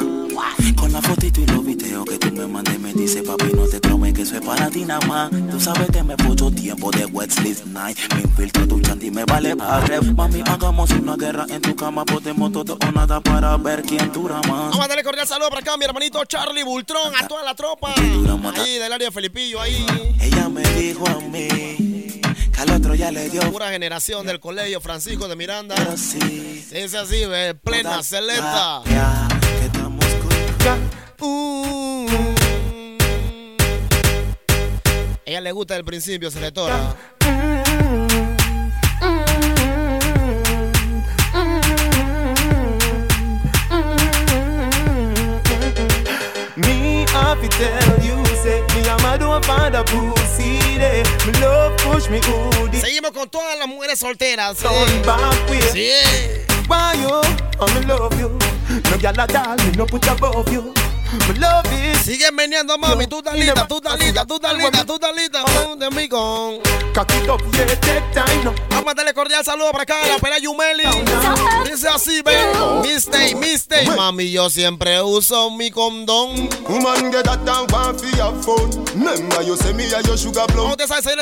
Con 0.76 0.92
la 0.92 1.02
fotito 1.02 1.40
y 1.40 1.46
los 1.46 1.64
videos 1.64 2.04
que 2.04 2.18
tú 2.18 2.32
me 2.32 2.46
mandes, 2.46 2.78
me 2.78 2.92
dice 2.92 3.22
papi, 3.22 3.52
no 3.54 3.66
te 3.66 3.80
que 4.12 4.22
es 4.22 4.32
para 4.32 4.68
ti 4.68 4.84
nada 4.84 5.04
más. 5.06 5.30
Tú 5.50 5.60
sabes 5.60 5.88
que 5.90 6.02
me 6.02 6.16
puso 6.16 6.50
tiempo 6.50 6.90
de 6.90 7.06
wet 7.06 7.30
sleep 7.30 7.64
night. 7.66 7.98
Me 8.14 8.22
infiltro 8.22 8.66
tu 8.66 8.80
chanti, 8.80 9.10
me 9.10 9.24
vale 9.24 9.56
para 9.56 10.00
Mami, 10.02 10.42
hagamos 10.46 10.90
una 10.90 11.16
guerra 11.16 11.46
en 11.48 11.60
tu 11.62 11.74
cama. 11.74 12.04
Podemos 12.04 12.52
todo 12.52 12.76
o 12.80 12.92
nada 12.92 13.20
para 13.20 13.56
ver 13.56 13.82
quién 13.82 14.12
dura 14.12 14.36
más. 14.48 14.70
Vamos 14.70 14.80
a 14.80 14.88
darle 14.88 15.02
cordial 15.02 15.26
saludo 15.26 15.48
por 15.50 15.58
acá 15.58 15.76
mi 15.76 15.84
hermanito 15.84 16.24
Charlie 16.24 16.62
Bultrón, 16.62 17.14
a 17.18 17.26
toda 17.26 17.42
la 17.42 17.54
tropa. 17.54 17.94
Ahí 17.96 18.78
del 18.78 18.92
área 18.92 19.08
de 19.08 19.12
Felipillo, 19.12 19.60
ahí. 19.60 19.86
Ella 20.20 20.48
me 20.48 20.62
dijo 20.74 21.06
a 21.08 21.20
mí 21.20 21.48
que 22.52 22.60
al 22.60 22.70
otro 22.70 22.94
ya 22.94 23.10
le 23.10 23.30
dio. 23.30 23.40
Pura 23.50 23.70
generación 23.70 24.26
del 24.26 24.40
colegio 24.40 24.80
Francisco 24.80 25.28
de 25.28 25.36
Miranda. 25.36 25.74
Dice 25.94 26.98
así, 26.98 27.24
ve, 27.26 27.54
plena, 27.54 28.02
celesta. 28.02 28.82
Uh. 31.24 32.31
Ella 35.32 35.40
le 35.40 35.52
gusta 35.52 35.74
el 35.76 35.82
principio, 35.82 36.30
selectora. 36.30 36.94
Me 46.54 47.06
have 47.14 47.40
to 47.40 47.48
tell 47.48 48.04
you, 48.04 48.22
say 48.42 48.60
me 48.74 48.86
a 48.86 49.84
pussy 49.84 50.58
there. 50.76 51.02
Me 51.24 51.32
love 51.40 51.78
push 51.78 52.10
me 52.10 52.20
hoodie. 52.20 52.78
Seguimos 52.82 53.12
con 53.12 53.30
todas 53.30 53.58
las 53.58 53.68
mujeres 53.68 53.98
solteras. 53.98 54.62
Way. 54.62 55.62
Sí. 55.72 55.88
Why 56.68 57.00
you? 57.00 57.22
I'm 57.58 57.88
love 57.88 58.20
you. 58.20 58.38
No 58.90 58.98
gyal 58.98 59.18
a 59.18 59.26
doll, 59.26 59.56
me 59.64 59.72
no 59.78 59.86
put 59.86 60.06
above 60.08 60.52
you. 60.52 60.74
Me 61.12 61.38
love 61.38 61.66
it. 61.72 61.96
Sigue 62.02 62.32
meneando, 62.32 62.78
mami. 62.78 63.06
Tú 63.06 63.18
estás 63.18 63.34
lista, 63.34 63.66
tú 63.66 63.76
estás 63.76 63.98
lista, 63.98 64.24
tú 64.24 64.36
estás 64.36 64.54
lista, 64.56 64.84
tú. 64.84 65.52
Vamos 65.54 65.78
de 65.78 65.90
mí 65.90 66.08
con. 66.08 66.58
Vamos 66.94 68.70
a 68.70 68.82
mandarle 68.82 69.14
cordial 69.14 69.44
saludo 69.44 69.70
para 69.72 69.82
acá 69.82 69.94
la 70.06 70.18
pera 70.18 70.38
Yumeli. 70.38 70.84
Dice 71.70 71.88
así, 71.88 72.22
ve. 72.22 72.36
Mistake, 72.82 73.34
mistake. 73.36 73.90
Mami, 73.96 74.30
yo 74.30 74.48
siempre 74.50 75.02
uso 75.02 75.50
mi 75.50 75.70
condón. 75.70 76.48
Woman 76.68 77.12
get 77.12 77.24
that 77.24 77.44
down, 77.44 77.66
want 77.70 78.00
for 78.00 78.16
your 78.16 78.34
phone. 78.42 78.84
Remember 78.94 79.42
you 79.42 79.56
say 79.56 79.72
me 79.72 79.88
your 79.88 80.18
sugar 80.18 80.46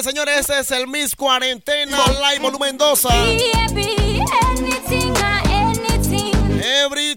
señores, 0.03 0.41
este 0.41 0.61
es 0.61 0.71
el 0.71 0.87
Miss 0.87 1.15
Cuarentena 1.15 1.99
Live 2.21 2.41
Volumen 2.41 2.79
2. 2.79 3.03
Baby, 3.03 4.23
anything 4.49 5.11
or 5.11 5.41
anything. 5.51 6.61
Every 6.63 7.17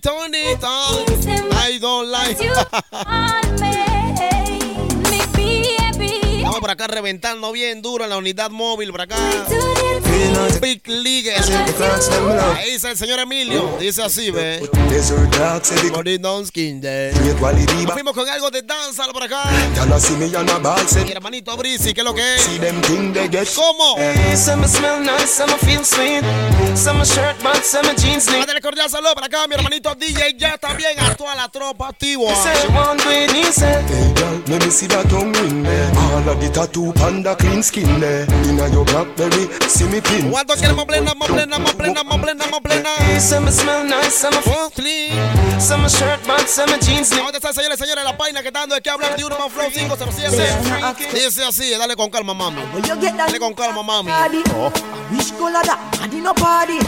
on. 0.63 1.53
I 1.65 1.78
don't 1.78 2.10
like. 2.10 3.80
Por 6.63 6.71
acá 6.71 6.88
reventando 6.88 7.52
bien 7.52 7.82
duro 7.82 8.06
en 8.06 8.10
la 8.10 8.15
unidad 8.17 8.49
móvil, 8.49 8.89
por 8.91 9.02
acá. 9.02 9.17
Big 10.62 10.88
League. 10.88 11.30
Ahí 12.56 12.71
dice 12.71 12.89
el 12.91 12.97
señor 12.97 13.19
Emilio. 13.19 13.76
Dice 13.82 14.02
así, 14.02 14.32
ve. 14.32 14.62
Nos 17.84 17.93
fuimos 17.93 18.13
con 18.13 18.30
algo 18.30 18.49
de 18.49 18.62
danza 18.62 19.04
por 19.12 19.23
acá. 19.23 19.43
Mi 21.04 21.12
hermanito 21.12 21.58
Brisi, 21.58 21.93
¿qué 21.93 21.99
es 21.99 22.06
lo 22.06 22.15
que 22.15 22.36
es? 22.36 22.47
¿Cómo? 23.56 23.97
Mándale 28.38 28.62
cordial 28.62 28.89
saludo 28.89 29.13
para 29.15 29.28
acá, 29.28 29.45
mi 29.49 29.56
hermanito 29.56 29.93
DJ 29.95 30.36
ya 30.38 30.58
también 30.58 30.97
a 31.02 31.13
toda 31.13 31.36
la 31.36 31.49
tropa 31.49 31.89
activa. 31.89 32.23
Say 36.54 36.62
she 36.62 36.70
want 36.70 36.74
do 36.74 36.92
it, 36.92 36.98
he 36.98 37.02
said. 37.02 37.10
Hey 37.10 37.10
girl, 37.10 37.10
let 37.10 37.10
me 37.10 37.10
see 37.10 37.10
that 37.10 37.10
tongue 37.10 37.10
ring 37.10 37.22
there. 37.22 37.22
All 37.24 37.26
of 37.26 37.34
the 37.34 37.34
tattoo 37.34 37.34
panda 37.34 37.36
clean 37.36 37.63
skin 37.63 38.00
there. 38.00 38.26
Inna 38.46 38.70
your 38.70 38.86
blackberry, 38.86 39.48
see 39.68 39.88
me 39.88 40.02
pin. 40.02 40.32
¿Cuánto 40.32 40.56
queremos 40.56 40.86
plena, 40.86 41.13
más 41.16 41.30
plena, 41.30 41.60
más 41.60 41.74
plena, 41.74 42.04
más 42.04 42.20
plena, 42.20 42.48
más 42.48 42.60
plena? 42.62 42.72
Some 43.19 43.49
smell 43.52 43.84
nice, 43.86 44.13
some 44.13 44.34
feel 44.43 44.69
clean. 44.71 45.12
Some 45.60 45.88
shirt, 45.88 46.19
but 46.28 46.47
some 46.47 46.78
jeans. 46.80 47.10
¿Dónde 47.10 47.38
están, 47.38 47.54
señores, 47.54 47.80
señores? 47.80 48.04
La 48.04 48.17
página 48.17 48.41
que 48.41 48.47
está 48.47 48.62
dando 48.62 48.76
de 48.76 48.82
qué 48.82 48.89
hablar 48.89 49.15
de 49.15 49.23
Urban 49.23 49.49
Flow 49.49 49.69
507. 49.71 51.10
Dice 51.13 51.43
así, 51.45 51.71
dale 51.71 51.95
con 51.95 52.10
calma, 52.10 52.34
mami. 52.34 52.62
Dale 53.17 53.39
con 53.39 53.54
calma, 53.54 53.84
mami. 53.84 54.12
I 54.12 56.08
did 56.08 56.23
no 56.23 56.34
party. 56.34 56.80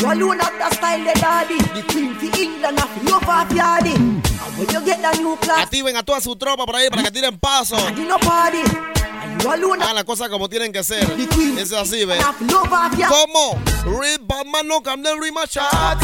You 0.00 0.10
alone 0.12 0.38
have 0.38 0.58
the 0.58 0.70
style, 0.76 1.04
the 1.04 1.12
daddy. 1.20 1.58
The 1.58 1.82
queen 1.88 2.14
for 2.14 2.26
England. 2.38 2.78
And 2.78 2.88
when 4.58 4.68
you 4.68 4.80
get 4.84 5.02
the 5.02 5.18
new 5.20 5.36
class, 5.36 5.64
Activen 5.66 5.96
a 5.96 6.02
toda 6.02 6.20
su 6.20 6.36
tropa 6.36 6.64
por 6.64 6.76
ahí 6.76 6.88
para 6.90 7.02
que 7.02 7.10
tiren 7.10 7.38
paso. 7.38 7.76
I 7.76 7.92
did 7.92 8.06
no 8.08 8.18
party. 8.18 8.62
Hagan 9.44 9.94
las 9.94 10.04
cosas 10.04 10.28
como 10.28 10.48
tienen 10.48 10.72
que 10.72 10.82
ser. 10.82 11.06
Dice 11.16 11.76
así, 11.76 12.04
ve. 12.04 12.16
Love 12.16 12.72
off 12.72 12.96
ya. 12.96 13.08
¿Cómo? 13.08 13.60
Read 13.98 14.20
Batman, 14.22 14.66
no 14.66 14.82
cam 14.82 15.02
then 15.02 15.18
read 15.20 15.32
my 15.32 15.44
chat. 15.46 15.98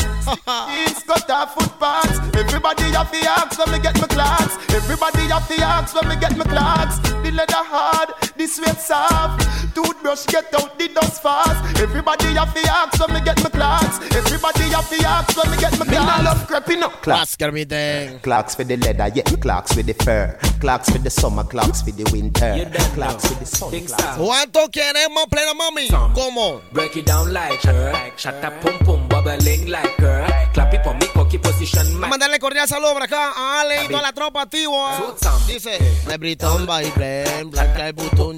It's 0.87 1.03
got 1.07 1.29
a 1.29 1.47
footpaths. 1.47 2.18
Everybody 2.37 2.85
have 2.92 3.11
the 3.11 3.27
axe 3.29 3.59
when 3.59 3.73
me 3.73 3.79
get 3.81 4.01
my 4.01 4.07
clocks. 4.07 4.57
Everybody 4.73 5.23
have 5.29 5.49
the 5.49 5.62
axe 5.62 5.95
when 5.95 6.09
me 6.09 6.16
get 6.16 6.37
my 6.37 6.45
clocks. 6.45 6.99
The 6.99 7.31
leather 7.33 7.55
hard, 7.57 8.11
the 8.43 8.49
sweat 8.49 8.81
soft. 8.81 9.75
Toothbrush 9.75 10.27
get 10.27 10.53
out 10.55 10.79
the 10.79 10.89
dust 10.89 11.23
fast. 11.23 11.81
Everybody 11.81 12.35
have 12.35 12.53
the 12.55 12.65
axe 12.69 12.99
when 13.01 13.15
me 13.15 13.21
get 13.25 13.43
my 13.43 13.51
clocks. 13.51 13.97
Everybody 14.15 14.65
have 14.75 14.89
the 14.91 15.05
axe 15.07 15.37
when 15.37 15.51
me 15.51 15.57
get 15.59 15.79
my 15.79 15.87
clocks. 15.87 16.19
Me 16.19 16.25
love 16.25 16.47
creeping 16.49 16.83
up. 16.83 16.93
Clocks, 17.03 17.37
everything. 17.41 18.19
Clocks 18.21 18.55
for 18.55 18.65
the 18.65 18.77
leather, 18.77 19.09
yeah, 19.15 19.23
clocks 19.41 19.77
with 19.77 19.87
the 19.87 19.95
fur. 20.05 20.37
Clocks 20.61 20.91
for 20.91 20.99
the 20.99 21.11
summer, 21.11 21.45
clocks 21.45 21.83
for 21.83 21.93
the 21.93 22.05
winter. 22.13 22.69
Clocks 22.95 23.27
for 23.29 23.39
the 23.39 23.47
sun. 23.47 23.71
clocks. 23.71 24.19
¿Cuánto 24.19 24.71
queremos 24.71 25.27
plena, 25.31 25.55
mami? 25.55 25.89
¿Cómo? 26.15 26.61
Break 26.73 26.97
it 26.97 27.07
down 27.07 27.33
like 27.33 27.63
her. 27.63 28.13
Shut 28.17 28.45
up, 28.45 28.61
pum 28.61 28.79
pum, 28.81 29.09
bubbling 29.09 29.71
like 29.71 29.97
her. 29.99 30.27
Clap 30.53 30.75
it 30.75 30.85
for 30.85 30.95
me, 30.95 31.07
cocky 31.15 31.39
position, 31.39 31.99
man. 31.99 32.11
Mandarle 32.11 32.39
cordial 32.39 32.69
saludo 32.69 32.93
por 32.93 33.03
acá 33.05 33.33
a 33.35 33.61
Ale 33.61 33.85
y 33.85 33.89
toda 33.89 34.03
la 34.03 34.13
tropa 34.13 34.43
activa. 34.43 34.99
Dice, 35.47 35.79
every 36.11 36.37
time 36.37 36.67
by 36.67 36.85
plane, 36.91 37.51
black 37.51 37.75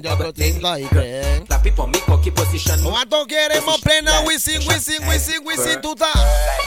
ya 0.01 0.15
lo 0.15 0.33
tengo 0.33 0.67
ahí, 0.67 0.85
creen. 0.85 1.45
Clap 1.45 1.65
it 1.65 1.75
for 1.75 1.87
me, 1.87 1.99
cocky 2.05 2.31
position. 2.31 2.81
¿Cuánto 2.83 3.25
queremos 3.25 3.79
plena? 3.81 4.21
Wisin, 4.21 4.59
wisin, 4.67 5.07
wisin, 5.07 5.45
wisin, 5.45 5.81
tú 5.81 5.93
estás. 5.93 6.15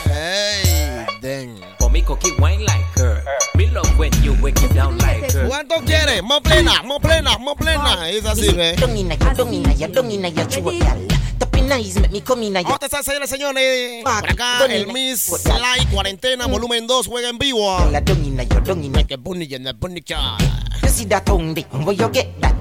Hey, 0.06 1.06
den. 1.20 1.60
For 1.78 1.90
me, 1.90 2.02
cocky 2.02 2.32
wine 2.38 2.64
like 2.64 2.84
her. 2.96 3.24
Me 3.54 3.66
love 3.66 3.88
when 3.98 4.12
you 4.22 4.34
wake 4.42 4.62
it 4.62 4.74
down 4.74 4.98
like 4.98 5.30
her. 5.32 5.48
¿Cuánto 5.48 5.76
quieres? 5.84 6.22
Más 6.22 6.40
plena, 6.40 6.82
más 6.82 7.00
plena, 7.00 7.38
más 7.38 7.54
plena. 7.56 8.08
Es 8.10 8.24
así, 8.24 8.52
ve. 8.52 8.76
Dung 8.76 8.96
inna 8.96 9.14
ya, 9.14 9.34
dung 9.34 9.52
inna 9.52 9.72
ya, 9.74 9.88
dung 9.88 10.10
inna 10.10 10.28
ya, 10.28 10.46
eyes 11.72 11.96
make 12.00 12.12
me 12.12 12.20
come 12.22 12.46
inna 12.46 12.60
ya. 12.62 12.66
¿Cómo 12.68 12.78
están, 12.80 13.04
señores, 13.04 13.30
señores? 13.30 14.02
Por 14.04 14.30
acá, 14.30 14.64
el 14.66 14.86
Miss 14.88 15.44
Live 15.44 15.90
Cuarentena 15.92 16.46
Volumen 16.46 16.86
2 16.86 17.06
juega 17.06 17.28
en 17.28 17.38
vivo. 17.38 17.78
La 17.90 18.00
ya, 18.00 18.00
dung 18.00 18.24
inna 18.24 18.44
Que 18.46 18.48
que 19.08 19.58
no 19.58 19.78
puni, 19.78 20.00
que- 20.02 20.14
You 20.82 20.88
see 20.88 21.06
that 21.06 21.24
tongue? 21.24 21.54
Where 21.72 21.94
you 21.96 22.08
get 22.12 22.28
that? 22.40 22.57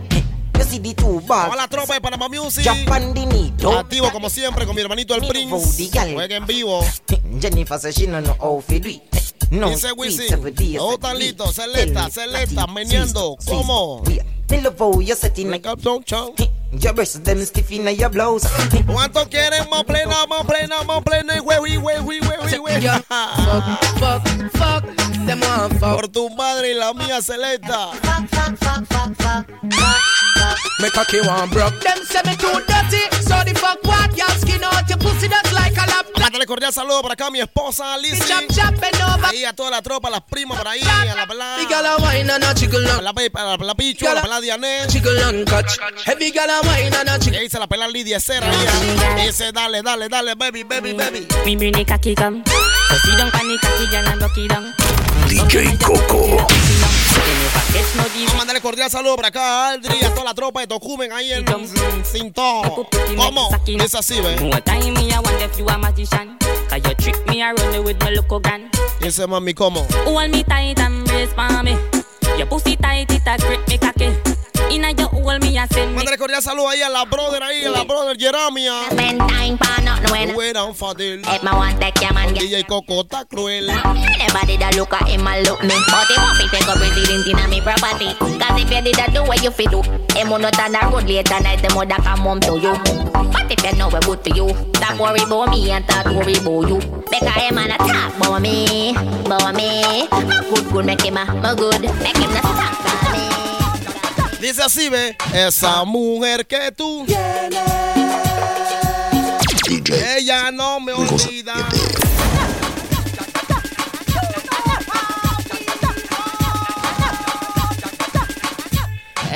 You 0.58 0.63
see 0.63 0.80
the 0.80 0.93
two? 0.93 1.22
Toda 1.28 1.56
la 1.56 1.67
tropa 1.67 1.93
de 1.93 2.02
Panamá 2.02 2.28
Music. 2.30 2.63
Japan 2.63 3.13
the 3.13 3.26
needle. 3.26 3.78
Activo 3.78 4.12
como 4.12 4.30
siempre 4.30 4.65
con 4.65 4.76
mi 4.76 4.82
hermanito 4.82 5.13
el 5.15 5.28
Prince. 5.28 5.89
Juega 5.91 6.36
en 6.36 6.46
vivo. 6.46 6.82
Jennifer 7.39 7.80
says 7.80 7.96
she 7.96 8.08
no 8.08 8.20
know 8.22 8.36
how 8.39 8.62
to 8.67 8.80
do 8.80 8.89
it. 8.89 9.02
No, 9.52 9.70
Dice 9.70 9.89
sweet, 9.89 9.98
Wisin. 9.98 10.28
seven 10.30 10.54
days 10.54 10.78
Todo 10.78 10.91
a 10.91 10.93
está 10.96 11.13
week. 11.13 11.20
listo. 11.20 11.54
Celesta, 11.54 12.10
celesta, 12.10 12.67
meneando. 12.67 13.38
¿Cómo? 13.46 14.04
Me 14.50 14.62
love 14.62 15.02
you 15.02 15.15
set 15.15 15.38
in 15.39 15.52
Your 16.80 16.93
breasts 16.93 17.20
them 17.20 17.39
stiff 17.46 17.72
in 17.72 17.88
your 17.96 18.10
blouse. 18.10 18.46
¿Cuánto 18.86 19.30
quieren? 19.30 19.70
Más 19.70 19.84
plena, 19.86 20.26
más 20.28 20.46
plena, 20.46 20.84
más 20.84 21.02
plena. 21.04 21.36
Y 21.36 21.39
huevi, 21.39 21.78
huevi, 21.78 22.20
huevi, 22.20 22.58
huevi. 22.58 22.88
Fuck, 24.00 24.00
fuck, 24.00 24.84
them 24.84 24.96
want 25.36 25.80
fuck. 25.80 25.96
Por 25.96 26.08
tu 26.08 26.30
madre 26.30 26.72
y 26.72 26.74
la 26.74 26.94
mía, 26.94 27.22
Celesta. 27.22 27.92
Me 30.80 30.92
cocky 30.92 31.20
one 31.20 31.50
broke. 31.50 31.80
Them 31.82 31.98
say 32.06 32.22
me 32.26 32.36
too 32.38 32.62
dirty. 32.68 33.02
So 33.24 33.36
the 33.44 33.54
fuck 33.56 33.84
what? 33.84 34.12
Skin 34.40 34.63
out 34.63 34.88
your 34.88 34.98
pussy 35.00 35.28
just 35.28 35.52
like 35.54 35.76
a 35.76 35.86
lap. 35.88 36.06
Mándale 36.20 36.46
cordial 36.46 36.72
saludo 36.72 37.02
por 37.02 37.12
acá 37.12 37.28
a 37.28 37.32
mi 37.32 37.40
esposa, 37.40 37.98
Lizzy. 37.98 38.32
Ahí 39.24 39.44
a 39.44 39.54
toda 39.54 39.72
la 39.72 39.82
tropa, 39.82 40.10
las 40.10 40.22
primas 40.22 40.58
por 40.58 40.68
ahí, 40.68 40.82
a 40.84 41.16
la 41.16 41.28
pelada. 41.28 41.58
La, 43.02 43.13
pe- 43.13 43.32
a 43.34 43.58
la 43.58 43.76
pichu, 43.76 44.06
la 44.06 44.22
pelada 44.22 44.42
Diané. 44.42 44.88
Heavy 46.06 46.34
Y 47.32 47.36
ahí 47.36 47.50
se 47.50 47.60
la 47.60 47.68
pela 47.68 47.88
Lidia 47.88 48.20
Cera. 48.20 48.48
Dice, 49.16 49.52
dale, 49.52 49.82
dale, 49.82 50.10
dale, 50.10 50.36
baby, 50.36 50.63
baby, 50.63 50.94
baby. 50.94 51.28
Me 51.46 51.56
bring 51.56 51.74
the 51.74 51.86
cocky 51.86 52.13
come. 52.16 52.44
So 52.46 52.96
sit 53.04 53.18
down 53.18 53.30
on 53.34 53.48
the 53.48 53.58
cocky, 53.62 53.88
girl, 53.88 54.08
and 54.08 54.22
rock 54.22 54.38
it 54.38 54.50
down. 54.50 54.96
DJ 55.28 55.78
Coco. 55.84 56.38
Vamos 57.98 58.34
a 58.34 58.38
mandarle 58.38 58.62
cordial 58.62 58.90
saludo 58.90 59.18
por 59.18 59.26
acá 59.26 59.42
a 59.42 59.72
Aldri, 59.72 60.02
a 60.04 60.10
toda 60.12 60.24
la 60.24 60.34
tropa 60.34 60.62
de 60.62 60.68
Tocumen 60.68 61.12
ahí 61.12 61.34
en 61.34 61.46
Cinto. 62.06 62.88
¿Cómo? 63.16 63.50
Es 63.66 63.96
así, 63.96 64.22
ve. 64.22 64.36
One 64.36 64.62
time 64.62 64.92
me, 64.92 65.10
I 65.10 65.20
wonder 65.20 65.50
if 65.50 65.58
you 65.58 65.68
a 65.68 65.78
magician. 65.78 66.38
Cause 66.70 66.82
you 66.84 66.96
trick 66.96 67.28
me 67.28 67.42
around 67.42 67.84
with 67.84 67.98
my 68.04 68.12
local 68.12 68.40
gun. 68.40 68.70
Dice 69.02 69.28
mami, 69.28 69.54
¿cómo? 69.54 69.86
Hold 70.06 70.32
me 70.32 70.44
tight 70.44 70.80
and 70.80 71.06
brace 71.06 71.34
for 71.34 71.63
me. 71.63 71.96
Your 72.38 72.47
pussy 72.47 72.76
tight, 72.76 73.12
it 73.12 73.21
a 73.26 73.38
grip 73.38 73.67
me 73.67 73.78
cocky. 73.78 74.13
Inna 74.69 74.91
your 74.91 75.10
hold 75.10 75.41
me 75.41 75.58
and 75.58 75.71
send 75.71 75.95
me. 75.95 76.04
Mándale 76.04 76.17
cordial 76.17 76.41
saludo 76.41 76.69
ahí 76.69 76.82
a 76.82 76.89
la 76.89 77.06
brother 77.06 77.41
ahí, 77.41 77.65
a 77.65 77.71
la 77.71 77.84
brother 77.84 78.15
Jeremia. 78.17 78.91
Spend 78.91 79.19
time 79.19 79.58
for 79.58 79.82
nothing 79.82 80.12
when 80.12 80.30
Fueran 80.30 80.73
Fadil. 80.76 81.21
If 81.26 81.43
me 81.43 81.52
want 81.52 81.82
take 81.82 82.00
your 82.02 82.13
man, 82.13 82.34
get 82.34 82.43
DJ 82.43 82.67
Coco 82.67 83.02
está 83.04 83.26
cruel. 83.26 83.69
Anybody 83.69 84.58
that 84.58 84.76
look 84.76 84.93
at 84.93 85.08
him 85.08 85.26
and 85.26 85.47
look 85.47 85.62
me 85.63 85.73
But 85.88 86.10
him 86.10 86.21
want 86.21 86.38
to 86.38 86.47
take 86.50 86.67
up 86.67 86.80
resident 86.80 87.28
in 87.28 87.50
me 87.50 87.62
property 87.62 88.13
Cause 88.13 88.62
if 88.62 88.69
you 88.69 88.82
did 88.82 88.95
that 88.95 89.13
do 89.13 89.23
what 89.23 89.41
you 89.43 89.52
fit 89.52 89.71
do 89.71 89.82
Him 90.17 90.32
will 90.32 90.39
not 90.39 90.60
on 90.60 90.71
the 90.71 90.80
road 90.91 91.08
later 91.08 91.39
night 91.41 91.62
Him 91.63 91.77
would 91.77 91.89
come 91.91 92.19
home 92.25 92.39
to 92.39 92.58
you. 92.58 92.73
But 93.13 93.51
if 93.51 93.63
you 93.63 93.77
know 93.77 93.88
what 93.88 94.03
good 94.03 94.23
for 94.23 94.36
you? 94.36 94.49
Stop 94.73 94.99
worry 94.99 95.21
about 95.21 95.49
me 95.51 95.69
and 95.69 95.86
start 95.86 96.08
worry 96.08 96.34
about 96.34 96.67
you. 96.67 96.80
Because 97.06 97.36
him 97.36 97.58
and 97.60 97.71
talk 97.77 98.17
about 98.17 98.41
me 98.41 98.95
About 98.95 99.53
me. 99.53 100.08
Good 100.10 100.71
good 100.71 100.86
make 100.88 101.01
him 101.01 101.17
a 101.17 101.25
my 101.25 101.53
good. 101.53 101.82
Make 102.01 102.17
him 102.17 102.32
not 102.34 102.43
stop 102.49 102.73
for 102.82 103.12
me. 103.13 104.39
Dice 104.41 104.60
así, 104.63 104.89
ve. 104.89 105.15
Esa 105.36 105.86
mujer 105.86 106.47
que 106.47 106.71
tú. 106.71 107.06
DJ 109.67 110.17
Ella 110.17 110.51
no 110.51 110.66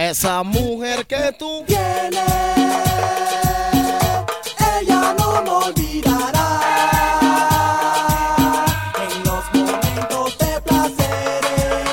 Esa 0.09 0.41
mujer 0.41 1.05
que 1.05 1.31
tú 1.37 1.63
tienes, 1.67 2.19
ella 4.81 5.13
no 5.15 5.43
me 5.43 5.49
olvidará. 5.51 6.59
En 8.97 9.23
los 9.23 9.53
momentos 9.53 10.37
de 10.39 10.61
placeres, 10.61 11.85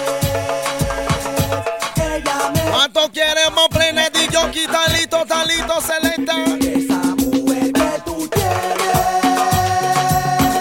ella 1.96 2.50
me. 2.54 2.60
¿Cuánto 2.70 3.12
queremos 3.12 3.68
plenes 3.68 4.10
y 4.14 4.32
yo 4.32 4.50
quitalito, 4.52 5.26
talito, 5.26 5.78
celeste? 5.82 6.32
Esa 6.78 7.14
mujer 7.14 7.72
que 7.74 8.02
tú 8.06 8.26
tienes. 8.28 8.88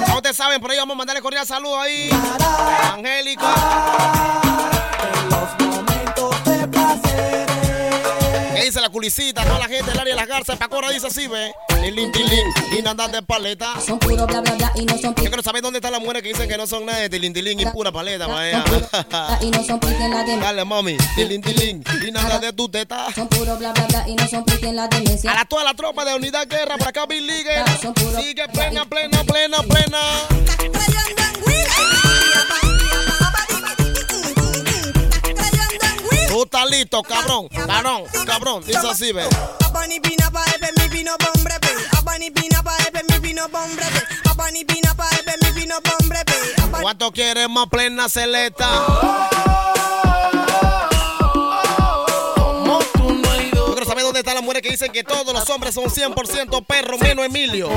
No 0.10 0.22
te 0.22 0.34
saben, 0.34 0.60
por 0.60 0.70
ahí 0.70 0.78
vamos 0.78 0.96
a 0.96 0.98
mandarle 0.98 1.22
cordial 1.22 1.48
saludo 1.48 1.80
ahí. 1.80 2.10
Angélica. 2.94 4.47
Dice 8.68 8.82
la 8.82 8.90
culicita? 8.90 9.44
Toda 9.44 9.60
la 9.60 9.68
gente 9.68 9.92
del 9.92 10.00
área 10.00 10.14
de 10.14 10.20
las 10.20 10.28
garzas. 10.28 10.58
Pacora 10.58 10.90
dice 10.90 11.08
así, 11.08 11.28
ve. 11.28 11.54
Tilín, 11.82 12.12
tilín. 12.12 12.46
Y 12.78 12.82
nada 12.82 13.08
de 13.08 13.22
paleta. 13.22 13.80
Son 13.80 13.98
puro 13.98 14.28
bla 14.28 14.42
bla 14.42 14.52
bla 14.56 14.72
y 14.76 14.86
no 14.86 14.98
son 14.98 15.16
Yo 15.16 15.24
quiero 15.24 15.42
saber 15.42 15.62
dónde 15.62 15.80
están 15.80 15.94
las 15.94 16.02
mujeres 16.02 16.22
que 16.22 16.30
dicen 16.30 16.50
que 16.50 16.58
no 16.58 16.68
son 16.68 16.86
nada 16.86 17.00
de 17.00 17.10
tilín, 17.10 17.34
tilín 17.34 17.60
y 17.60 17.66
pura 17.68 17.92
paleta, 17.92 18.28
vaya. 18.28 18.64
y 19.42 19.50
no 19.52 19.64
son 19.64 19.80
pique 19.80 20.04
en 20.04 20.12
la 20.12 20.20
demencia. 20.20 20.48
Dale, 20.48 20.66
mami. 20.66 20.98
Tilín, 21.16 21.42
tilín. 21.42 21.84
Y 22.06 22.12
nada 22.12 22.40
de 22.40 22.52
tu 22.52 22.68
teta. 22.68 23.08
Son 23.14 23.28
puro 23.30 23.56
bla 23.58 23.72
bla 23.72 23.86
bla 23.86 24.08
y 24.08 24.16
no 24.16 24.28
son 24.28 24.44
pique 24.44 24.68
en 24.68 24.76
la 24.76 24.88
demencia. 24.88 25.32
A 25.32 25.36
la, 25.36 25.46
toda 25.46 25.64
la 25.64 25.74
tropa 25.74 26.04
de 26.04 26.16
Unidad 26.16 26.48
Guerra, 26.48 26.78
para 26.78 26.90
acá 26.90 27.06
Bill 27.06 27.26
Ligue. 27.26 27.64
Sigue 28.20 28.48
plena, 28.50 28.86
plena, 28.86 29.24
plena, 29.24 29.64
plena. 29.64 30.00
Tú 36.28 36.44
estás 36.44 36.70
listo, 36.70 37.02
cabrón, 37.04 37.48
cabrón, 37.48 38.04
cabrón. 38.26 38.64
Dice 38.66 38.88
así, 38.90 39.12
ve. 39.12 39.28
Abani 39.66 40.00
pina 40.00 40.30
pa 40.32 40.44
epe 40.56 40.70
mi 40.82 40.90
pino 40.90 41.18
pombre 41.18 41.54
pe. 41.60 41.70
Abani 41.98 42.32
pina 42.32 42.62
pa 42.64 42.76
epe 42.88 43.02
mi 43.10 43.20
pino 43.20 43.48
pombre 43.50 43.86
pe. 43.86 44.30
Abani 44.30 44.66
pina 44.66 44.94
pa 44.94 45.08
epe 45.20 45.34
mi 45.42 45.62
pino 45.62 45.76
pombre 45.82 46.20
pe. 46.26 46.82
¿Cuánto 46.82 47.12
quieres 47.12 47.50
más 47.50 47.68
plena 47.68 48.10
celeta? 48.10 48.68
Están 54.28 54.36
las 54.36 54.44
mujeres 54.44 54.62
que 54.62 54.72
dicen 54.72 54.92
que 54.92 55.06
todos 55.06 55.34
los 55.34 55.50
hombres 55.50 55.74
son 55.74 55.86
100% 55.86 56.66
perros, 56.66 57.00
menos 57.00 57.26
Emilio. 57.26 57.70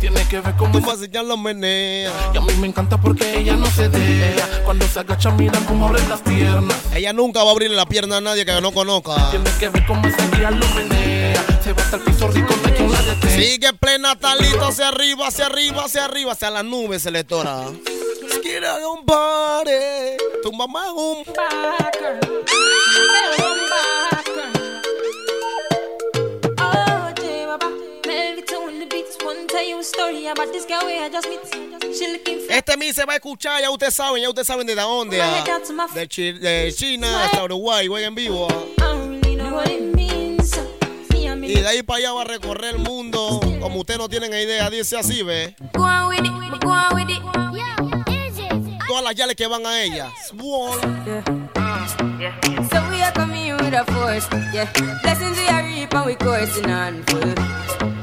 Tiene 0.00 0.26
que 0.28 0.40
ver 0.40 0.56
con 0.56 0.72
lo 0.72 1.36
menea. 1.36 2.12
Y 2.34 2.36
a 2.36 2.40
mí 2.40 2.52
me 2.54 2.66
encanta 2.66 3.00
porque 3.00 3.38
ella 3.38 3.54
no 3.54 3.66
se 3.66 3.88
deja. 3.88 4.64
Cuando 4.64 4.88
se 4.88 4.98
agacha, 4.98 5.30
mira 5.30 5.60
cómo 5.68 5.86
abre 5.86 6.02
las 6.08 6.22
piernas. 6.22 6.76
Ella 6.92 7.12
nunca 7.12 7.44
va 7.44 7.50
a 7.50 7.52
abrirle 7.52 7.76
la 7.76 7.86
pierna 7.86 8.16
a 8.16 8.20
nadie 8.20 8.44
que 8.44 8.60
no 8.60 8.72
conozca. 8.72 9.30
Tiene 9.30 9.48
que 9.60 9.68
ver 9.68 9.86
cómo 9.86 10.08
esa 10.08 10.26
guía 10.30 10.50
lo 10.50 10.66
menea. 10.70 11.44
Se 11.62 11.72
va 11.72 11.82
hasta 11.82 11.96
el 11.98 12.02
piso 12.02 12.26
rico, 12.28 12.52
hay 12.64 12.72
quien 12.72 12.90
la 12.90 13.02
detenga. 13.02 13.36
Sigue 13.36 13.72
plena 13.74 14.16
talito 14.16 14.66
hacia 14.66 14.88
arriba, 14.88 15.28
hacia 15.28 15.46
arriba, 15.46 15.84
hacia 15.84 16.04
arriba, 16.04 16.32
hacia 16.32 16.50
las 16.50 16.64
nubes, 16.64 17.02
selectora. 17.02 17.66
Quiero 18.42 18.92
un 18.92 19.06
party. 19.06 19.70
Tu 20.42 20.52
mamá 20.52 20.86
es 20.86 20.92
un 20.92 21.24
Oye, 23.38 24.17
Este 32.50 32.76
mí 32.76 32.92
se 32.92 33.04
va 33.04 33.12
a 33.14 33.16
escuchar, 33.16 33.60
ya 33.60 33.70
ustedes 33.70 33.94
saben, 33.94 34.22
ya 34.22 34.28
ustedes 34.28 34.46
saben 34.46 34.66
de 34.66 34.74
dónde. 34.74 35.18
ah. 35.22 35.44
De, 35.94 36.06
Chi- 36.08 36.32
de 36.32 36.72
China 36.76 37.24
hasta 37.24 37.44
Uruguay, 37.44 37.86
juega 37.86 38.06
en 38.06 38.14
vivo. 38.14 38.46
ah. 38.50 38.54
Y 41.42 41.60
de 41.60 41.66
ahí 41.66 41.82
para 41.82 41.98
allá 41.98 42.12
va 42.12 42.22
a 42.22 42.24
recorrer 42.24 42.74
el 42.76 42.80
mundo. 42.82 43.40
Como 43.60 43.80
ustedes 43.80 43.98
no 43.98 44.08
tienen 44.08 44.32
idea, 44.32 44.68
dice 44.70 44.96
así, 44.98 45.22
ve. 45.22 45.54
Todas 48.86 49.02
las 49.04 49.14
yales 49.14 49.36
que 49.36 49.46
van 49.46 49.66
a 49.66 49.82
ella. 49.82 50.10
So 52.70 52.80
we 52.90 53.02
are 53.02 53.12
coming 53.12 53.52
with 53.56 53.74
a 53.74 53.84
force, 53.84 54.26
yeah. 54.52 54.70
Blessings 55.02 55.36
we 55.38 55.48
are 55.48 55.62
reap 55.62 55.94
and 55.94 56.06
we 56.06 56.14
coursing 56.16 56.70
on 56.70 57.02
full. 57.06 57.97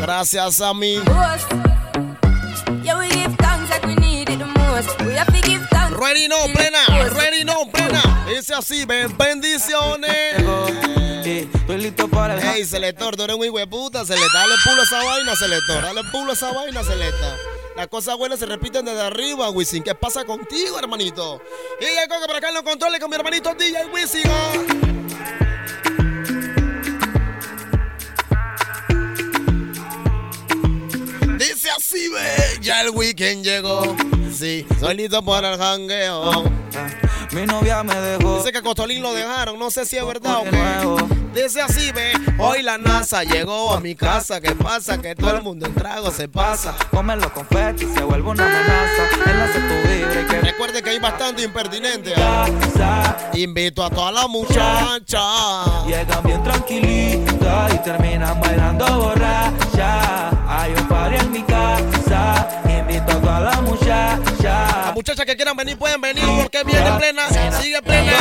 Gracias 0.00 0.60
a 0.60 0.74
mí. 0.74 0.98
Ready 5.98 6.28
no, 6.28 6.36
plena. 6.52 7.08
Ready 7.10 7.44
no, 7.44 7.70
plena. 7.70 8.24
Dice 8.28 8.54
así, 8.54 8.84
ven, 8.84 9.16
bendiciones. 9.16 10.10
Ey, 11.24 12.64
selector, 12.64 13.16
tú 13.16 13.24
eres 13.24 13.36
un 13.36 13.44
hijo 13.44 13.58
de 13.58 13.66
puta, 13.66 14.04
selector. 14.04 14.32
Dale 14.32 14.54
pulo 14.64 14.80
a 14.80 14.84
esa 14.84 15.04
vaina, 15.04 15.34
selector. 15.34 15.82
Dale 15.82 16.02
pulo 16.12 16.30
a 16.30 16.34
esa 16.34 16.52
vaina, 16.52 16.84
selecta. 16.84 17.36
Las 17.76 17.88
cosas 17.88 18.16
buenas 18.16 18.38
se 18.38 18.46
repiten 18.46 18.84
desde 18.84 19.02
arriba, 19.02 19.50
Wisin. 19.50 19.82
¿Qué 19.82 19.94
pasa 19.94 20.24
contigo, 20.24 20.78
hermanito? 20.78 21.42
Y 21.80 21.84
ya 21.84 22.08
coge 22.08 22.26
para 22.26 22.38
acá 22.38 22.48
en 22.48 22.54
los 22.54 22.62
controles 22.62 23.00
con 23.00 23.10
mi 23.10 23.16
hermanito 23.16 23.54
DJ 23.54 23.86
Wisin. 23.92 24.95
El 32.86 32.94
weekend 32.94 33.44
llegó. 33.44 33.96
Sí, 34.32 34.66
soy 34.78 34.96
listo 34.96 35.22
para 35.24 35.54
el 35.54 35.58
jangueo. 35.58 36.44
Mi 37.32 37.46
novia 37.46 37.82
me 37.82 37.94
dejó. 37.94 38.38
Dice 38.38 38.52
que 38.52 38.58
a 38.58 38.62
Costolín 38.62 39.02
lo 39.02 39.12
dejaron, 39.12 39.58
no 39.58 39.70
sé 39.70 39.86
si 39.86 39.96
es 39.96 40.06
verdad 40.06 40.38
o 40.40 40.44
qué. 40.44 41.25
Dice 41.36 41.60
así, 41.60 41.92
ve, 41.92 42.14
hoy 42.38 42.62
la 42.62 42.78
NASA 42.78 43.22
llegó 43.22 43.74
a 43.74 43.80
mi 43.80 43.94
casa. 43.94 44.40
¿Qué 44.40 44.52
pasa? 44.52 44.96
Que 45.02 45.14
todo 45.14 45.36
el 45.36 45.42
mundo 45.42 45.66
en 45.66 45.74
trago 45.74 46.10
se 46.10 46.28
pasa. 46.28 46.74
Come 46.90 47.14
los 47.14 47.30
confetis, 47.30 47.90
se 47.92 48.02
vuelve 48.02 48.30
una 48.30 48.46
amenaza. 48.46 49.30
Enlace 49.30 49.60
tu 49.60 49.88
vibra 49.88 50.22
y 50.22 50.24
que 50.24 50.40
Recuerde 50.40 50.82
que 50.82 50.88
hay 50.90 50.98
bastante 50.98 51.42
impertinente. 51.42 52.14
Invito 53.34 53.84
a 53.84 53.90
toda 53.90 54.12
la 54.12 54.26
muchacha. 54.26 55.84
Llegan 55.86 56.22
bien 56.24 56.42
tranquilitas 56.42 57.74
y 57.74 57.78
terminan 57.80 58.40
bailando 58.40 58.86
borracha. 58.98 60.30
Hay 60.48 60.72
un 60.72 60.88
party 60.88 61.16
en 61.16 61.32
mi 61.32 61.42
casa. 61.42 62.62
Invito 62.66 63.12
a 63.12 63.20
toda 63.20 63.40
la 63.40 63.60
muchacha. 63.60 64.68
Las 64.86 64.94
muchachas 64.94 65.26
que 65.26 65.36
quieran 65.36 65.54
venir 65.54 65.76
pueden 65.76 66.00
venir 66.00 66.24
porque 66.40 66.64
viene 66.64 66.90
plena, 66.92 67.28
sigue 67.60 67.82
plena, 67.82 68.14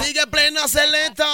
sigue 0.00 0.26
plena, 0.28 0.68
celeta. 0.68 1.26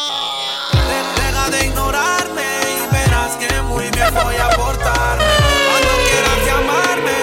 De 1.50 1.64
ignorarme 1.64 2.42
y 2.42 2.94
verás 2.94 3.36
que 3.36 3.62
muy 3.62 3.88
bien 3.88 4.12
voy 4.12 4.36
a 4.36 4.50
portarme. 4.50 5.24
Cuando 5.70 5.92
quieras 6.04 6.38
llamarme, 6.44 7.16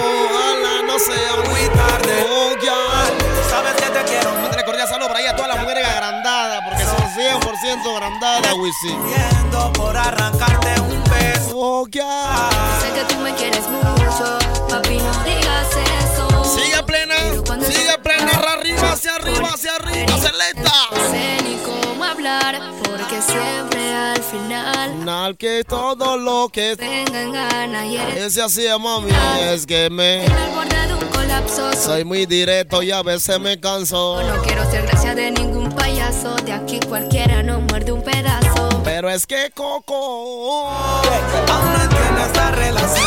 ojalá 0.00 0.82
no 0.86 0.98
sea 0.98 1.36
muy 1.44 1.68
tarde. 1.76 2.24
Oh, 2.26 2.52
ya. 2.64 3.50
Sabes 3.50 3.74
que 3.74 3.90
te 3.90 4.02
quiero. 4.04 4.32
Mándale 4.40 4.64
cordial 4.64 4.88
saludo 4.88 5.08
para 5.08 5.20
ahí 5.20 5.26
a 5.26 5.36
todas 5.36 5.54
las 5.54 5.60
mujeres 5.60 5.86
agrandadas 5.86 6.62
porque 6.64 6.84
son 6.84 7.04
100% 7.14 7.96
agrandadas, 7.96 8.54
Wisin. 8.54 8.98
Viendo 9.04 9.72
por 9.74 9.94
arrancarte 9.94 10.80
un 10.80 11.04
beso. 11.04 11.50
Oh, 11.54 11.86
ya. 11.90 12.48
Sé 12.80 12.92
que 12.94 13.04
tú 13.12 13.20
me 13.20 13.34
quieres 13.34 13.68
mucho, 13.68 14.38
papi, 14.70 14.96
no 14.96 15.22
digas 15.22 15.68
eso. 16.02 16.44
Sigue 16.44 16.82
plena, 16.84 17.14
sigue 17.60 17.98
plena, 18.02 18.32
arriba, 18.54 18.92
hacia 18.92 19.16
arriba, 19.16 19.50
hacia 19.52 19.74
arriba, 19.74 20.16
celeta. 20.16 21.75
Hablar, 22.16 22.58
porque 22.82 23.20
siempre 23.20 23.92
al 23.92 24.22
final 24.22 24.98
Final 25.00 25.36
que 25.36 25.64
todo 25.64 26.16
lo 26.16 26.48
que 26.48 26.74
tengan 26.74 27.30
ganas 27.30 27.84
y 27.84 27.98
eres 27.98 28.16
ese 28.16 28.40
así 28.42 28.66
es 28.66 28.78
mami, 28.78 29.10
es 29.42 29.66
que 29.66 29.90
me 29.90 30.24
al 30.24 30.50
borde 30.54 30.86
de 30.86 30.94
un 30.94 31.04
colapso. 31.10 31.72
soy 31.74 32.06
muy 32.06 32.24
directo 32.24 32.82
y 32.82 32.90
a 32.90 33.02
veces 33.02 33.38
me 33.38 33.60
canso. 33.60 34.22
No 34.22 34.42
quiero 34.42 34.64
ser 34.70 34.86
gracia 34.86 35.14
de 35.14 35.30
ningún 35.30 35.70
payaso, 35.72 36.36
de 36.36 36.54
aquí 36.54 36.80
cualquiera 36.88 37.42
no 37.42 37.60
muerde 37.60 37.92
un 37.92 38.02
pedazo. 38.02 38.80
Pero 38.82 39.10
es 39.10 39.26
que 39.26 39.50
Coco 39.54 40.70
Aún 40.70 41.72
no 41.72 41.82
entiendes 41.82 42.34
la 42.34 42.50
relación. 42.50 43.06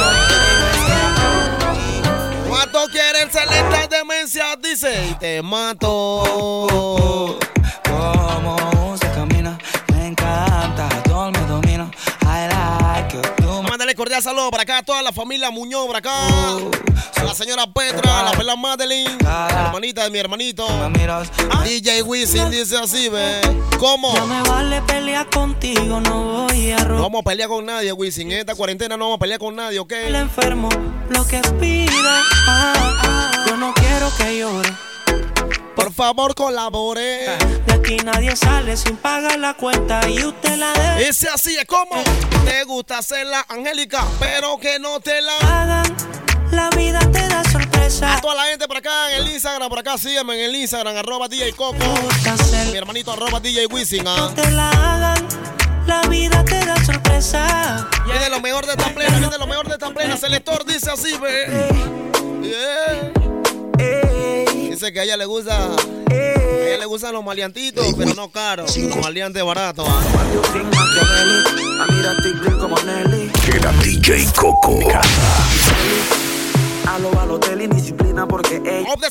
¿Cuánto 2.48 2.86
quiere 2.92 3.24
el 3.24 3.32
celesta 3.32 3.88
demencia? 3.88 4.56
Dice 4.62 5.08
y 5.10 5.14
te 5.16 5.42
mato. 5.42 7.40
Como 7.84 8.79
cordial 14.00 14.24
saludo 14.24 14.50
para 14.50 14.64
acá 14.64 14.78
a 14.78 14.84
toda 14.84 15.02
la 15.04 15.12
familia 15.12 15.52
Muñoz, 15.52 15.86
para 15.88 16.00
acá. 16.00 16.12
A 17.18 17.24
la 17.26 17.36
señora 17.36 17.68
Petra, 17.68 18.22
a 18.22 18.24
la 18.24 18.32
pela 18.32 18.56
Madeline, 18.56 19.18
la 19.22 19.66
hermanita 19.66 20.06
de 20.06 20.10
mi 20.10 20.20
hermanito. 20.20 20.66
miras. 20.98 21.30
DJ 21.66 22.02
Wisin 22.04 22.50
dice 22.50 22.78
así, 22.78 23.10
ve. 23.10 23.42
¿Cómo? 23.78 24.14
No 24.16 24.26
me 24.26 24.42
vale 24.44 24.82
pelear 24.84 25.30
contigo, 25.30 26.00
no 26.00 26.46
voy 26.48 26.72
a 26.72 26.78
No 26.78 26.86
robar. 26.86 27.02
vamos 27.02 27.22
a 27.22 27.24
pelear 27.30 27.50
con 27.50 27.66
nadie, 27.66 27.92
Wisin. 27.92 28.32
En 28.32 28.38
esta 28.40 28.56
cuarentena 28.56 28.96
no 28.96 29.04
vamos 29.04 29.18
a 29.18 29.20
pelear 29.20 29.38
con 29.40 29.54
nadie, 29.54 29.80
¿ok? 29.80 29.92
El 29.92 30.16
enfermo, 30.16 30.70
lo 31.10 31.28
que 31.28 31.42
pida. 31.60 32.24
Ah, 32.48 32.74
ah, 33.04 33.46
yo 33.50 33.58
no 33.58 33.74
quiero 33.74 34.10
que 34.18 34.40
llore. 34.40 34.70
Por 35.80 35.94
favor, 35.94 36.36
colabore. 36.36 37.38
De 37.66 37.74
aquí 37.74 37.96
nadie 38.04 38.36
sale 38.36 38.76
sin 38.76 38.98
pagar 38.98 39.40
la 39.40 39.54
cuenta 39.54 40.02
y 40.10 40.26
usted 40.26 40.58
la 40.58 40.74
debe. 40.74 41.08
Ese 41.08 41.30
así 41.30 41.56
es 41.56 41.64
como 41.66 42.04
te 42.44 42.66
gusta 42.66 42.98
hacerla, 42.98 43.46
Angélica, 43.48 44.04
pero 44.20 44.58
que 44.58 44.78
no 44.78 45.00
te 45.00 45.22
la 45.22 45.38
hagan. 45.38 45.96
La 46.52 46.70
vida 46.72 47.00
te 47.14 47.26
da 47.30 47.46
sorpresa. 47.50 48.16
A 48.16 48.20
toda 48.20 48.36
la 48.36 48.44
gente 48.48 48.68
por 48.68 48.76
acá 48.76 49.14
en 49.14 49.24
el 49.24 49.32
Instagram, 49.32 49.70
por 49.70 49.80
acá 49.80 49.98
sígueme 49.98 50.34
en 50.34 50.50
el 50.50 50.56
Instagram, 50.58 50.98
arroba 50.98 51.30
DJ 51.30 51.54
Coco. 51.54 51.78
Mi 52.72 52.78
hermanito 52.78 53.14
arroba 53.14 53.40
DJ 53.40 53.68
Wisin. 53.68 54.06
ah. 54.06 54.16
No 54.18 54.30
te 54.34 54.52
la 54.52 54.70
hagan. 54.72 55.28
La 55.88 56.02
vida 56.10 56.44
te 56.44 56.66
da 56.66 56.76
sorpresa. 56.84 57.88
Viene 58.06 58.30
lo 58.30 58.42
mejor 58.42 58.66
de 58.66 58.74
esta 58.74 58.94
plena, 58.94 59.18
viene 59.18 59.38
lo 59.38 59.48
mejor 59.48 59.66
de 59.68 59.74
esta 59.76 59.92
plena. 59.92 60.18
Selector 60.18 60.66
dice 60.66 60.92
así, 60.92 61.18
ve. 61.18 61.70
Yeah. 62.42 63.29
Dice 64.80 64.94
que 64.94 65.02
a 65.02 65.04
ella 65.04 65.18
le 65.18 65.26
gusta. 65.26 65.58
A 65.58 65.76
ella 66.10 66.78
le 66.78 66.86
gustan 66.86 67.12
los 67.12 67.22
maleantitos, 67.22 67.86
pero 67.98 68.14
no 68.14 68.32
caros. 68.32 68.78
Los 68.78 68.96
maleantes 68.96 69.44
baratos. 69.44 69.86
Queda 73.46 73.74
DJ 73.84 74.26
Coco. 74.38 74.80
A 76.88 76.98
lo 77.00 77.12
Balotelli, 77.12 77.68
disciplina 77.68 78.26
porque 78.26 78.62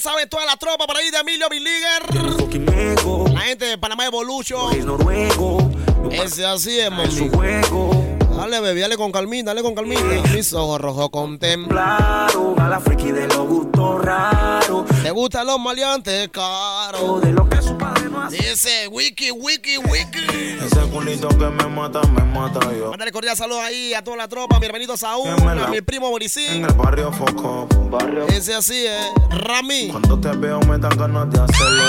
sabe 0.01 0.27
toda 0.27 0.47
la 0.47 0.57
tropa 0.57 0.87
por 0.87 0.97
ahí 0.97 1.11
de 1.11 1.19
Emilio 1.19 1.51
Biliger. 1.51 3.29
La 3.35 3.41
gente 3.43 3.67
de 3.67 3.77
Panamá 3.77 4.07
Evolution. 4.07 4.73
Es 4.73 4.87
noruego. 4.87 5.71
Ese 6.11 6.47
así 6.47 6.81
es, 6.81 6.89
juego. 7.31 7.91
Dale, 8.39 8.61
bebé, 8.61 8.81
dale 8.83 8.97
con 8.97 9.11
calmita, 9.11 9.47
dale 9.51 9.63
con 9.63 9.75
calmita. 9.75 10.01
Mis 10.33 10.53
ojos 10.53 10.81
rojos 10.81 11.11
contemplan. 11.11 11.69
Claro, 11.97 12.55
a 12.57 12.69
la 12.69 12.79
friki 12.79 13.11
de 13.11 13.27
los 13.27 13.47
gustos 13.49 14.01
raros. 14.05 14.85
Te 15.03 15.11
gustan 15.11 15.45
los 15.47 15.59
maleantes 15.59 16.29
caros. 16.29 17.21
De 17.21 17.33
lo 17.33 17.49
que 17.49 17.61
su 17.61 17.77
padre 17.77 18.09
no 18.09 18.21
hace. 18.23 18.37
Dice 18.37 18.87
Wiki, 18.89 19.33
Wiki, 19.33 19.79
Wiki. 19.79 20.57
Ese 20.65 20.81
culito 20.93 21.29
que 21.31 21.47
me 21.47 21.67
mata, 21.67 22.01
me 22.03 22.23
mata 22.23 22.61
yo. 22.79 22.91
Mándale 22.91 23.11
cordial 23.11 23.37
saludos 23.37 23.63
ahí 23.65 23.93
a 23.93 24.05
toda 24.05 24.17
la 24.17 24.29
tropa, 24.29 24.57
a 24.57 24.61
mi 24.61 24.67
hermanito 24.67 24.97
Saúl, 24.97 25.29
la- 25.45 25.65
a 25.65 25.69
mi 25.69 25.81
primo 25.81 26.07
En 26.07 26.13
Borisín. 26.13 26.65
el 26.65 26.73
barrio 26.75 27.11
Foco. 27.13 27.67
Barrio. 27.91 28.29
Ese 28.29 28.55
así 28.55 28.87
es, 28.87 29.05
Rami. 29.31 29.89
Cuando 29.91 30.17
te 30.21 30.31
veo 30.37 30.61
me 30.61 30.79
dan 30.79 30.97
ganas 30.97 31.29
de 31.31 31.41
hacerlo. 31.41 31.83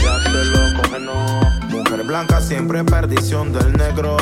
De 0.00 0.08
hacerlo, 0.08 0.80
cógenos. 0.80 1.42
Mujer 1.70 2.04
blanca 2.04 2.40
siempre 2.40 2.84
perdición 2.84 3.52
del 3.52 3.72
negro. 3.76 4.16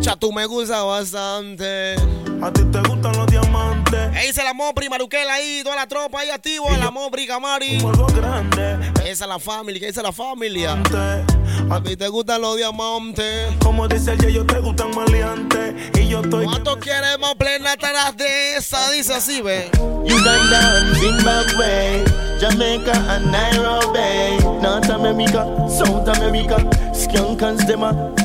Ya 0.00 0.16
tú 0.16 0.32
me 0.32 0.46
gusta 0.46 0.82
bastante. 0.82 1.94
A 2.42 2.50
ti 2.50 2.62
te 2.72 2.80
gustan 2.88 3.12
los 3.16 3.26
diamantes. 3.26 4.16
Ahí 4.16 4.28
dice 4.28 4.42
la 4.42 4.54
Mopri, 4.54 4.88
Maruquela 4.88 5.34
ahí, 5.34 5.60
toda 5.62 5.76
la 5.76 5.86
tropa 5.86 6.20
ahí 6.20 6.30
activo, 6.30 6.68
la 6.78 6.90
Mopri, 6.90 7.26
Camari. 7.26 7.78
Grande. 8.16 8.78
Esa 9.04 9.24
es 9.24 9.28
la 9.28 9.38
familia, 9.38 9.80
que 9.80 9.86
dice 9.88 10.02
la 10.02 10.12
familia. 10.12 10.78
A 11.70 11.82
ti 11.82 11.96
te 11.96 12.08
gustan 12.08 12.40
los 12.40 12.56
diamantes. 12.56 13.54
Como 13.62 13.86
dice 13.88 14.12
el 14.12 14.32
yo 14.32 14.46
te 14.46 14.58
gustan 14.60 14.90
maleantes. 14.94 15.74
Y 16.00 16.08
yo 16.08 16.22
estoy. 16.22 16.46
¿Cuánto 16.46 16.78
queremos 16.80 17.34
plena 17.34 17.72
atrás 17.72 18.16
de 18.16 18.56
esa? 18.56 18.90
Dice 18.92 19.14
así, 19.14 19.42
ve. 19.42 19.70
Uganda, 19.78 20.94
Zimbabwe, 20.94 22.04
Jamaica 22.40 22.92
and 23.10 23.30
Nairobi, 23.30 24.42
North 24.62 24.88
America, 24.88 25.46
South 25.68 26.08
America, 26.08 26.56
dance 27.12 27.62
and 27.62 27.78
blinks 27.78 28.19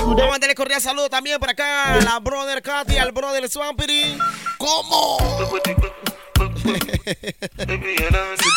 Vamos 0.00 0.36
a 0.36 0.38
darle 0.38 0.54
cordial 0.54 0.80
saludo 0.82 1.08
también 1.08 1.38
por 1.40 1.48
acá 1.48 1.94
a 1.94 2.00
la 2.00 2.18
brother 2.20 2.60
Katy, 2.60 2.98
al 2.98 3.12
brother 3.12 3.48
Swampiri. 3.48 4.18
¿Cómo? 4.58 5.16
si 6.36 6.52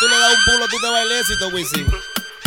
tú 0.00 0.08
le 0.08 0.18
das 0.18 0.34
un 0.34 0.44
pulo, 0.44 0.68
tú 0.68 0.76
te 0.80 0.90
vas 0.90 1.00
al 1.00 1.12
éxito, 1.12 1.48
Wisin. 1.48 1.86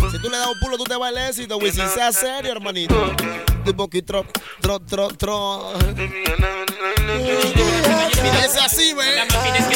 Si 0.10 0.20
tú 0.20 0.30
le 0.30 0.38
das 0.38 0.48
un 0.48 0.60
pulo, 0.60 0.78
tú 0.78 0.84
te 0.86 0.96
vas 0.96 1.10
al 1.10 1.18
éxito, 1.30 1.58
Wisin. 1.58 1.88
Sea 1.90 2.12
serio, 2.12 2.52
hermanito. 2.52 3.14
Tipo 3.66 3.90
que 3.90 4.02
tro, 4.02 4.26
tro, 4.62 4.80
tro, 4.80 5.10
tro. 5.10 5.74
Mira, 8.24 8.46
ese 8.46 8.60
así, 8.60 8.96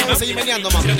a 0.09 0.15
seguir 0.15 0.35
meneando, 0.35 0.69
mami. 0.71 0.91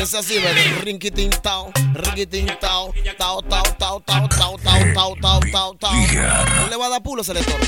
Ese 0.00 0.18
así, 0.18 0.38
ve. 0.38 0.52
Rinquitín, 0.82 1.30
tao. 1.42 1.70
Rinquitín, 1.94 2.46
tao. 2.60 2.92
Tao, 3.16 3.42
tao, 3.42 3.72
tao, 3.78 4.00
tao, 4.00 4.28
tao, 4.28 4.58
tao, 4.58 4.92
tao, 4.94 5.14
tao, 5.20 5.40
tao, 5.52 5.74
tao. 5.74 5.92
No 5.92 6.68
le 6.68 6.76
va 6.76 6.86
a 6.86 6.88
dar 6.88 7.02
pulo, 7.02 7.22
selector. 7.22 7.58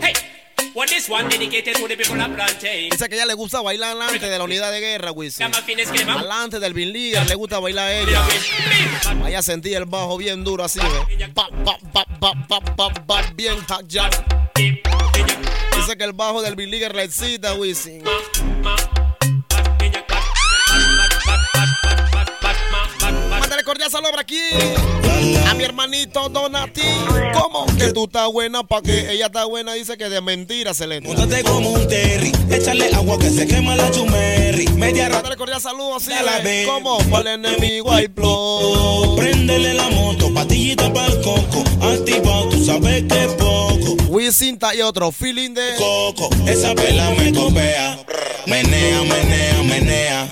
Hey, 0.00 0.12
what 0.12 0.22
this 0.22 0.39
Dice 2.90 3.08
que 3.08 3.14
ella 3.14 3.26
le 3.26 3.34
gusta 3.34 3.60
bailar 3.60 3.90
alante 3.92 4.28
de 4.28 4.38
la 4.38 4.44
unidad 4.44 4.72
de 4.72 4.80
guerra, 4.80 5.12
Wisin. 5.12 5.46
Alante 6.18 6.58
del 6.58 6.72
Bin 6.72 6.92
Leader, 6.92 7.28
le 7.28 7.34
gusta 7.34 7.58
bailar 7.58 7.88
a 7.88 7.92
ella. 7.92 8.22
Vaya 9.20 9.42
sentí 9.42 9.74
el 9.74 9.84
bajo 9.84 10.16
bien 10.16 10.42
duro 10.42 10.64
así, 10.64 10.80
¿ve? 10.80 11.28
Pa, 11.34 11.48
pa, 12.76 13.00
pa, 13.06 13.22
bien. 13.34 13.56
Dice 15.76 15.96
que 15.96 16.04
el 16.04 16.12
bajo 16.12 16.40
del 16.42 16.56
Bin 16.56 16.70
Leader 16.70 16.94
le 16.94 17.04
excita, 17.04 17.54
Wisin. 17.54 18.02
Aquí 24.20 24.38
a 25.48 25.54
mi 25.54 25.64
hermanito 25.64 26.28
Donati. 26.28 26.82
¿Cómo? 27.32 27.66
Que 27.78 27.92
tú 27.92 28.04
estás 28.04 28.30
buena 28.30 28.62
para 28.62 28.82
que 28.82 29.12
ella 29.12 29.26
está 29.26 29.46
buena. 29.46 29.72
Dice 29.72 29.96
que 29.96 30.08
de 30.08 30.20
mentira 30.20 30.74
se 30.74 30.86
le 30.86 31.00
Móntate 31.00 31.42
como 31.42 31.70
un 31.70 31.88
terry, 31.88 32.32
échale 32.50 32.92
agua 32.94 33.18
que 33.18 33.30
se 33.30 33.46
quema 33.46 33.74
la 33.76 33.90
chumerri. 33.90 34.68
Media 34.68 35.08
rata, 35.08 35.34
cordial 35.36 35.60
saludo 35.60 35.96
así. 35.96 36.10
Ve. 36.44 36.64
¿Cómo? 36.66 36.98
Para 37.10 37.34
el 37.34 37.44
enemigo 37.44 37.90
hay 37.92 38.08
flow. 38.08 39.16
préndele 39.16 39.74
la 39.74 39.88
moto, 39.88 40.32
patillita 40.34 40.92
pa'l 40.92 41.20
coco. 41.22 41.64
Activado, 41.80 42.50
tú 42.50 42.64
sabes 42.64 43.04
que 43.04 43.24
es 43.24 43.32
poco. 43.32 43.96
Wisin 44.08 44.58
y 44.76 44.82
otro 44.82 45.12
feeling 45.12 45.54
de 45.54 45.76
Coco, 45.78 46.28
esa 46.46 46.74
pela 46.74 47.10
me 47.10 47.32
copea. 47.32 47.98
Menea, 48.46 49.02
menea, 49.02 49.62
menea. 49.62 50.30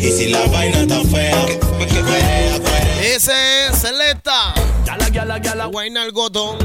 Y 0.00 0.10
si 0.10 0.28
la 0.28 0.46
vaina 0.46 0.80
está 0.80 1.00
fea, 1.04 1.46
que 1.46 2.00
cuerea, 2.00 2.58
cuerea. 2.60 3.02
Ese 3.02 3.66
es 3.66 3.78
Selecta. 3.78 4.54
Gala, 4.86 5.10
gala, 5.10 5.38
gala, 5.38 5.66
Guayna 5.66 6.04
el 6.04 6.12
gotón. 6.12 6.58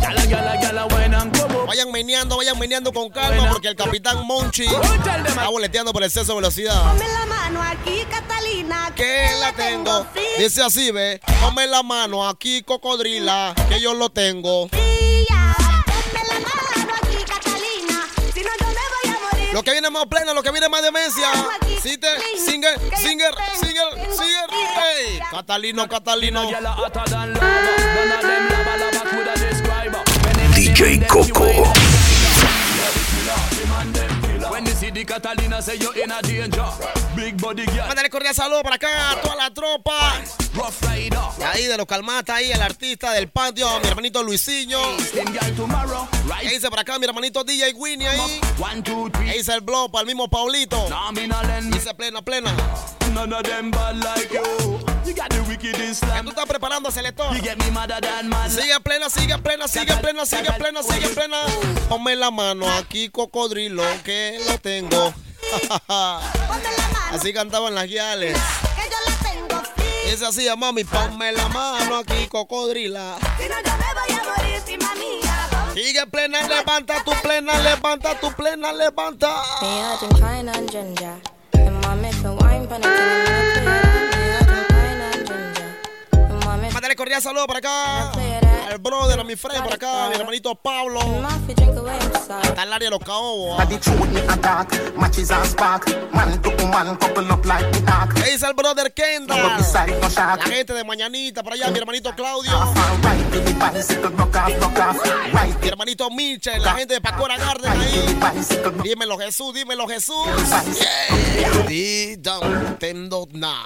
gala, 0.00 0.26
gala, 0.26 0.56
gala, 0.60 0.84
buena. 0.84 1.24
Vayan 1.66 1.90
meneando, 1.90 2.36
vayan 2.36 2.58
meneando 2.58 2.92
con 2.92 3.08
calma 3.08 3.48
porque 3.50 3.68
el 3.68 3.76
capitán 3.76 4.26
Monchi 4.26 4.64
está 4.64 5.48
boleteando 5.48 5.92
por 5.92 6.04
exceso 6.04 6.32
de 6.32 6.36
velocidad. 6.36 6.92
Ponme 6.92 7.08
la 7.08 7.26
mano 7.26 7.62
aquí, 7.62 8.04
Catalina. 8.10 8.92
Que 8.94 9.28
la 9.40 9.52
tengo. 9.52 10.06
Dice 10.38 10.62
así, 10.62 10.90
ve. 10.90 11.20
Ponme 11.40 11.66
la 11.66 11.82
mano 11.82 12.28
aquí, 12.28 12.62
cocodrila, 12.62 13.54
que 13.68 13.80
yo 13.80 13.94
lo 13.94 14.10
tengo. 14.10 14.68
Lo 19.54 19.62
que 19.62 19.70
viene 19.70 19.88
más 19.88 20.06
plena, 20.06 20.34
lo 20.34 20.42
que 20.42 20.50
viene 20.50 20.68
más 20.68 20.82
demencia. 20.82 21.30
Cite, 21.80 22.08
singer, 22.36 22.76
singer, 22.96 23.32
singer, 23.54 24.10
singer. 24.10 24.50
Hey, 24.50 25.20
Catalino, 25.30 25.88
Catalino. 25.88 26.50
Gala 26.50 26.74
hotter 26.74 27.04
you 35.04 35.08
you 35.08 35.14
Catalina 35.14 35.62
say 35.62 35.76
you're 35.76 35.96
in 36.02 36.10
a 36.10 36.20
danger 36.22 36.64
Big 37.14 37.40
body 37.40 37.66
girl 37.66 37.86
Mándale 37.86 38.10
cordial 38.10 38.34
saludo 38.34 38.62
para 38.62 38.76
acá 38.76 39.12
a 39.12 39.20
toda 39.20 39.36
la 39.36 39.50
tropa. 39.52 40.22
Rough 40.54 40.82
rider 40.82 41.18
Y 41.38 41.42
ahí 41.42 41.66
de 41.66 41.76
los 41.76 41.86
calmata, 41.86 42.36
ahí 42.36 42.50
el 42.50 42.62
artista 42.62 43.12
del 43.12 43.28
patio, 43.28 43.68
mi 43.80 43.88
hermanito 43.88 44.22
Luisinho. 44.22 44.80
Ahí 46.32 46.48
dice 46.48 46.70
para 46.70 46.82
acá 46.82 46.98
mi 46.98 47.06
hermanito 47.06 47.44
DJ 47.44 47.74
Winnie 47.74 48.08
ahí. 48.08 48.40
Ahí 49.28 49.38
dice 49.38 49.54
el 49.54 49.60
blog 49.60 49.90
para 49.90 50.02
el 50.02 50.06
mismo 50.06 50.28
Paulito. 50.28 50.88
Dice 51.70 51.94
plena, 51.94 52.22
plena. 52.22 52.54
None 53.14 53.32
of 53.32 53.44
them 53.44 53.70
bad 53.70 53.96
like 54.02 54.32
you 54.32 54.42
You 55.06 55.14
got 55.14 55.30
the 55.30 55.40
wickedest 55.48 56.02
Ya 56.02 56.08
slam 56.08 56.24
tú 56.24 56.30
estás 56.30 56.46
preparando, 56.46 56.90
selector. 56.90 57.32
You 57.32 57.40
get 57.40 57.56
me 57.58 57.70
madder 57.70 58.00
than 58.00 58.28
man 58.28 58.50
Sigue 58.50 58.78
plena, 58.82 59.08
sigue 59.08 59.38
plena, 59.38 59.68
sigue 59.68 59.94
plena, 60.02 60.26
sigue 60.26 60.50
plena, 60.58 60.82
sigue 60.82 61.08
plena. 61.14 61.46
Ponme 61.88 62.16
la 62.16 62.30
mano 62.32 62.68
aquí, 62.68 63.10
cocodrilo, 63.10 63.84
que 64.02 64.40
lo 64.48 64.58
tengo. 64.58 65.14
Ponme 65.86 66.70
la 66.76 66.88
mano 66.92 67.12
Así 67.12 67.32
cantaban 67.32 67.74
las 67.74 67.86
guiales. 67.86 68.36
que 68.74 68.90
yo 68.90 68.96
la 69.06 69.30
tengo. 69.30 70.26
Así, 70.28 70.48
mami, 70.56 70.82
ponme 70.82 71.32
la 71.32 71.48
mano 71.48 71.96
aquí, 71.98 72.26
cocodrila. 72.26 73.16
Si 73.38 73.48
no, 73.48 73.54
yo 73.62 73.72
me 73.78 73.94
voy 73.94 74.10
a 74.10 74.24
morir, 74.24 74.62
mía. 74.98 75.48
Ponme 75.50 75.74
Sigue 75.80 76.06
plena, 76.08 76.42
levanta 76.48 77.04
tu 77.04 77.12
plena, 77.22 77.58
levanta 77.58 78.18
tu 78.18 78.32
plena, 78.32 78.72
levanta. 78.72 79.42
Me 79.62 79.82
Argentine 79.82 80.48
and 80.48 80.70
ginger. 80.70 81.33
Mándale 86.72 86.96
cordial 86.96 87.20
saludo 87.20 87.46
para 87.46 87.58
acá 87.58 88.23
el 88.74 88.80
brother, 88.80 89.20
a 89.20 89.24
mi 89.24 89.36
friend 89.36 89.62
por 89.62 89.72
acá, 89.72 90.08
mi 90.08 90.16
hermanito 90.16 90.54
Pablo. 90.56 91.00
Está 92.42 92.62
el 92.64 92.72
área 92.72 92.86
de 92.86 92.90
los 92.90 93.04
caobos. 93.04 93.56
Ah. 93.60 93.66
¿Qué 98.14 98.30
dice 98.30 98.46
el 98.46 98.54
brother 98.54 98.92
Kendall? 98.92 99.42
La 100.16 100.38
gente 100.44 100.74
de 100.74 100.84
Mañanita, 100.84 101.42
por 101.42 101.52
allá, 101.52 101.70
mi 101.70 101.78
hermanito 101.78 102.12
Claudio. 102.16 102.52
Mi 105.62 105.68
hermanito 105.68 106.10
Michel, 106.10 106.62
la 106.62 106.74
gente 106.74 106.94
de 106.94 107.00
Pacora 107.00 107.36
Garden 107.36 107.80
ahí. 107.80 108.18
Dímelo 108.82 109.16
Jesús, 109.18 109.54
dímelo 109.54 109.86
Jesús. 109.86 110.26
Yeah. 110.74 112.34
Nintendo 112.84 113.28
now. 113.32 113.64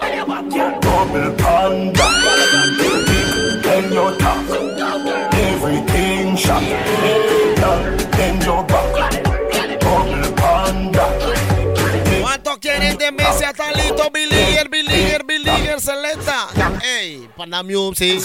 then 3.80 3.92
you 3.92 4.18
top. 4.18 5.32
Everything 5.34 6.36
shot. 6.36 6.62
Then 8.12 8.40
your 8.42 8.64
back. 8.64 9.24
Bubble 9.80 10.32
panda. 10.36 11.06
¿Cuántos 12.20 12.58
quieren 12.58 12.98
de 12.98 13.12
Messi 13.12 13.44
a 13.44 13.52
Talito? 13.52 14.10
Belieger, 14.10 14.68
Belieger, 14.68 15.24
Belieger, 15.24 15.80
Selecta. 15.80 16.48
Ey, 16.82 17.28
Panda 17.36 17.62
Music. 17.62 18.22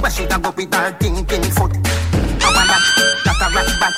But 0.00 0.12
she 0.12 0.26
da 0.26 0.38
go 0.38 0.50
with 0.50 0.72
her 0.74 0.92
ding 0.98 1.24
ding 1.24 1.42
foot. 1.42 1.72
How 2.40 2.50
a 2.50 2.62
rat, 2.66 2.82
that 3.24 3.42
a 3.42 3.54
rat 3.54 3.80
bat. 3.80 3.94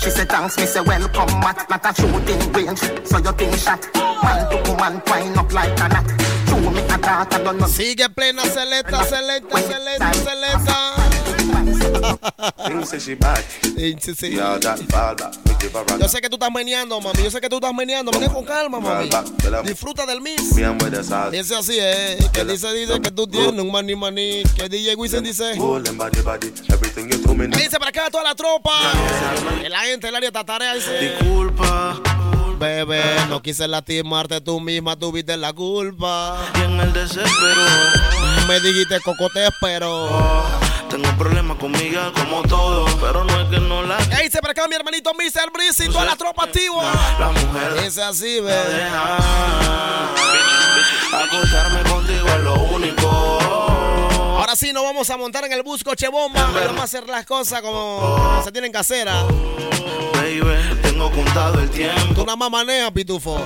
She 0.00 0.10
say 0.10 0.24
thanks, 0.24 0.58
me 0.58 0.66
say 0.66 0.80
welcome, 0.80 1.40
Matt. 1.40 1.68
Not 1.70 1.84
a 1.84 1.94
shooting 1.94 2.52
range, 2.52 2.80
so 3.06 3.18
your 3.18 3.32
thing 3.32 3.54
shot. 3.56 3.82
Man 3.94 4.48
to 4.50 4.70
woman, 4.70 5.00
twine 5.02 5.36
up 5.38 5.52
like 5.52 5.80
a 5.80 5.88
gnat. 5.88 6.41
Sigue 7.68 8.08
plena, 8.10 8.42
selecta, 8.42 9.04
selecta, 9.04 9.58
selecta, 9.60 10.12
selecta. 10.14 10.92
Yo 15.98 16.08
sé 16.08 16.20
que 16.20 16.28
tú 16.28 16.36
estás 16.36 16.50
meneando, 16.52 17.00
mami. 17.00 17.22
Yo 17.22 17.30
sé 17.30 17.40
que 17.40 17.48
tú 17.48 17.56
estás 17.56 17.74
meneando. 17.74 18.10
Ven 18.18 18.30
con 18.30 18.44
calma, 18.44 18.80
mami. 18.80 19.08
Disfruta 19.64 20.06
del 20.06 20.20
sauce. 21.04 21.36
Dice 21.36 21.56
así, 21.56 21.76
eh. 21.78 22.18
Que 22.32 22.44
dice, 22.44 22.72
dice 22.72 23.00
que 23.00 23.10
tú 23.10 23.26
tienes 23.26 23.60
un 23.60 23.70
maní 23.70 23.94
maní. 23.94 24.42
Que 24.56 24.68
DJ 24.68 24.96
Wisin 24.96 25.22
dice. 25.22 25.56
Hold 25.58 25.86
them 25.86 25.96
body, 25.96 26.20
body. 26.22 26.52
Everything 26.68 27.10
you 27.10 27.18
do 27.18 27.34
me 27.34 27.48
¿Qué 27.48 27.64
dice 27.64 27.78
para 27.78 27.90
acá 27.90 28.10
toda 28.10 28.24
la 28.24 28.34
tropa? 28.34 28.72
La 29.68 29.80
gente 29.80 30.06
del 30.06 30.16
área 30.16 30.32
tatarea 30.32 30.74
dice. 30.74 30.98
Disculpa. 30.98 32.21
Bebé, 32.62 33.02
no 33.28 33.42
quise 33.42 33.66
lastimarte 33.66 34.40
tú 34.40 34.60
misma, 34.60 34.94
tuviste 34.94 35.36
la 35.36 35.52
culpa. 35.52 36.36
Y 36.54 36.60
en 36.60 36.78
el 36.78 36.92
desespero. 36.92 37.64
Me 38.46 38.60
dijiste 38.60 39.00
coco 39.00 39.28
te 39.30 39.48
espero. 39.48 40.08
Tengo 40.88 41.10
problemas 41.18 41.56
conmigo 41.56 42.00
como 42.14 42.44
todo, 42.44 42.84
pero 43.00 43.24
no 43.24 43.40
es 43.40 43.48
que 43.48 43.58
no 43.58 43.82
la 43.82 43.96
¿Qué 43.96 44.22
dice 44.22 44.38
para 44.40 44.52
acá 44.52 44.68
mi 44.68 44.76
hermanito 44.76 45.10
Mr. 45.12 45.50
Breezy? 45.52 45.88
Toda 45.88 46.04
la 46.04 46.14
tropa 46.14 46.44
activa. 46.44 46.84
La 47.18 47.30
mujer 47.30 47.82
Dice 47.82 48.00
así, 48.00 48.38
bebé. 48.38 48.88
acostarme 51.12 51.82
contigo 51.90 52.28
es 52.28 52.40
lo 52.44 52.54
único. 52.54 53.71
Ahora 54.52 54.60
sí, 54.60 54.70
nos 54.70 54.82
vamos 54.82 55.08
a 55.08 55.16
montar 55.16 55.46
en 55.46 55.52
el 55.54 55.62
bus 55.62 55.82
coche 55.82 56.08
bomba. 56.08 56.42
Vamos 56.52 56.78
a 56.78 56.84
hacer 56.84 57.08
las 57.08 57.24
cosas 57.24 57.62
como 57.62 58.38
se 58.44 58.52
tienen 58.52 58.70
que 58.70 58.76
hacer. 58.76 59.08
¿ah? 59.08 59.24
Baby, 60.12 60.42
tengo 60.82 61.10
contado 61.10 61.58
el 61.58 61.70
tiempo. 61.70 62.14
Tú 62.14 62.26
nada 62.26 62.36
más 62.36 62.50
manejas, 62.50 62.90
pitufo. 62.90 63.40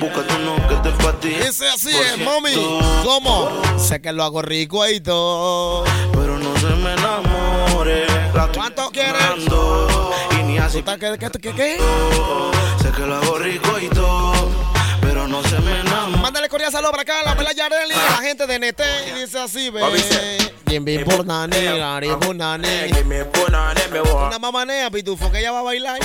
Búscate 0.00 0.34
uno 0.34 0.56
que 0.68 0.74
te 0.74 0.90
fatigue. 1.04 1.46
Dice 1.46 1.68
así, 1.68 1.90
es, 1.90 2.14
cierto, 2.16 2.24
mami. 2.24 2.52
¿Cómo? 3.04 3.62
Sé 3.78 4.00
que 4.00 4.12
lo 4.12 4.24
hago 4.24 4.42
rico 4.42 4.88
y 4.88 4.98
todo. 4.98 5.84
Pero 6.10 6.36
no 6.36 6.58
se 6.58 6.66
me 6.66 6.94
enamore. 6.94 8.04
La 8.34 8.50
¿Cuánto 8.52 8.90
quieres? 8.90 9.22
Y 10.32 10.42
ni 10.42 10.58
así. 10.58 10.82
¿Qué, 10.82 10.98
qué, 10.98 11.30
qué, 11.30 11.52
qué? 11.52 11.78
Sé 12.82 12.90
que 12.90 13.02
lo 13.02 13.14
hago 13.14 13.38
rico 13.38 13.78
y 13.80 13.88
todo. 13.90 14.37
No 15.28 15.42
se 15.42 15.58
me. 15.60 15.82
Mándale 16.22 16.48
cordial 16.48 16.72
saludo 16.72 16.90
para 16.90 17.02
acá 17.02 17.20
a 17.20 17.22
la 17.24 17.36
Pela 17.36 17.52
Yareli, 17.52 17.92
a 17.92 18.10
la 18.12 18.16
gente 18.16 18.46
de 18.46 18.58
NT. 18.58 18.80
Y 19.08 19.20
dice 19.20 19.38
así, 19.38 19.70
bebé. 19.70 20.02
Bien, 20.64 20.84
bien, 20.84 21.04
por 21.04 21.24
nani, 21.26 21.56
nani, 21.64 22.08
por 22.20 22.34
nani. 22.34 22.68
Una 24.26 24.38
mamá 24.38 24.64
nea, 24.64 24.90
pitufo, 24.90 25.30
que 25.30 25.40
ella 25.40 25.52
va 25.52 25.60
a 25.60 25.62
bailar. 25.62 25.98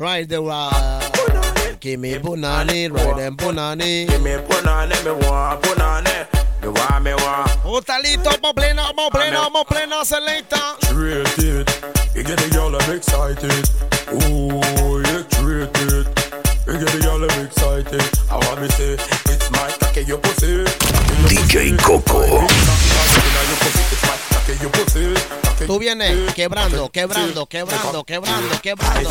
Right 0.00 0.28
the 0.28 0.40
right. 0.40 1.80
Give 1.80 1.98
me 1.98 2.18
punani, 2.18 2.88
right 2.88 3.20
and 3.20 3.38
punani. 3.38 4.06
Give 4.08 4.20
me 4.20 4.38
punani, 4.38 4.96
me 5.04 5.12
punani. 5.12 6.26
Me 6.60 6.68
want, 6.68 7.02
me 7.04 7.14
want. 7.14 7.78
Está 7.78 7.98
listo, 8.00 8.30
vamos 8.30 8.54
pleno, 8.54 8.82
vamos 8.82 9.10
pleno, 9.12 9.40
vamos 9.42 9.64
pleno, 9.68 10.04
selecta. 10.04 10.76
Treated, 10.80 11.68
you 12.14 12.24
get 12.24 12.38
the 12.38 12.48
girl 12.50 12.74
I'm 12.74 12.90
excited. 12.96 13.70
Ooh, 14.12 14.60
you 15.06 15.22
treated. 15.30 16.06
You 16.06 16.15
DJ 21.28 21.76
Coco. 21.76 22.46
Tú 25.66 25.78
vienes 25.78 26.32
quebrando, 26.34 26.88
quebrando, 26.90 27.46
quebrando, 27.46 28.04
quebrando, 28.04 28.54
I 28.54 28.58
quebrando. 28.60 29.10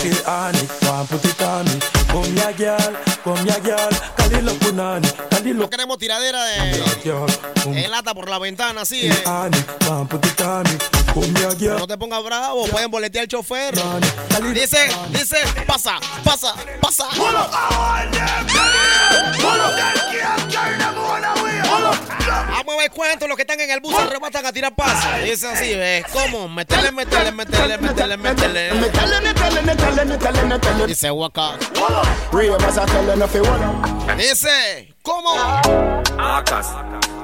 No 5.56 5.70
queremos 5.70 5.98
tiradera 5.98 6.44
de, 6.46 6.84
de 7.74 7.88
lata 7.88 8.14
por 8.14 8.30
la 8.30 8.38
ventana, 8.40 8.82
así 8.82 9.08
eh. 9.08 9.24
No 11.16 11.88
te 11.88 11.98
pongas 11.98 12.24
bravo, 12.24 12.66
pueden 12.68 12.92
boletear 12.92 13.24
al 13.24 13.28
chofer. 13.28 13.74
Dice, 14.54 14.90
dice, 15.10 15.38
pasa, 15.66 15.98
pasa, 16.24 16.54
pasa. 16.82 17.06
Vamos 22.50 22.74
a 22.74 22.78
ver 22.78 22.92
cuántos 22.92 23.28
los 23.30 23.36
que 23.38 23.44
están 23.44 23.60
en 23.62 23.72
el 23.72 23.80
bus 23.80 23.96
se 23.96 24.02
arrebatan 24.02 24.46
a 24.46 24.52
tirar 24.52 24.76
pasos. 24.76 25.06
Dice 25.24 25.48
así, 25.48 25.76
¿ves? 25.76 26.06
¿Cómo? 26.12 26.50
Métele, 26.50 26.92
métele, 26.92 27.32
métele, 27.32 27.78
métele, 27.78 28.18
métele. 28.18 28.72
Dice 30.88 31.12
Waka. 31.12 31.58
Dice, 34.18 34.96
¿cómo? 35.02 35.30
Acas, 36.18 36.68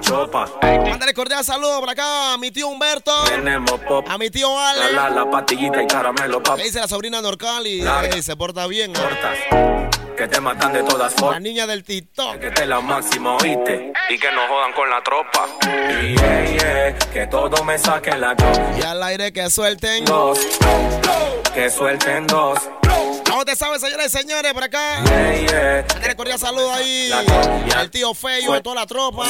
chopa, 0.02 0.46
Mándale 0.62 1.14
cordial 1.14 1.44
saludo 1.46 1.80
por 1.80 1.90
acá 1.90 2.34
a 2.34 2.38
mi 2.38 2.52
tío 2.52 2.68
Humberto, 2.68 3.12
tenemos 3.26 3.80
pop, 3.82 4.06
a 4.10 4.18
mi 4.18 4.30
tío 4.30 4.50
la 4.54 4.70
Ale. 4.72 4.94
la 4.94 5.10
la 5.10 5.30
pastillita 5.30 5.82
y 5.82 5.88
caramelo, 5.88 6.42
pap, 6.44 6.58
dice 6.60 6.80
la 6.80 6.88
sobrina 6.88 7.22
Norcali, 7.22 7.82
Larga. 7.82 8.18
eh, 8.18 8.22
se 8.24 8.36
porta 8.36 8.68
bien. 8.68 8.92
cortas, 8.94 9.38
que 10.18 10.28
te 10.28 10.40
matan 10.42 10.74
de 10.74 10.84
todas 10.84 11.14
La 11.14 11.18
formas, 11.20 11.42
niña 11.42 11.66
del 11.68 11.84
TikTok. 11.84 12.40
que 12.40 12.52
te 12.52 12.66
la 12.66 12.82
máxima, 12.82 13.36
oíste, 13.38 13.94
y 14.10 14.18
que 14.20 14.32
no 14.32 14.42
jodan 14.48 14.74
con 14.74 14.90
la 14.90 15.02
tropa, 15.04 15.48
y 16.02 16.16
yeah, 16.16 16.46
yeah, 16.46 16.98
que 17.14 17.28
todo 17.28 17.64
me 17.64 17.78
saque 17.78 18.18
la 18.18 18.36
Y 18.78 18.82
al 18.84 19.02
aire 19.04 19.32
que 19.32 19.50
suelten. 19.50 20.04
dos, 20.06 20.40
que 21.54 21.70
suelten 21.70 22.28
dos, 22.28 22.60
¿Cómo 23.32 23.46
te 23.46 23.56
sabes, 23.56 23.80
señores 23.80 24.14
y 24.14 24.18
señores? 24.18 24.54
Por 24.54 24.64
acá. 24.66 25.02
yeah, 25.06 25.86
yeah, 25.88 26.16
cordial 26.16 26.38
saludo 26.38 26.74
ahí 26.74 27.10
al 27.74 27.90
tío 27.90 28.14
Feyo, 28.14 28.54
a 28.54 28.62
toda 28.62 28.76
la 28.76 28.86
tropa. 28.86 29.26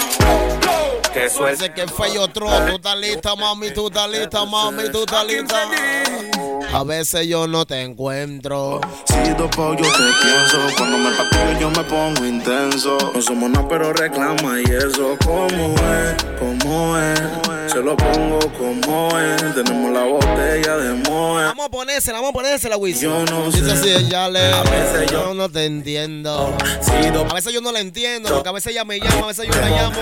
que 1.13 1.29
Dice 1.29 1.71
que 1.71 1.87
Feyo 1.87 2.23
otro. 2.23 2.47
Tú 2.65 2.75
estás 2.77 2.97
lista, 2.97 3.35
mami, 3.35 3.69
tú 3.69 3.89
estás 3.89 4.09
lista, 4.09 4.43
mami, 4.43 4.89
tú 4.91 5.01
estás 5.01 5.25
lista. 5.27 6.50
A 6.73 6.83
veces 6.83 7.27
yo 7.27 7.47
no 7.47 7.65
te 7.65 7.81
encuentro. 7.81 8.79
Si 9.05 9.29
dopo 9.33 9.73
yo 9.75 9.83
te 9.83 10.03
pienso, 10.21 10.57
cuando 10.77 10.97
me 10.97 11.11
patillo 11.11 11.59
yo 11.59 11.69
me 11.71 11.83
pongo 11.83 12.25
intenso. 12.25 12.97
No 13.13 13.21
somos 13.21 13.49
nada 13.49 13.67
pero 13.67 13.91
reclama 13.93 14.59
y 14.61 14.63
eso, 14.71 15.17
¿cómo 15.25 15.47
es? 15.75 16.23
¿Cómo 16.39 16.97
es? 16.97 17.71
Se 17.71 17.79
lo 17.81 17.95
pongo 17.97 18.39
como 18.57 19.17
es. 19.19 19.53
Tenemos 19.53 19.91
la 19.91 20.03
botella 20.03 20.77
de 20.77 20.93
Moe. 21.09 21.43
Vamos 21.45 21.65
a 21.65 21.69
ponérsela, 21.69 22.17
vamos 22.19 22.29
a 22.29 22.33
ponérsela, 22.33 22.77
Wisin. 22.77 23.09
Yo 23.09 23.25
no 23.25 23.51
Dice 23.51 23.75
sé. 23.77 23.95
así, 23.95 24.07
ya 24.09 24.29
le. 24.29 24.39
A 24.53 24.63
veces 24.63 25.11
yo- 25.11 25.25
yo 25.27 25.33
no 25.33 25.49
te 25.49 25.65
entiendo. 25.65 26.55
Si 26.81 26.91
A 26.91 27.33
veces 27.33 27.53
yo 27.53 27.61
no 27.61 27.71
la 27.71 27.79
entiendo, 27.79 28.29
porque 28.33 28.49
a 28.49 28.53
veces 28.53 28.71
ella 28.71 28.85
me 28.85 28.99
llama, 28.99 29.23
a 29.23 29.27
veces 29.27 29.47
yo 29.47 29.59
la 29.59 29.69
llamo. 29.69 29.95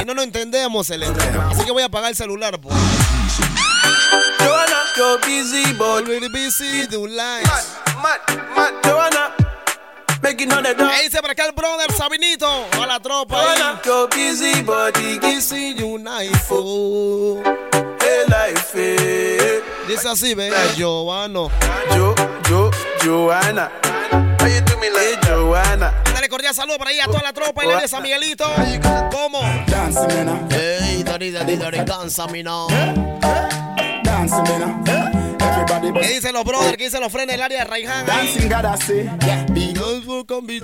Y 0.00 0.04
no 0.04 0.14
nos 0.14 0.24
entendemos, 0.24 0.86
Selena. 0.86 1.14
Así 1.50 1.64
que 1.64 1.72
voy 1.72 1.82
a 1.82 1.86
apagar 1.86 2.10
el 2.10 2.16
celular, 2.16 2.58
pues. 2.60 2.74
Joanna, 4.38 4.75
you're 4.96 5.18
busy, 5.20 5.72
but 5.74 6.06
Really 6.06 6.28
busy, 6.28 6.86
do 6.86 7.06
life. 7.06 7.44
mad, 8.02 8.20
mad, 8.56 8.74
Joanna. 8.84 9.32
Making 10.22 10.52
on 10.52 10.62
the 10.64 10.74
dance. 10.74 10.96
¿Qué 10.96 11.02
dice 11.04 11.20
por 11.20 11.30
acá 11.30 11.44
el 11.46 11.52
brother 11.52 11.92
Sabinito? 11.92 12.46
A 12.80 12.86
la 12.86 12.98
tropa 12.98 13.36
Joanna, 13.42 13.70
ahí. 13.72 13.80
you're 13.84 14.08
busy, 14.08 14.62
body, 14.62 15.18
Busy 15.20 15.74
United. 15.74 16.34
hey, 18.00 18.24
life, 18.28 18.72
eh. 18.74 19.62
Dice 19.86 20.08
así, 20.08 20.34
ve. 20.34 20.50
Giovano. 20.74 21.50
Jo, 21.90 22.14
Jo, 22.48 22.70
Joanna. 23.04 23.70
How 24.40 24.46
you 24.46 24.60
do 24.62 24.76
me 24.78 24.90
like 24.90 25.18
hey, 25.22 25.28
Joanna? 25.28 25.92
Dale 26.12 26.28
cordial 26.28 26.54
saludo 26.54 26.78
por 26.78 26.88
ahí 26.88 26.98
a 27.00 27.06
toda 27.06 27.22
la 27.22 27.32
tropa 27.32 27.64
y 27.64 27.68
de 27.68 27.86
San 27.88 28.02
Miguelito. 28.02 28.44
¿Cómo? 29.12 29.42
Now. 29.42 30.48
Hey, 30.50 31.02
danza. 31.04 31.44
Dancing, 31.84 32.32
me 32.32 32.42
now. 32.42 32.66
Everybody 32.68 33.65
¿Qué 36.00 36.08
dicen 36.14 36.32
los 36.32 36.44
brothers? 36.44 36.76
¿Qué 36.76 36.84
dicen 36.84 37.00
los 37.00 37.12
frenes 37.12 37.34
del 37.34 37.42
área 37.42 37.64
de 37.64 37.72
ahí? 37.72 37.84
dancing, 37.84 38.48
gotta 38.48 38.76
say. 38.76 39.08
Girls 39.74 40.06
will 40.06 40.24
come 40.24 40.46
be. 40.46 40.60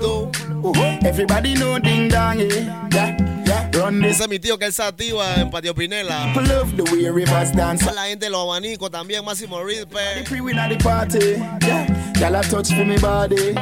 Everybody 1.06 1.54
know 1.54 1.78
ding 1.78 2.08
dong, 2.08 2.38
yeah. 2.38 3.16
Yeah. 3.44 3.70
Run 3.74 4.00
this. 4.00 4.18
Dice 4.18 4.28
mi 4.28 4.38
tío 4.38 4.58
que 4.58 4.66
él 4.66 4.72
se 4.72 4.82
activa 4.82 5.34
en 5.36 5.50
Patio 5.50 5.74
Pinela. 5.74 6.32
Love 6.34 6.76
the 6.76 6.82
way 6.92 7.10
rivers 7.10 7.52
dance. 7.52 7.84
La 7.92 8.06
gente 8.06 8.26
de 8.26 8.30
los 8.30 8.44
abanicos 8.44 8.90
también, 8.90 9.24
Máximo 9.24 9.58
The 9.58 9.64
Rizpe. 9.64 10.24
pre 10.28 10.40
win 10.40 10.58
at 10.58 10.70
the 10.70 10.76
party. 10.76 11.36
Yeah, 11.66 11.86
y'all 12.18 12.42
touch 12.42 12.68
for 12.68 12.84
me 12.84 12.98
body. 12.98 13.54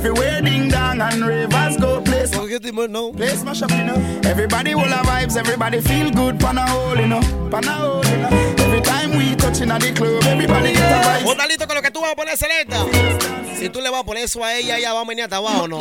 Everywhere 0.00 0.40
ding 0.40 0.68
dong 0.70 0.98
and 1.02 1.22
rivers 1.26 1.76
go 1.76 2.00
place. 2.00 2.30
no. 2.32 3.12
Place 3.12 3.44
mash 3.44 3.60
up, 3.60 3.70
you 3.70 3.84
know. 3.84 4.20
Everybody 4.24 4.74
will 4.74 4.84
have 4.84 5.04
vibes, 5.04 5.36
everybody 5.36 5.82
feel 5.82 6.10
good, 6.10 6.40
pan 6.40 6.56
a 6.56 6.66
hole, 6.66 6.96
you 6.96 7.06
know. 7.06 7.20
Pan 7.50 7.64
a 7.64 7.72
hole, 7.72 8.02
you 8.06 8.16
know. 8.16 8.54
Every 8.64 8.80
time 8.80 9.10
we 9.10 9.36
touching 9.36 9.70
at 9.70 9.82
the 9.82 9.92
club, 9.92 10.24
everybody 10.24 10.72
get 10.72 10.90
a 10.90 11.20
vibe. 11.20 11.24
¿Vos 11.24 11.36
listo 11.46 11.66
con 11.66 11.76
lo 11.76 11.82
que 11.82 11.90
tú 11.90 12.00
vas 12.00 12.12
a 12.12 12.16
poner, 12.16 12.34
Celeta? 12.38 12.78
Si 13.58 13.68
tú 13.68 13.82
le 13.82 13.90
vas 13.90 14.00
a 14.00 14.04
poner 14.04 14.24
eso 14.24 14.42
a 14.42 14.54
ella, 14.54 14.78
ella 14.78 14.94
va 14.94 15.02
a 15.02 15.04
venir 15.04 15.24
hasta 15.24 15.36
abajo, 15.36 15.68
¿no? 15.68 15.80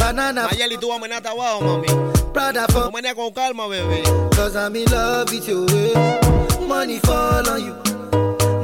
Banana. 0.00 0.48
Mayeli, 0.48 0.78
tú 0.78 0.88
vas 0.88 0.98
a 0.98 1.00
menear 1.00 1.24
abajo, 1.24 1.60
mami. 1.62 1.86
Prada 2.34 2.66
for. 2.66 2.92
Menea 2.92 3.14
con 3.14 3.32
calma, 3.32 3.68
bebé. 3.68 4.02
Cause 4.34 4.56
I'm 4.56 4.74
in 4.74 4.90
love 4.90 5.30
with 5.30 5.46
you. 5.48 5.64
eh. 5.70 6.18
Money 6.66 6.98
fall 6.98 7.48
on 7.48 7.64
you. 7.64 7.74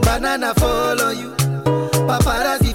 Banana 0.02 0.52
fall 0.54 1.00
on 1.00 1.16
you. 1.16 1.30
Paparazzi 2.08 2.18
follow 2.48 2.66
you. 2.66 2.67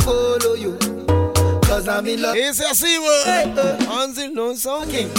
Cause 1.83 1.97
I'm 1.97 2.07
in 2.07 2.21
love. 2.21 2.37
Ese 2.37 2.61
así, 2.65 2.97
güey. 2.97 3.43
Until 3.91 4.33
no 4.33 4.55
talking. 4.55 5.09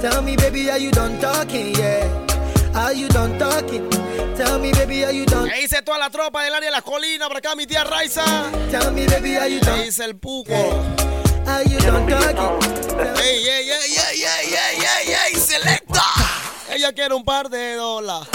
Tell 0.00 0.22
me, 0.22 0.36
baby, 0.36 0.70
are 0.70 0.78
you 0.78 0.90
done 0.90 1.20
talking? 1.20 1.74
Yeah. 1.74 2.08
Are 2.74 2.94
you 2.94 3.08
done 3.08 3.38
talking? 3.38 3.90
Tell 4.34 4.58
me, 4.58 4.72
baby, 4.72 5.04
are 5.04 5.12
you 5.12 5.26
done? 5.26 5.50
¿Qué 5.50 5.60
dice 5.60 5.82
toda 5.82 5.98
la 5.98 6.08
tropa 6.08 6.42
del 6.42 6.54
área 6.54 6.70
de 6.70 6.76
las 6.76 6.82
colinas? 6.82 7.28
Por 7.28 7.36
acá, 7.36 7.54
mi 7.54 7.66
tía 7.66 7.84
Raiza. 7.84 8.24
Tell 8.70 8.90
me, 8.92 9.06
baby, 9.06 9.36
are 9.36 9.50
you 9.50 9.60
¿Qué 9.60 9.66
done? 9.66 9.84
dice 9.84 10.04
el 10.06 10.16
puco? 10.16 10.54
Are 11.46 11.62
you 11.68 11.78
done 11.80 12.06
talking? 12.08 12.72
Ey, 13.22 13.46
ey, 13.46 13.70
ey, 13.70 13.98
ey, 13.98 14.22
ey, 14.22 14.54
ey, 14.54 14.78
ey, 14.80 15.14
ey, 15.26 15.34
selecta. 15.38 16.04
Ella 16.70 16.90
quiere 16.94 17.14
un 17.14 17.24
par 17.24 17.50
de 17.50 17.74
dólares. 17.74 18.28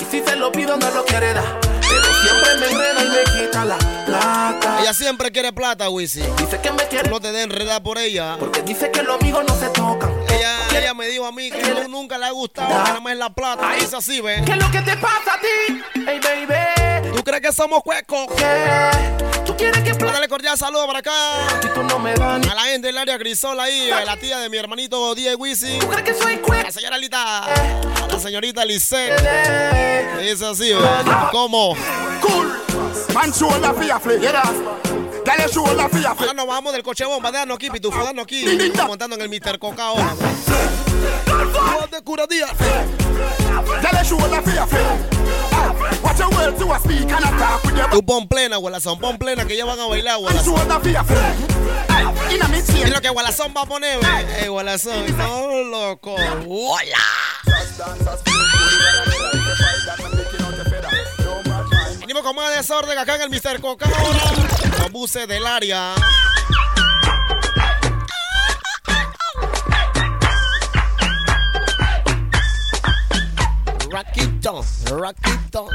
Y 0.00 0.04
si 0.10 0.22
se 0.22 0.36
lo 0.36 0.50
pido, 0.50 0.78
no 0.78 0.90
lo 0.90 1.04
quiere 1.04 1.34
dar. 1.34 1.65
Pero 1.88 2.14
siempre 2.22 2.54
me 2.60 2.66
enreda 2.66 3.02
y 3.04 3.08
me 3.08 3.24
quita 3.46 3.64
la 3.64 3.78
plata. 4.06 4.78
Ella 4.80 4.94
siempre 4.94 5.30
quiere 5.32 5.52
plata, 5.52 5.88
Wisi. 5.90 6.20
Dice 6.38 6.60
que 6.60 6.70
me 6.72 6.86
quiere. 6.88 7.08
No 7.10 7.20
te 7.20 7.32
den 7.32 7.50
enredar 7.50 7.82
por 7.82 7.98
ella. 7.98 8.36
Porque 8.38 8.62
dice 8.62 8.90
que 8.90 9.02
los 9.02 9.20
amigos 9.20 9.44
no 9.46 9.54
se 9.58 9.68
tocan. 9.68 10.12
Ella, 10.28 10.56
ella 10.78 10.94
me 10.94 11.06
dijo 11.08 11.26
a 11.26 11.32
mí 11.32 11.50
que 11.50 11.62
no- 11.62 11.88
nunca 11.88 12.18
le 12.18 12.26
ha 12.26 12.30
gustado, 12.30 12.68
nada 12.68 13.00
más 13.00 13.12
es 13.14 13.18
la 13.18 13.30
plata. 13.30 13.76
Es 13.76 13.94
así, 13.94 14.20
¿ves? 14.20 14.42
¿Qué 14.44 14.52
es 14.52 14.58
lo 14.58 14.70
que 14.70 14.80
te 14.82 14.96
pasa 14.96 15.34
a 15.34 15.40
ti? 15.40 15.82
Hey, 16.06 16.20
baby. 16.22 17.16
¿Tú 17.16 17.22
crees 17.24 17.40
que 17.42 17.52
somos 17.52 17.82
cuecos? 17.82 18.26
¿Qué? 18.36 19.35
¿Tú 19.56 19.64
quieres 19.64 19.82
que 19.84 20.04
Dale 20.04 20.28
cordial 20.28 20.58
saludo 20.58 20.86
para 20.86 20.98
acá. 20.98 21.12
Si 21.62 21.68
tú 21.70 21.82
no 21.82 21.98
me 21.98 22.12
A 22.12 22.38
la 22.38 22.62
gente 22.64 22.88
del 22.88 22.98
área 22.98 23.16
Grisol 23.16 23.58
ahí, 23.58 23.90
a 23.90 24.04
la 24.04 24.18
tía 24.18 24.38
de 24.38 24.50
mi 24.50 24.58
hermanito 24.58 25.14
Diego 25.14 25.42
Wisi. 25.42 25.78
La 26.62 26.70
señora 26.70 26.98
Lita, 26.98 27.44
a 27.44 28.06
la 28.06 28.20
señorita 28.20 28.66
Lisette. 28.66 29.18
Es 30.20 30.42
así, 30.42 30.74
¿ves? 30.74 30.82
¿Cómo? 31.32 31.74
Cool. 32.20 32.52
Man 33.14 33.32
show 33.32 33.50
la 33.58 33.72
fia. 33.72 33.98
Dale 35.24 35.48
show 35.48 35.66
la 35.74 35.88
fia. 35.88 36.10
Ahora 36.10 36.34
nos 36.34 36.46
vamos 36.46 36.74
del 36.74 36.82
coche 36.82 37.06
bomba, 37.06 37.32
déjanos 37.32 37.54
aquí, 37.54 37.70
pitufo, 37.70 37.98
déjanos 37.98 38.24
aquí. 38.24 38.44
Montando 38.86 39.16
en 39.16 39.22
el 39.22 39.30
Mr. 39.30 39.58
Coca 39.58 39.86
ahora. 39.86 40.14
de 41.90 42.02
curadía. 42.02 42.48
Dale 43.82 44.04
show 44.04 44.20
la 44.30 44.42
fia 44.42 44.66
Watch 46.02 46.18
your 46.18 46.30
words 46.30 46.60
a 46.62 46.78
speak 46.80 47.10
and 47.10 47.24
attack 47.24 47.64
with 47.64 47.76
your 47.76 47.88
Tú 47.90 48.04
pon 48.04 48.28
plena, 48.28 48.56
Gualazón, 48.56 48.98
pon 48.98 49.18
plena 49.18 49.44
que 49.46 49.56
ya 49.56 49.64
van 49.64 49.78
a 49.78 49.86
bailar, 49.86 50.18
Gualazón. 50.18 50.70
a 50.70 50.80
Es 52.56 52.90
lo 52.90 53.00
que 53.00 53.08
Gualazón 53.08 53.54
va 53.56 53.62
a 53.62 53.66
poner, 53.66 53.98
ve. 53.98 54.44
Eh, 54.44 54.48
Gualazón, 54.48 55.16
no, 55.16 55.62
loco. 55.62 56.14
¡Hola! 56.14 57.04
Venimos 62.00 62.22
con 62.22 62.36
más 62.36 62.54
desorden 62.56 62.98
acá 62.98 63.16
en 63.16 63.22
el 63.22 63.30
Mr. 63.30 63.60
Coca. 63.60 63.86
Los 64.80 64.92
buses 64.92 65.26
del 65.28 65.46
área. 65.46 65.94
Raquito, 74.46 74.64
Raquito. 74.96 75.68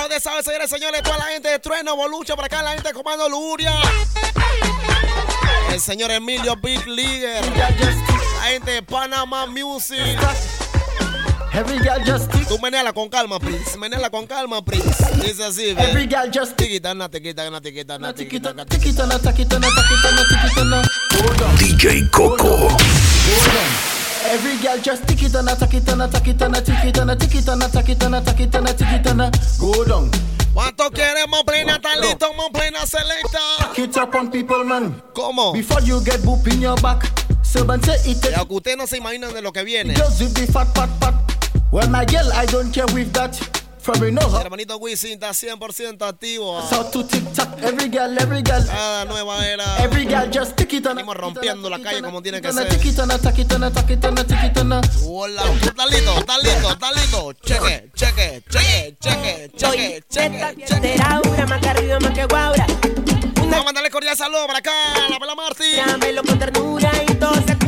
¿Dónde 0.00 0.18
sabe, 0.18 0.42
señores, 0.42 0.68
señores? 0.68 1.00
Toda 1.02 1.18
la 1.18 1.24
gente 1.26 1.48
de 1.48 1.60
Trueno, 1.60 1.94
Bolucha, 1.94 2.34
por 2.34 2.44
acá 2.44 2.60
la 2.60 2.72
gente 2.72 2.88
de 2.88 2.94
Comando 2.94 3.28
Luria. 3.28 3.72
El 5.70 5.80
señor 5.80 6.10
Emilio 6.10 6.56
Big 6.56 6.84
Leaguer. 6.88 7.44
La 7.56 8.48
gente 8.48 8.72
de 8.72 8.82
Panama 8.82 9.46
Music. 9.46 10.18
Every 11.52 11.78
girl 11.78 12.04
just 12.04 12.32
tick. 12.32 12.48
Tú 12.48 12.58
meneala 12.58 12.92
con 12.92 13.08
calma, 13.08 13.38
Prince. 13.38 13.78
Meneala 13.78 14.10
con 14.10 14.26
calma, 14.26 14.64
Prince. 14.64 15.04
Dice 15.22 15.44
así, 15.44 15.72
ve. 15.72 15.84
Every 15.90 16.08
girl 16.08 16.28
just 16.32 16.56
tick. 16.56 16.66
Tiquita, 16.66 16.94
na, 16.94 17.08
tiquita, 17.08 17.48
na, 17.48 17.60
tiquita, 17.60 17.96
na, 17.96 18.12
tiquita, 18.12 18.52
na, 18.54 18.64
Tikitana, 18.64 19.18
takitana, 19.20 19.68
takitana, 19.68 20.22
tikitana. 20.28 20.82
Hold 21.12 21.42
on. 21.42 21.56
DJ 21.58 22.10
Coco. 22.10 22.68
Hold 22.68 23.56
on. 23.56 23.95
Every 24.28 24.56
girl 24.58 24.78
just 24.78 25.06
tick 25.06 25.22
it 25.22 25.36
on 25.36 25.48
a 25.48 25.52
it 25.52 25.88
on 25.88 26.00
a 26.00 26.06
it 26.06 26.42
on 26.42 26.54
a 26.54 26.60
tick 26.60 26.84
it 26.84 26.98
on 26.98 27.10
a 27.10 27.16
tick 27.16 27.34
it 27.34 27.48
on 27.48 27.62
a 27.62 27.66
it 27.66 28.02
on 28.02 28.14
a 28.14 28.18
it 28.18 28.54
on 28.54 28.66
a 28.66 28.72
tick 28.72 28.92
it 28.92 29.06
on 29.06 29.20
a 29.20 29.30
go 29.60 29.84
down. 29.84 30.10
¿Cuánto 30.52 30.90
queremos 30.90 31.44
plena, 31.44 31.78
talito, 31.80 32.32
mo 32.34 32.50
plena, 32.50 32.86
selecta? 32.86 33.38
Tack 33.58 33.78
it 33.78 33.96
up 33.98 34.14
on 34.14 34.30
people, 34.30 34.64
man. 34.64 35.02
¿Cómo? 35.12 35.52
Before 35.52 35.82
you 35.82 36.00
get 36.02 36.20
boop 36.20 36.46
in 36.50 36.60
your 36.60 36.76
back. 36.76 37.04
Servant 37.42 37.84
say 37.84 38.10
it 38.10 38.22
Ya 38.22 38.44
que 38.44 38.54
ustedes 38.54 38.76
no 38.76 38.86
se 38.86 38.96
imaginan 38.96 39.32
de 39.32 39.42
lo 39.42 39.52
que 39.52 39.62
viene. 39.62 39.94
Girls 39.94 40.20
with 40.20 40.34
the 40.34 40.50
fat, 40.50 40.66
fat, 40.74 40.88
fat. 40.98 41.14
Well, 41.70 41.88
my 41.90 42.04
girl, 42.04 42.32
I 42.32 42.46
don't 42.46 42.72
care 42.72 42.86
with 42.94 43.12
that. 43.12 43.65
How, 43.86 44.40
hermanito 44.40 44.76
Wisin 44.78 45.12
está 45.12 45.30
100% 45.30 46.02
activo. 46.02 46.58
how 46.72 46.90
to 46.90 47.04
tick 47.06 47.22
tock. 47.32 47.48
Every 47.62 47.88
girl, 47.88 48.18
every 48.18 48.42
girl. 48.42 48.66
Cada 48.66 49.04
nueva 49.04 49.46
era. 49.46 49.64
Every 49.78 50.04
girl 50.04 50.28
just 50.28 50.56
tick 50.56 50.72
it 50.72 50.86
on 50.86 50.92
a 50.92 50.94
Venimos 50.94 51.16
rompiendo 51.16 51.70
la 51.70 51.78
calle 51.78 52.02
como 52.02 52.20
tiene 52.20 52.40
que 52.40 52.52
ser. 52.52 52.66
Hola, 55.08 55.42
¿tú 55.60 55.68
estás 55.68 55.90
listo? 55.90 56.18
¿Estás 56.18 56.42
listo? 56.42 56.72
¿Estás 56.72 56.96
listo? 56.96 57.32
Cheque, 57.44 57.90
cheque, 57.94 58.42
cheque, 58.50 58.96
cheque, 59.00 59.50
cheque, 59.56 60.04
cheque, 60.08 60.64
cheque. 60.66 61.46
Más 61.46 61.60
que 61.60 61.68
arriba, 61.68 62.00
más 62.00 62.12
que 62.12 62.24
guaura. 62.26 62.66
Vamos 63.36 63.54
a 63.54 63.62
mandarle 63.62 63.90
cordial 63.90 64.16
saludo 64.16 64.48
para 64.48 64.58
acá, 64.58 64.72
la 65.08 65.18
Pela 65.20 65.34
Marti. 65.36 65.76
Dámelo 65.76 66.24
con 66.24 66.38
ternura 66.40 66.90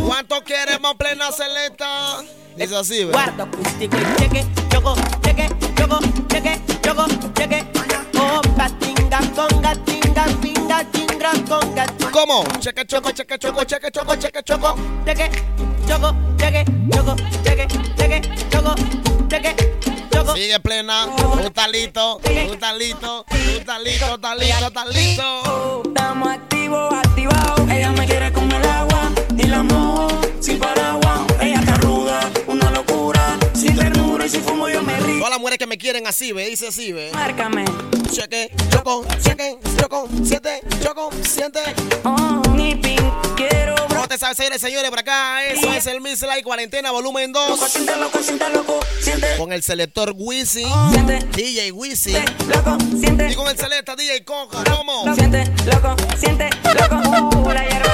¿Cuánto 0.08 0.42
queremos 0.42 0.94
plena 0.94 1.30
selecta? 1.30 2.24
Es 2.56 2.72
así, 2.72 3.04
¿verdad? 3.04 3.34
Guardo 3.36 3.42
acústico 3.42 3.94
y 3.98 4.16
cheque, 4.18 4.46
choco, 4.70 4.94
cheque, 5.22 5.48
choco, 5.76 5.98
cheque, 6.28 6.62
choco, 6.80 7.06
cheque. 7.34 7.66
Opa, 8.18 8.70
tinga, 8.78 9.20
conga, 9.36 9.74
tinga, 9.84 10.24
tinga, 10.40 10.84
tinga, 10.90 11.32
conga. 11.46 11.86
¿Cómo? 12.10 12.42
Cheque, 12.58 12.86
choco, 12.86 13.10
cheque, 13.10 13.38
choco, 13.38 13.64
cheque, 13.64 13.90
choco, 13.90 14.16
cheque, 14.16 14.42
choco. 14.42 14.74
Cheque, 15.04 15.30
choco, 15.86 16.14
cheque, 16.38 16.64
choco, 16.90 17.16
cheque, 17.44 17.66
cheque, 17.94 18.48
choco, 18.50 18.74
cheque. 19.28 19.78
Sigue 20.34 20.58
plena, 20.60 21.06
tú 21.16 21.38
estás 21.40 21.70
listo, 21.70 22.18
tú 22.22 22.30
estás 22.30 22.76
listo, 22.78 23.26
tú 23.28 23.36
listo, 23.84 24.14
estás 24.14 24.88
listo. 24.88 25.82
Estamos 25.84 26.28
activos, 26.30 26.94
activados. 26.94 27.70
Ella 27.70 27.92
me 27.92 28.06
quiere 28.06 28.32
Todas 35.28 35.36
las 35.36 35.40
mujeres 35.42 35.58
que 35.58 35.66
me 35.66 35.76
quieren 35.76 36.06
así, 36.06 36.32
ve, 36.32 36.46
dice 36.48 36.68
así, 36.68 36.90
ve. 36.90 37.10
Márcame. 37.12 37.66
Cheque, 38.10 38.50
choco, 38.70 39.04
cheque, 39.22 39.58
choco, 39.78 40.08
siete, 40.24 40.62
choco, 40.82 41.10
siete. 41.22 41.60
Oh, 42.02 42.40
ni 42.54 42.74
pin, 42.74 42.96
quiero 43.36 43.74
bro. 43.74 43.88
¿Cómo 43.88 44.08
te 44.08 44.16
sabes, 44.16 44.38
señores, 44.38 44.58
señores? 44.62 44.88
Por 44.88 45.00
acá, 45.00 45.44
eso 45.44 45.70
es 45.74 45.86
el 45.86 46.00
Miss 46.00 46.22
Like 46.22 46.44
Cuarentena, 46.44 46.92
volumen 46.92 47.30
2. 47.34 47.50
Loco, 47.50 47.68
siente 47.68 47.96
loco, 47.96 48.22
siente 48.22 48.48
loco, 48.48 48.80
siente 49.02 49.36
Con 49.36 49.52
el 49.52 49.62
selector 49.62 50.14
Wisi, 50.16 50.64
Siente. 50.92 51.18
DJ 51.36 51.72
Wisi. 51.72 52.14
loco, 52.48 52.78
siente 52.98 53.30
Y 53.30 53.34
con 53.34 53.48
el 53.50 53.58
selecta 53.58 53.96
DJ 53.96 54.24
Coca, 54.24 54.64
¿cómo? 54.74 55.14
Siente 55.14 55.44
loco, 55.66 55.94
siente 56.16 56.48
loco. 56.64 56.96
Uh, 57.36 57.52
la 57.52 57.68
hierba. 57.68 57.92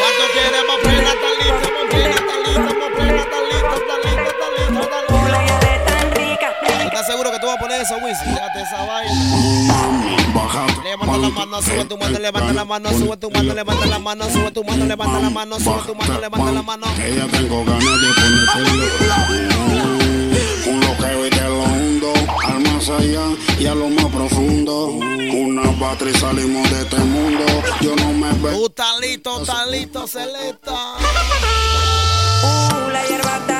¿Cuánto 0.00 0.34
queremos 0.34 0.80
plena? 0.82 1.12
¿Estás 1.14 1.38
listo? 1.38 1.72
¿Mo 1.72 1.88
plena? 1.88 2.10
¿Estás 2.10 2.77
seguro 7.08 7.30
que 7.32 7.38
tú 7.38 7.46
vas 7.46 7.56
a 7.56 7.58
poner 7.58 7.80
eso, 7.80 7.96
Wisi? 8.04 8.24
Déjate 8.26 8.60
esa 8.60 8.84
vaina. 8.84 9.14
Levanta 10.84 11.16
la 11.16 11.30
mano, 11.30 11.62
sube 11.62 11.84
tu 11.86 11.96
mano, 11.96 12.18
levanta 12.18 12.52
la 12.52 12.64
mano, 12.64 12.90
sube 12.90 13.16
tu 13.16 13.30
mano, 13.30 13.54
levanta 13.54 13.86
la 13.86 13.98
mano, 13.98 14.24
sube 14.30 14.50
tu 14.50 14.62
mano, 14.64 14.84
levanta 14.84 15.18
la 15.18 15.30
mano, 15.30 15.58
sube 15.58 15.82
tu 15.86 15.94
mano, 15.94 16.20
levanta 16.20 16.52
la 16.52 16.62
mano. 16.62 16.86
Ella 17.02 17.26
tengo 17.30 17.64
ganas 17.64 18.00
de 18.02 18.08
ponerte 18.14 18.78
un 20.70 20.80
loqueo 20.80 21.26
y 21.26 21.30
te 21.30 21.40
lo 21.40 21.62
hundo 21.62 22.12
al 22.46 22.60
más 22.60 22.88
allá 22.90 23.24
y 23.58 23.66
a 23.66 23.74
lo 23.74 23.88
más 23.88 24.06
profundo. 24.06 24.88
Una 24.88 25.78
patria 25.80 26.12
y 26.12 26.18
salimos 26.18 26.70
de 26.70 26.82
este 26.82 26.98
mundo. 26.98 27.44
Yo 27.80 27.96
no 27.96 28.12
me 28.12 28.32
veo. 28.34 28.58
Tú 28.58 28.66
estás 28.66 29.66
listo, 29.70 30.06
selecta. 30.06 30.72
Uh, 32.42 32.90
la 32.92 33.06
hierba 33.06 33.57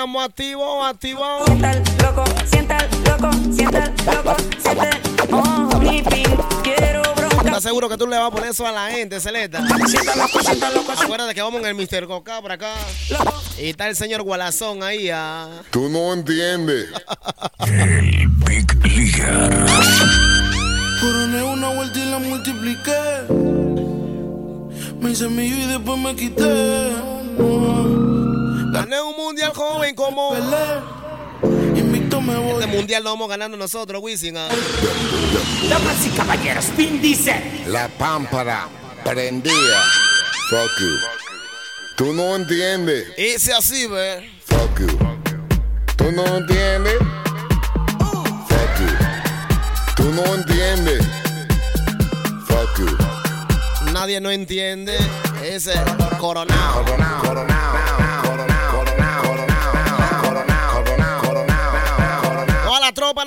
estamos 0.00 0.24
activos, 0.24 0.86
activos. 0.86 1.42
Sienta 1.44 1.72
el 1.72 1.82
loco, 2.02 2.24
sienta 2.50 2.78
el 2.78 3.04
loco, 3.04 3.30
sienta 3.52 3.84
el 3.84 3.94
loco, 4.06 4.36
siente. 4.62 4.90
Oh, 5.30 5.78
mi 5.78 6.02
pin, 6.02 6.24
quiero 6.62 7.02
bronca. 7.14 7.36
estás 7.44 7.62
seguro 7.64 7.86
que 7.86 7.98
tú 7.98 8.06
le 8.06 8.16
vas 8.16 8.28
a 8.28 8.30
poner 8.30 8.48
eso 8.48 8.66
a 8.66 8.72
la 8.72 8.90
gente, 8.90 9.20
Celeta? 9.20 9.62
Acuérdate 11.02 11.34
que 11.34 11.42
vamos 11.42 11.60
en 11.60 11.66
el 11.66 11.74
Mr. 11.74 12.06
Coca 12.06 12.40
por 12.40 12.50
acá. 12.50 12.72
Y 13.58 13.68
está 13.68 13.88
el 13.88 13.96
señor 13.96 14.22
Gualazón 14.22 14.82
ahí. 14.82 15.10
ah. 15.12 15.48
Tú 15.70 15.90
no 15.90 16.14
entiendes. 16.14 16.86
El 17.66 18.26
Big 18.46 18.74
Leaguer. 18.82 19.66
Coroné 20.98 21.42
una 21.42 21.74
vuelta 21.74 21.98
y 21.98 22.10
la 22.10 22.18
multipliqué. 22.20 23.00
Me 24.98 25.10
hice 25.10 25.28
mío 25.28 25.56
y 25.58 25.66
después 25.66 25.98
me 25.98 26.16
quité. 26.16 26.90
Gané 28.80 29.00
un 29.02 29.14
mundial 29.14 29.52
joven 29.54 29.94
como. 29.94 30.34
Este 30.34 30.56
mundial 32.66 33.04
lo 33.04 33.10
vamos 33.10 33.28
ganando 33.28 33.58
nosotros, 33.58 34.00
Wisin. 34.02 34.38
ah. 34.38 34.48
Damas 35.68 36.06
y 36.06 36.10
caballeros, 36.10 36.74
Vin 36.76 37.00
dice. 37.02 37.42
La 37.66 37.88
pámpara 37.88 38.68
prendía. 39.04 39.82
Fuck 40.48 40.80
you. 40.80 40.96
Tú 41.96 42.12
no 42.14 42.36
entiendes. 42.36 43.08
Ese 43.18 43.52
así, 43.52 43.86
ve. 43.86 44.30
Fuck 44.46 44.80
you. 44.80 44.88
Tú 45.96 46.10
no 46.12 46.24
entiendes. 46.38 46.96
Fuck 48.48 48.80
you. 48.80 48.88
Tú 49.94 50.04
no 50.12 50.24
entiendes. 50.34 51.02
Fuck 52.46 52.78
you. 52.78 52.96
Nadie 53.92 54.20
no 54.20 54.30
entiende. 54.30 54.96
Ese 55.44 55.74
coronado. 56.18 56.82
Toda 56.84 56.96
la 56.98 57.20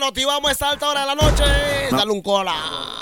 activamos 0.07 0.49
a 0.49 0.51
esta 0.51 0.69
alta 0.69 0.89
hora 0.89 1.01
de 1.01 1.05
la 1.07 1.15
noche. 1.15 1.43
Dale 1.91 2.11
un 2.11 2.21
cola. 2.21 2.55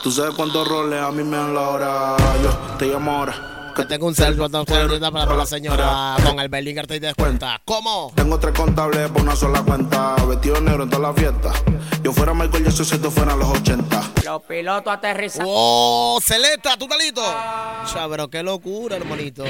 Tú 0.03 0.11
sabes 0.11 0.33
cuántos 0.35 0.67
roles 0.67 1.01
a 1.01 1.11
mí 1.11 1.23
me 1.23 1.37
dan 1.37 1.53
la 1.53 1.69
hora. 1.69 2.15
Yo 2.43 2.77
te 2.77 2.85
llamo 2.87 3.11
ahora. 3.11 3.73
Que 3.75 3.85
tengo 3.85 4.07
un 4.07 4.15
cel 4.15 4.37
para 4.37 5.35
la 5.35 5.45
señora. 5.45 6.17
Con 6.23 6.39
el 6.39 6.49
Bellinger 6.49 6.87
te 6.87 6.99
das 6.99 7.15
cuenta. 7.15 7.61
¿Cómo? 7.63 8.11
Tengo 8.15 8.37
tres 8.37 8.53
contables 8.53 9.09
por 9.09 9.21
una 9.21 9.35
sola 9.35 9.63
cuenta. 9.63 10.15
Vestido 10.27 10.59
negro 10.59 10.83
en 10.83 10.89
toda 10.89 11.09
la 11.09 11.13
fiesta. 11.13 11.53
Yo 12.03 12.11
fuera 12.11 12.33
Michael 12.33 12.65
Jackson 12.65 12.85
si 12.85 12.95
esto 12.95 13.11
fuera 13.11 13.35
los 13.35 13.47
80. 13.47 14.01
Los 14.25 14.41
pilotos 14.43 14.91
aterrizan. 14.91 15.45
¡Oh! 15.47 16.19
Celeta, 16.21 16.75
¿tú? 16.77 16.87
Ya, 17.93 18.07
pero 18.09 18.29
qué 18.29 18.43
locura, 18.43 18.97
hermanito. 18.97 19.43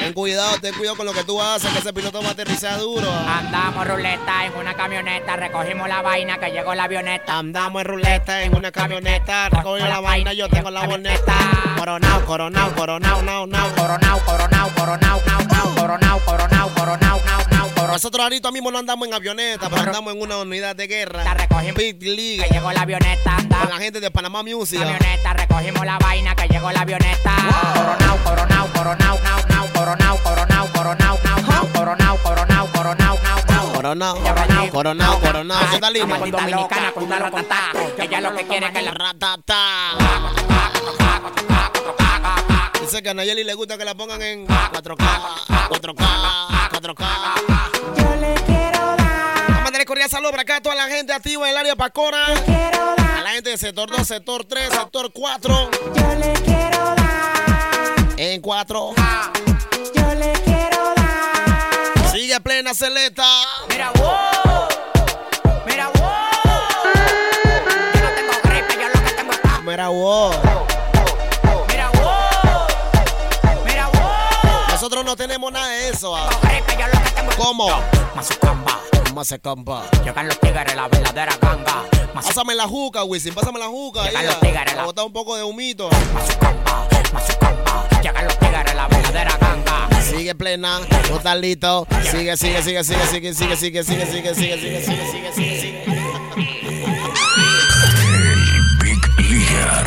Ten 0.00 0.14
cuidado, 0.14 0.58
ten 0.60 0.74
cuidado 0.74 0.96
con 0.96 1.06
lo 1.06 1.12
que 1.12 1.24
tú 1.24 1.40
haces, 1.40 1.70
que 1.72 1.78
ese 1.78 1.92
piloto 1.92 2.22
va 2.22 2.28
a 2.28 2.32
aterrizar 2.32 2.78
duro. 2.78 3.06
Andamos 3.12 3.86
ruleta 3.86 4.46
en 4.46 4.56
una 4.56 4.74
camioneta, 4.74 5.36
recogimos 5.36 5.88
la 5.88 6.00
vaina 6.00 6.38
que 6.38 6.50
llegó 6.50 6.74
la 6.74 6.84
avioneta. 6.84 7.38
Andamos 7.38 7.82
en 7.82 7.88
ruleta 7.88 8.42
en 8.42 8.56
una 8.56 8.72
camioneta, 8.72 9.50
recogimos 9.50 9.88
la 9.88 10.00
vaina, 10.00 10.32
yo 10.32 10.48
tengo 10.48 10.70
la 10.70 10.86
boneta. 10.86 11.34
Coronao, 11.76 12.24
coronao, 12.24 12.74
coronao, 12.74 13.22
nao, 13.22 13.46
nao. 13.46 13.68
Coronao, 13.74 14.20
coronao, 14.24 14.70
coronao, 14.74 15.20
nao, 15.26 15.42
nao. 15.48 15.74
Coronao, 15.74 16.20
coronao, 16.20 16.68
coronao, 16.74 17.20
nao, 17.26 17.44
nao. 17.50 17.86
Nosotros 17.90 18.22
ahorita 18.22 18.50
mismo 18.52 18.70
no 18.70 18.78
andamos 18.78 19.06
en 19.08 19.14
avioneta, 19.14 19.68
pero 19.68 19.82
andamos 19.82 20.14
en 20.14 20.22
una 20.22 20.38
unidad 20.38 20.74
de 20.76 20.86
guerra. 20.86 21.24
La 21.24 21.34
recogimos. 21.34 21.74
Big 21.76 22.02
League. 22.02 22.44
Que 22.44 22.54
llegó 22.54 22.72
la 22.72 22.82
avioneta. 22.82 23.36
Con 23.60 23.68
la 23.68 23.76
gente 23.78 24.00
de 24.00 24.10
Panamá 24.10 24.42
Music. 24.42 24.78
Camioneta, 24.78 25.34
recogimos 25.34 25.84
la 25.84 25.98
vaina 25.98 26.34
que 26.34 26.48
llegó 26.48 26.70
la 26.70 26.80
avioneta. 26.80 27.34
Coronao, 27.74 28.16
coronao, 28.24 28.66
coronao, 28.68 29.18
nao, 29.22 29.39
nao. 29.96 30.18
Coronao, 30.22 30.68
coronao, 30.72 30.72
coronao, 30.72 31.18
nao, 31.24 31.40
nao. 31.42 31.66
Coronao, 31.72 32.16
coronao, 32.22 32.66
coronao, 32.72 33.18
nao, 33.22 33.44
nao. 33.48 33.72
Coronao, 33.72 34.16
coronao, 34.70 35.20
coronao. 35.20 35.70
¿Qué 35.70 35.78
tal, 35.78 35.92
lindo? 35.92 36.18
Con 36.18 36.30
dominicana, 36.30 36.92
con 36.92 37.04
una 37.04 37.18
ratata. 37.18 37.72
Ella 37.98 38.20
lo 38.20 38.34
que 38.34 38.46
quiere 38.46 38.66
es 38.66 38.72
que 38.72 38.82
la 38.82 38.92
ratata. 38.92 39.56
Dice 42.80 43.02
que 43.02 43.10
a 43.10 43.14
Nayeli 43.14 43.44
le 43.44 43.54
gusta 43.54 43.78
que 43.78 43.84
la 43.84 43.94
pongan 43.94 44.20
en 44.22 44.46
4K, 44.46 45.06
4K, 45.68 46.04
4K. 46.72 47.06
Yo 47.96 48.16
le 48.16 48.34
quiero 48.46 48.96
dar. 48.96 49.44
Vamos 49.46 49.58
a 49.58 49.62
mandarle 49.62 49.84
cordial 49.84 50.10
saludo 50.10 50.30
para 50.30 50.42
acá 50.42 50.56
a 50.56 50.60
toda 50.60 50.74
la 50.74 50.88
gente 50.88 51.12
activa 51.12 51.44
en 51.44 51.52
el 51.52 51.56
área 51.56 51.76
Pacora. 51.76 52.26
Quiero 52.44 52.94
dar. 52.96 53.18
A 53.18 53.20
la 53.22 53.30
gente 53.30 53.50
de 53.50 53.58
sector 53.58 53.90
2, 53.90 54.06
sector 54.06 54.44
3, 54.44 54.70
sector 54.70 55.12
4. 55.12 55.70
Yo 55.94 56.14
le 56.16 56.32
quiero 56.42 56.94
dar. 56.96 58.14
En 58.16 58.40
4. 58.40 58.94
Sigue 62.12 62.40
plena 62.40 62.74
celeta. 62.74 63.24
Mira, 63.68 63.90
wow. 63.92 64.68
Mira, 65.66 65.88
wow. 65.94 66.02
Yo 67.94 68.00
no 68.00 68.10
tengo 68.14 68.32
gripe, 68.42 68.74
yo 68.74 68.88
lo 68.88 69.04
que 69.04 69.12
tengo 69.12 69.32
es 69.32 69.40
Mira, 69.64 69.88
wow. 69.88 70.32
Mira, 71.68 71.90
wow. 71.90 72.66
Mira, 73.64 73.86
wow. 73.88 74.68
Nosotros 74.70 75.04
no 75.04 75.14
tenemos 75.16 75.52
nada 75.52 75.68
de 75.68 75.88
eso. 75.90 76.16
ah. 76.16 76.28
Gripe, 76.42 76.76
yo 76.78 76.86
lo 76.88 77.02
que 77.04 77.10
tengo 77.10 77.30
es 77.30 77.36
¿Cómo? 77.36 77.68
Mazucamba. 78.14 78.80
Macecampa. 79.14 79.82
Llegan 80.04 80.28
los 80.28 80.38
tigres, 80.40 80.74
la 80.76 80.88
verdadera 80.88 81.36
ganga. 81.40 81.84
Pásame 82.14 82.54
la 82.54 82.66
juca, 82.68 83.04
Wisin. 83.04 83.34
Pásame 83.34 83.58
la 83.58 83.66
juca. 83.66 84.04
Llegan 84.04 84.26
los 84.26 84.34
ah. 84.36 84.40
tigres, 84.40 84.74
la- 84.74 84.84
botar 84.84 85.04
un 85.04 85.12
poco 85.12 85.36
de 85.36 85.42
humito. 85.44 85.88
Llegan 88.02 88.24
los 88.24 88.38
tigres, 88.38 88.74
la 88.74 88.88
verdadera 88.88 89.36
ganga. 89.38 89.88
Sigue 90.02 90.34
plena, 90.34 90.80
no 91.10 91.16
estás 91.16 91.38
listo. 91.38 91.86
Sigue, 92.10 92.36
sigue, 92.36 92.62
sigue, 92.62 92.82
sigue, 92.84 93.06
sigue, 93.06 93.34
sigue, 93.34 93.56
sigue, 93.56 93.84
sigue, 93.84 93.84
sigue, 93.84 94.06
sigue, 94.06 94.34
sigue, 94.34 94.34
sigue, 94.34 94.82
sigue, 94.82 95.32
sigue, 95.32 95.60
sigue. 95.60 95.84
Big 98.80 98.98
Leaguer. 99.18 99.84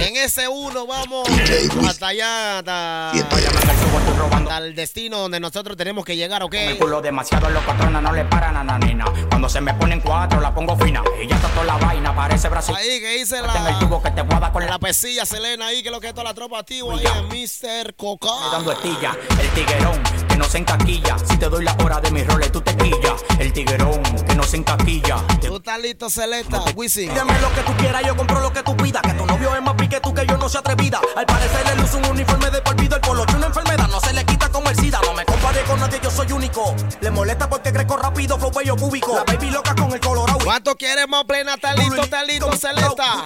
En 0.00 0.16
ese 0.16 0.48
uno 0.48 0.86
vamos 0.86 1.28
hasta 1.88 2.08
allá, 2.08 2.58
hasta, 2.58 3.10
hasta 3.10 3.57
el 4.58 4.74
destino 4.74 5.18
donde 5.18 5.40
nosotros 5.40 5.76
tenemos 5.76 6.04
que 6.04 6.16
llegar, 6.16 6.42
¿ok? 6.42 6.54
El 6.54 6.78
culo 6.78 7.00
demasiado 7.00 7.48
los 7.50 7.62
patrones 7.64 8.02
no 8.02 8.12
le 8.12 8.24
paran 8.24 8.56
a 8.56 8.64
la 8.64 8.78
nena. 8.78 9.04
Cuando 9.28 9.48
se 9.48 9.60
me 9.60 9.74
ponen 9.74 10.00
cuatro 10.00 10.40
la 10.40 10.54
pongo 10.54 10.76
fina. 10.76 11.02
Y 11.22 11.26
ya 11.26 11.36
está 11.36 11.48
toda 11.48 11.64
la 11.64 11.76
vaina, 11.76 12.14
parece 12.14 12.48
Brasil. 12.48 12.74
Ahí 12.76 13.00
que 13.00 13.18
dice 13.18 13.38
En 13.38 13.66
el 13.66 13.78
tubo 13.78 14.02
que 14.02 14.10
te 14.10 14.22
guarda 14.22 14.52
con 14.52 14.62
la, 14.62 14.68
la 14.68 14.78
la 14.78 14.78
pesilla 14.78 15.26
Selena 15.26 15.66
ahí, 15.66 15.82
que 15.82 15.88
es 15.88 15.92
lo 15.92 16.00
que 16.00 16.08
es 16.08 16.14
toda 16.14 16.24
la 16.24 16.34
tropa 16.34 16.60
activa 16.60 16.94
ahí 16.94 17.04
en 17.04 17.28
Mr. 17.28 17.94
Coca. 17.94 18.28
dando 18.52 18.72
estilla. 18.72 19.16
El 19.40 19.48
tiguerón 19.50 20.02
que 20.28 20.36
no 20.36 20.44
se 20.44 20.58
encaquilla. 20.58 21.16
Si 21.18 21.36
te 21.36 21.48
doy 21.48 21.64
la 21.64 21.76
hora 21.82 22.00
de 22.00 22.10
mis 22.10 22.26
roles, 22.26 22.52
tú 22.52 22.60
te 22.60 22.76
quillas. 22.76 23.24
El 23.38 23.52
tiguerón 23.52 24.00
que 24.02 24.34
no 24.34 24.42
se 24.44 24.58
encaquilla. 24.58 25.16
¿Tú 25.40 25.56
estás 25.56 25.80
listo, 25.80 26.10
Celeta? 26.10 26.62
Wisin. 26.76 27.10
Pídeme 27.10 27.38
lo 27.40 27.52
que 27.52 27.62
tú 27.62 27.72
quieras, 27.76 28.02
yo 28.06 28.16
compro 28.16 28.40
lo 28.40 28.52
que 28.52 28.62
tú 28.62 28.76
pidas. 28.76 29.02
Que 29.02 29.14
tu 29.14 29.26
novio 29.26 29.54
es 29.54 29.62
más 29.62 29.74
pique 29.74 30.00
tú 30.00 30.14
que 30.14 30.24
yo 30.26 30.36
no 30.36 30.48
se 30.48 30.58
atrevida. 30.58 31.00
Al 31.16 31.26
parecer 31.26 31.66
le 31.66 31.82
luce 31.82 31.96
un 31.96 32.06
uniforme 32.06 32.50
de 32.50 32.60
por 32.60 32.76
vida. 32.76 32.96
El 32.96 33.02
polocho 33.02 33.36
una 33.36 33.46
enfermedad, 33.46 33.88
no 33.88 34.00
se 34.00 34.12
le 34.12 34.24
quita 34.24 34.37
me 35.18 35.24
compare 35.24 35.62
con 35.64 35.80
nadie, 35.80 35.98
yo 36.00 36.10
soy 36.10 36.30
único. 36.30 36.76
Le 37.00 37.10
molesta 37.10 37.48
porque 37.48 37.72
crezco 37.72 37.96
rápido, 37.96 38.38
flow 38.38 38.52
bello 38.52 38.76
cúbico. 38.76 39.16
La 39.16 39.24
baby 39.24 39.50
loca 39.50 39.74
con 39.74 39.92
el 39.92 39.98
colorado. 39.98 40.38
¿Cuánto 40.44 40.76
quieres 40.76 41.08
más 41.08 41.24
plena? 41.24 41.54
¿Está 41.54 41.74
listo? 41.74 42.02
¿Está 42.02 42.22
listo, 42.22 42.52
Celeta? 42.56 43.24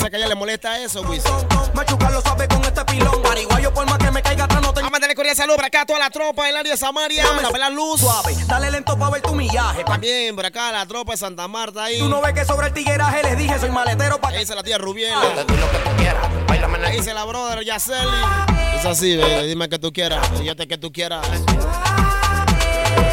Sé 0.00 0.08
que 0.08 0.16
a 0.16 0.18
ella 0.20 0.28
le 0.28 0.34
molesta 0.36 0.78
eso, 0.78 1.02
Wisin. 1.02 1.32
Machuca 1.74 2.10
lo 2.10 2.20
sabe 2.20 2.46
con 2.46 2.62
este 2.64 2.84
pilón. 2.84 3.20
Pariguayo 3.22 3.74
por 3.74 3.86
más 3.86 3.98
que 3.98 4.10
me 4.12 4.22
caiga 4.22 4.44
atrás 4.44 4.62
no 4.62 4.72
tengo. 4.72 4.88
Vamos 4.88 5.08
a 5.08 5.14
cordial 5.14 5.34
salud 5.34 5.56
para 5.56 5.66
acá 5.66 5.80
a 5.80 5.86
toda 5.86 5.98
la 5.98 6.10
tropa 6.10 6.46
del 6.46 6.56
área 6.56 6.72
de 6.72 6.78
Samaria. 6.78 7.24
La 7.42 7.50
vela 7.50 7.70
luz. 7.70 8.00
Suave, 8.00 8.36
dale 8.46 8.70
lento 8.70 8.96
pa' 8.96 9.10
ver 9.10 9.22
tu 9.22 9.34
millaje. 9.34 9.82
También 9.82 10.36
por 10.36 10.46
acá 10.46 10.70
la 10.70 10.86
tropa 10.86 11.12
de 11.12 11.18
Santa 11.18 11.48
Marta 11.48 11.84
ahí. 11.84 11.98
Tú 11.98 12.08
no 12.08 12.20
ves 12.20 12.34
que 12.34 12.44
sobre 12.44 12.68
el 12.68 12.72
tigueraje 12.72 13.22
les 13.24 13.36
dije, 13.36 13.58
soy 13.58 13.70
maletero 13.70 14.20
pa' 14.20 14.28
Ahí 14.28 14.34
que 14.34 14.40
dice 14.40 14.54
la 14.54 14.62
tía 14.62 14.78
Rubiela. 14.78 15.20
en 16.48 16.84
Ahí 16.84 16.96
dice 16.96 17.12
la 17.12 17.24
brother 17.24 17.64
Yaceli. 17.64 18.61
Es 18.82 18.86
así, 18.86 19.16
baby. 19.16 19.46
Dime 19.48 19.68
que 19.68 19.78
tú 19.78 19.92
quieras. 19.92 20.18
Yo 20.42 20.56
te 20.56 20.66
que 20.66 20.76
tú 20.76 20.90
quieras. 20.92 21.24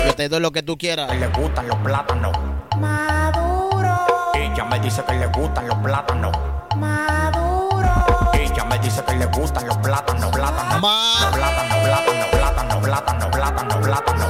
Yo 0.07 0.15
te 0.15 0.28
doy 0.28 0.39
lo 0.39 0.51
que 0.51 0.63
tú 0.63 0.78
quieras. 0.78 1.13
Le 1.15 1.28
gustan 1.28 1.67
los 1.67 1.78
plátanos. 1.78 2.32
Maduro. 2.80 3.99
Ella 4.34 4.65
me 4.65 4.80
dice 4.80 5.03
que 5.05 5.13
le 5.13 5.28
gustan 5.28 5.67
los 5.67 5.78
plátanos. 5.78 6.36
Maduro. 6.76 8.32
Ella 8.34 8.65
me 8.65 8.80
dice 8.80 9.03
que 9.03 9.15
le 9.15 9.26
gustan 9.28 9.67
los 9.67 9.78
plátanos. 9.78 10.32
Plátanos. 10.32 10.82
Ma- 10.82 11.32
Plátano, 11.34 11.84
plátano, 11.84 12.30
plátano, 12.32 12.82
plátano, 12.82 12.82
plátano, 12.82 13.32
plátano, 13.32 13.32
plátano, 13.32 13.82
plátano, 13.82 14.30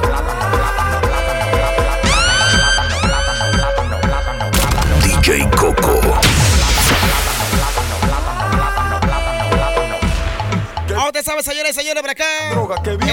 plátano, 0.50 0.89
A 11.20 11.22
sabe, 11.22 11.42
señores 11.42 11.72
y 11.72 11.80
señores, 11.80 12.00
por 12.00 12.10
acá. 12.10 12.24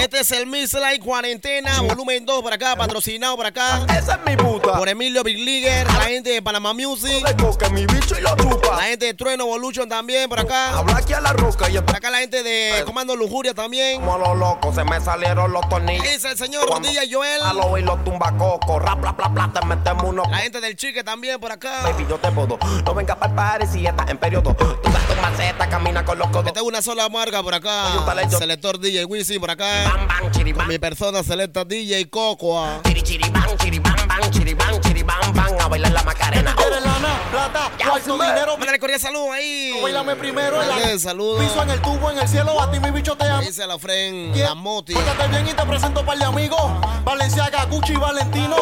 Este 0.00 0.20
es 0.20 0.30
el 0.30 0.46
Miss 0.46 0.72
Light 0.72 1.02
Cuarentena, 1.02 1.82
volumen 1.82 2.24
2 2.24 2.40
por 2.40 2.54
acá, 2.54 2.74
patrocinado 2.74 3.36
por 3.36 3.44
acá. 3.44 3.84
Esa 3.98 4.14
es 4.14 4.20
mi 4.24 4.34
puta. 4.34 4.78
Por 4.78 4.88
Emilio 4.88 5.22
Big 5.22 5.38
Leaguer, 5.38 5.86
la 5.86 6.00
gente 6.04 6.30
de 6.30 6.40
Panamá 6.40 6.72
Music. 6.72 7.22
mi 7.70 7.84
bicho 7.84 8.18
y 8.18 8.22
lo 8.22 8.34
chupa. 8.36 8.76
La 8.76 8.84
gente 8.84 9.04
de 9.04 9.12
Trueno 9.12 9.44
Evolution 9.44 9.90
también 9.90 10.26
por 10.30 10.40
acá. 10.40 10.78
Habla 10.78 10.96
aquí 10.96 11.12
a 11.12 11.20
la 11.20 11.34
roca 11.34 11.68
y 11.68 11.78
Por 11.82 11.96
acá 11.96 12.08
la 12.08 12.20
gente 12.20 12.42
de 12.42 12.82
Comando 12.86 13.14
Lujuria 13.14 13.52
también. 13.52 14.00
Como 14.00 14.16
los 14.16 14.38
locos 14.38 14.74
se 14.74 14.84
me 14.84 14.98
salieron 15.02 15.52
los 15.52 15.68
tornillos. 15.68 16.06
Es 16.06 16.24
el 16.24 16.38
señor 16.38 16.66
Rodilla 16.66 17.02
Joel. 17.10 17.42
Halo 17.42 17.76
y 17.76 17.82
los 17.82 18.02
tumbacoco. 18.04 18.78
Rap, 18.78 19.02
bla, 19.02 19.12
bla, 19.12 19.28
bla, 19.28 19.50
te 19.52 19.66
metemos 19.66 20.04
uno. 20.04 20.22
La 20.30 20.38
gente 20.38 20.62
del 20.62 20.76
Chique 20.76 21.04
también 21.04 21.38
por 21.38 21.52
acá. 21.52 21.82
Baby, 21.82 22.06
yo 22.08 22.16
te 22.16 22.32
puedo. 22.32 22.58
No 22.86 22.94
vengas 22.94 23.18
para 23.18 23.30
el 23.30 23.36
party 23.36 23.66
si 23.66 23.86
estás 23.86 24.08
en 24.08 24.16
periodo. 24.16 24.54
Tú 24.54 24.90
das 24.90 25.06
tu 25.06 25.14
maceta, 25.20 25.68
camina 25.68 26.06
con 26.06 26.18
los 26.18 26.28
codos. 26.28 26.44
Que 26.44 26.52
tengo 26.52 26.68
una 26.68 26.80
sola 26.80 27.06
marca 27.10 27.42
por 27.42 27.52
acá. 27.52 27.97
Un 27.98 28.04
talento. 28.04 28.38
Selector 28.38 28.78
DJ 28.78 29.04
Wisin 29.04 29.40
por 29.40 29.50
acá. 29.50 29.66
Bam, 29.84 30.06
bam, 30.08 30.30
chiribam. 30.32 30.68
Mi 30.68 30.78
persona 30.78 31.22
selecta 31.22 31.64
DJ 31.64 32.08
Cocoa. 32.08 32.80
Chiri, 32.84 33.02
chiribam, 33.02 33.56
chiribam, 33.58 33.94
bam, 34.06 34.30
chiribam, 34.30 34.80
chiribam, 34.80 35.32
bam. 35.34 35.60
A 35.60 35.68
bailar 35.68 35.92
la 35.92 36.02
macarena. 36.02 36.54
¿Quieres 36.54 36.82
lana, 36.82 37.20
plata, 37.30 37.70
cuarto, 37.84 38.12
dinero? 38.14 38.56
Mándale 38.56 38.78
cordial 38.78 39.00
salud 39.00 39.30
ahí. 39.32 39.78
Bailame 39.82 40.16
primero 40.16 40.58
Dale, 40.58 40.98
saludo. 40.98 41.38
piso 41.38 41.62
en 41.62 41.70
el 41.70 41.80
tubo, 41.82 42.10
en 42.10 42.18
el 42.18 42.28
cielo, 42.28 42.60
a 42.60 42.70
ti 42.70 42.78
mi 42.80 42.90
bicho 42.90 43.16
te 43.16 43.24
amo. 43.28 43.42
Dice 43.42 43.66
la 43.66 43.78
Fren, 43.78 44.38
la 44.38 44.54
Moti. 44.54 44.94
Bien 45.30 45.48
y 45.48 45.52
te 45.52 45.62
presento 45.66 46.00
un 46.00 46.06
par 46.06 46.18
de 46.18 46.24
amigos. 46.24 46.60
Valenciaga, 47.04 47.64
Gucci 47.64 47.92
y 47.92 47.96
Valentino. 47.96 48.56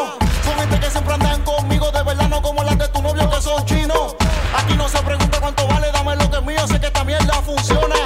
Son 0.45 0.55
gente 0.59 0.80
que 0.80 0.91
siempre 0.91 1.14
andan 1.14 1.43
conmigo, 1.43 1.91
de 1.91 2.03
verdad 2.03 2.28
no 2.28 2.41
como 2.41 2.62
las 2.64 2.78
de 2.78 2.89
tu 2.89 3.03
novio 3.03 3.28
que 3.30 3.41
son 3.43 3.64
chinos. 3.66 4.14
Aquí 4.55 4.74
no 4.74 4.89
se 4.89 4.99
pregunta 5.03 5.41
cuánto 5.41 5.66
vale, 5.66 5.91
dame 5.93 6.16
lo 6.16 6.30
que 6.30 6.37
es 6.37 6.43
mío, 6.43 6.66
sé 6.66 6.80
que 6.80 6.87
esta 6.87 7.05
mierda 7.05 7.34
funciona. 7.43 7.97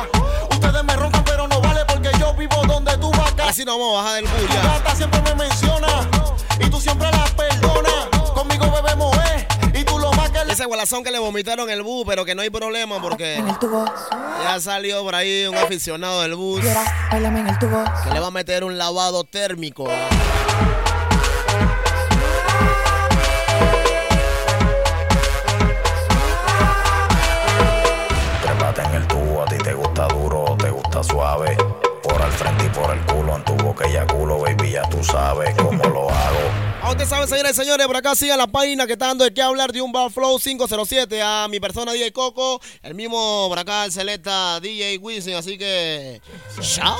Así 3.51 3.65
no 3.65 3.77
vamos 3.77 3.99
a 3.99 4.03
bajar 4.05 4.23
del 4.23 4.31
Tu 4.31 4.47
bulla. 4.47 4.63
gata 4.63 4.95
siempre 4.95 5.23
me 5.23 5.35
menciona 5.35 5.89
y 6.65 6.71
tú 6.71 6.81
siempre 6.81 7.11
la 7.11 7.25
perdonas. 7.37 8.31
Conmigo 8.33 8.71
bebemos, 8.71 9.17
eh, 9.17 9.49
y 9.75 9.83
tú 9.83 9.99
lo 9.99 10.13
más 10.13 10.31
que 10.31 10.45
le 10.45 10.53
Ese 10.53 10.67
gualazón 10.67 11.03
que 11.03 11.11
le 11.11 11.19
vomitaron 11.19 11.69
el 11.69 11.83
bus, 11.83 12.05
pero 12.07 12.25
que 12.25 12.37
no 12.37 12.43
hay 12.43 12.51
problema 12.51 13.03
porque 13.03 13.43
ya 14.45 14.61
salió 14.61 15.03
por 15.03 15.17
ahí 15.17 15.47
un 15.47 15.57
aficionado 15.57 16.23
del 16.23 16.37
bus 16.37 16.63
Bailame 17.11 17.41
en 17.41 17.49
el 17.49 17.59
tubo. 17.59 17.83
que 18.05 18.11
le 18.15 18.21
va 18.21 18.29
a 18.29 18.31
meter 18.31 18.63
un 18.63 18.79
lavado 18.79 19.25
térmico. 19.25 19.89
Trépate 28.43 28.83
en 28.83 28.95
el 28.95 29.07
tubo, 29.09 29.43
a 29.43 29.47
ti 29.47 29.59
te 29.59 29.75
gusta 29.75 30.07
duro, 30.07 30.57
te 30.57 30.71
gusta 30.71 31.03
suave. 31.03 31.57
Al 32.31 32.37
frente 32.37 32.65
y 32.65 32.69
por 32.69 32.97
el 32.97 33.05
culo, 33.07 33.37
en 33.37 33.45
tu 33.45 33.55
boca 33.55 33.85
y 33.89 34.13
culo, 34.13 34.39
baby, 34.39 34.71
ya 34.71 34.89
tú 34.89 35.03
sabes 35.03 35.53
cómo 35.57 35.83
lo 35.83 36.09
hago. 36.09 36.39
A 36.81 36.91
usted 36.93 37.05
sabe, 37.05 37.27
señores 37.27 37.53
y 37.53 37.55
señores, 37.57 37.87
por 37.89 37.97
acá 37.97 38.15
siga 38.15 38.37
la 38.37 38.47
página 38.47 38.87
que 38.87 38.93
está 38.93 39.09
dando 39.09 39.25
de 39.25 39.35
qué 39.35 39.43
hablar 39.43 39.73
de 39.73 39.83
un 39.83 39.91
Bar 39.91 40.13
Flow 40.13 40.39
507 40.39 41.21
a 41.23 41.49
mi 41.51 41.59
persona 41.59 41.93
DJ 41.93 42.13
Coco, 42.13 42.61
el 42.83 42.95
mismo 42.95 43.47
por 43.49 43.59
acá 43.59 43.85
el 43.85 43.91
Selecta 43.91 44.61
DJ 44.61 44.99
Wisin, 44.99 45.35
así 45.35 45.59
que 45.59 46.21
chao. 46.61 46.97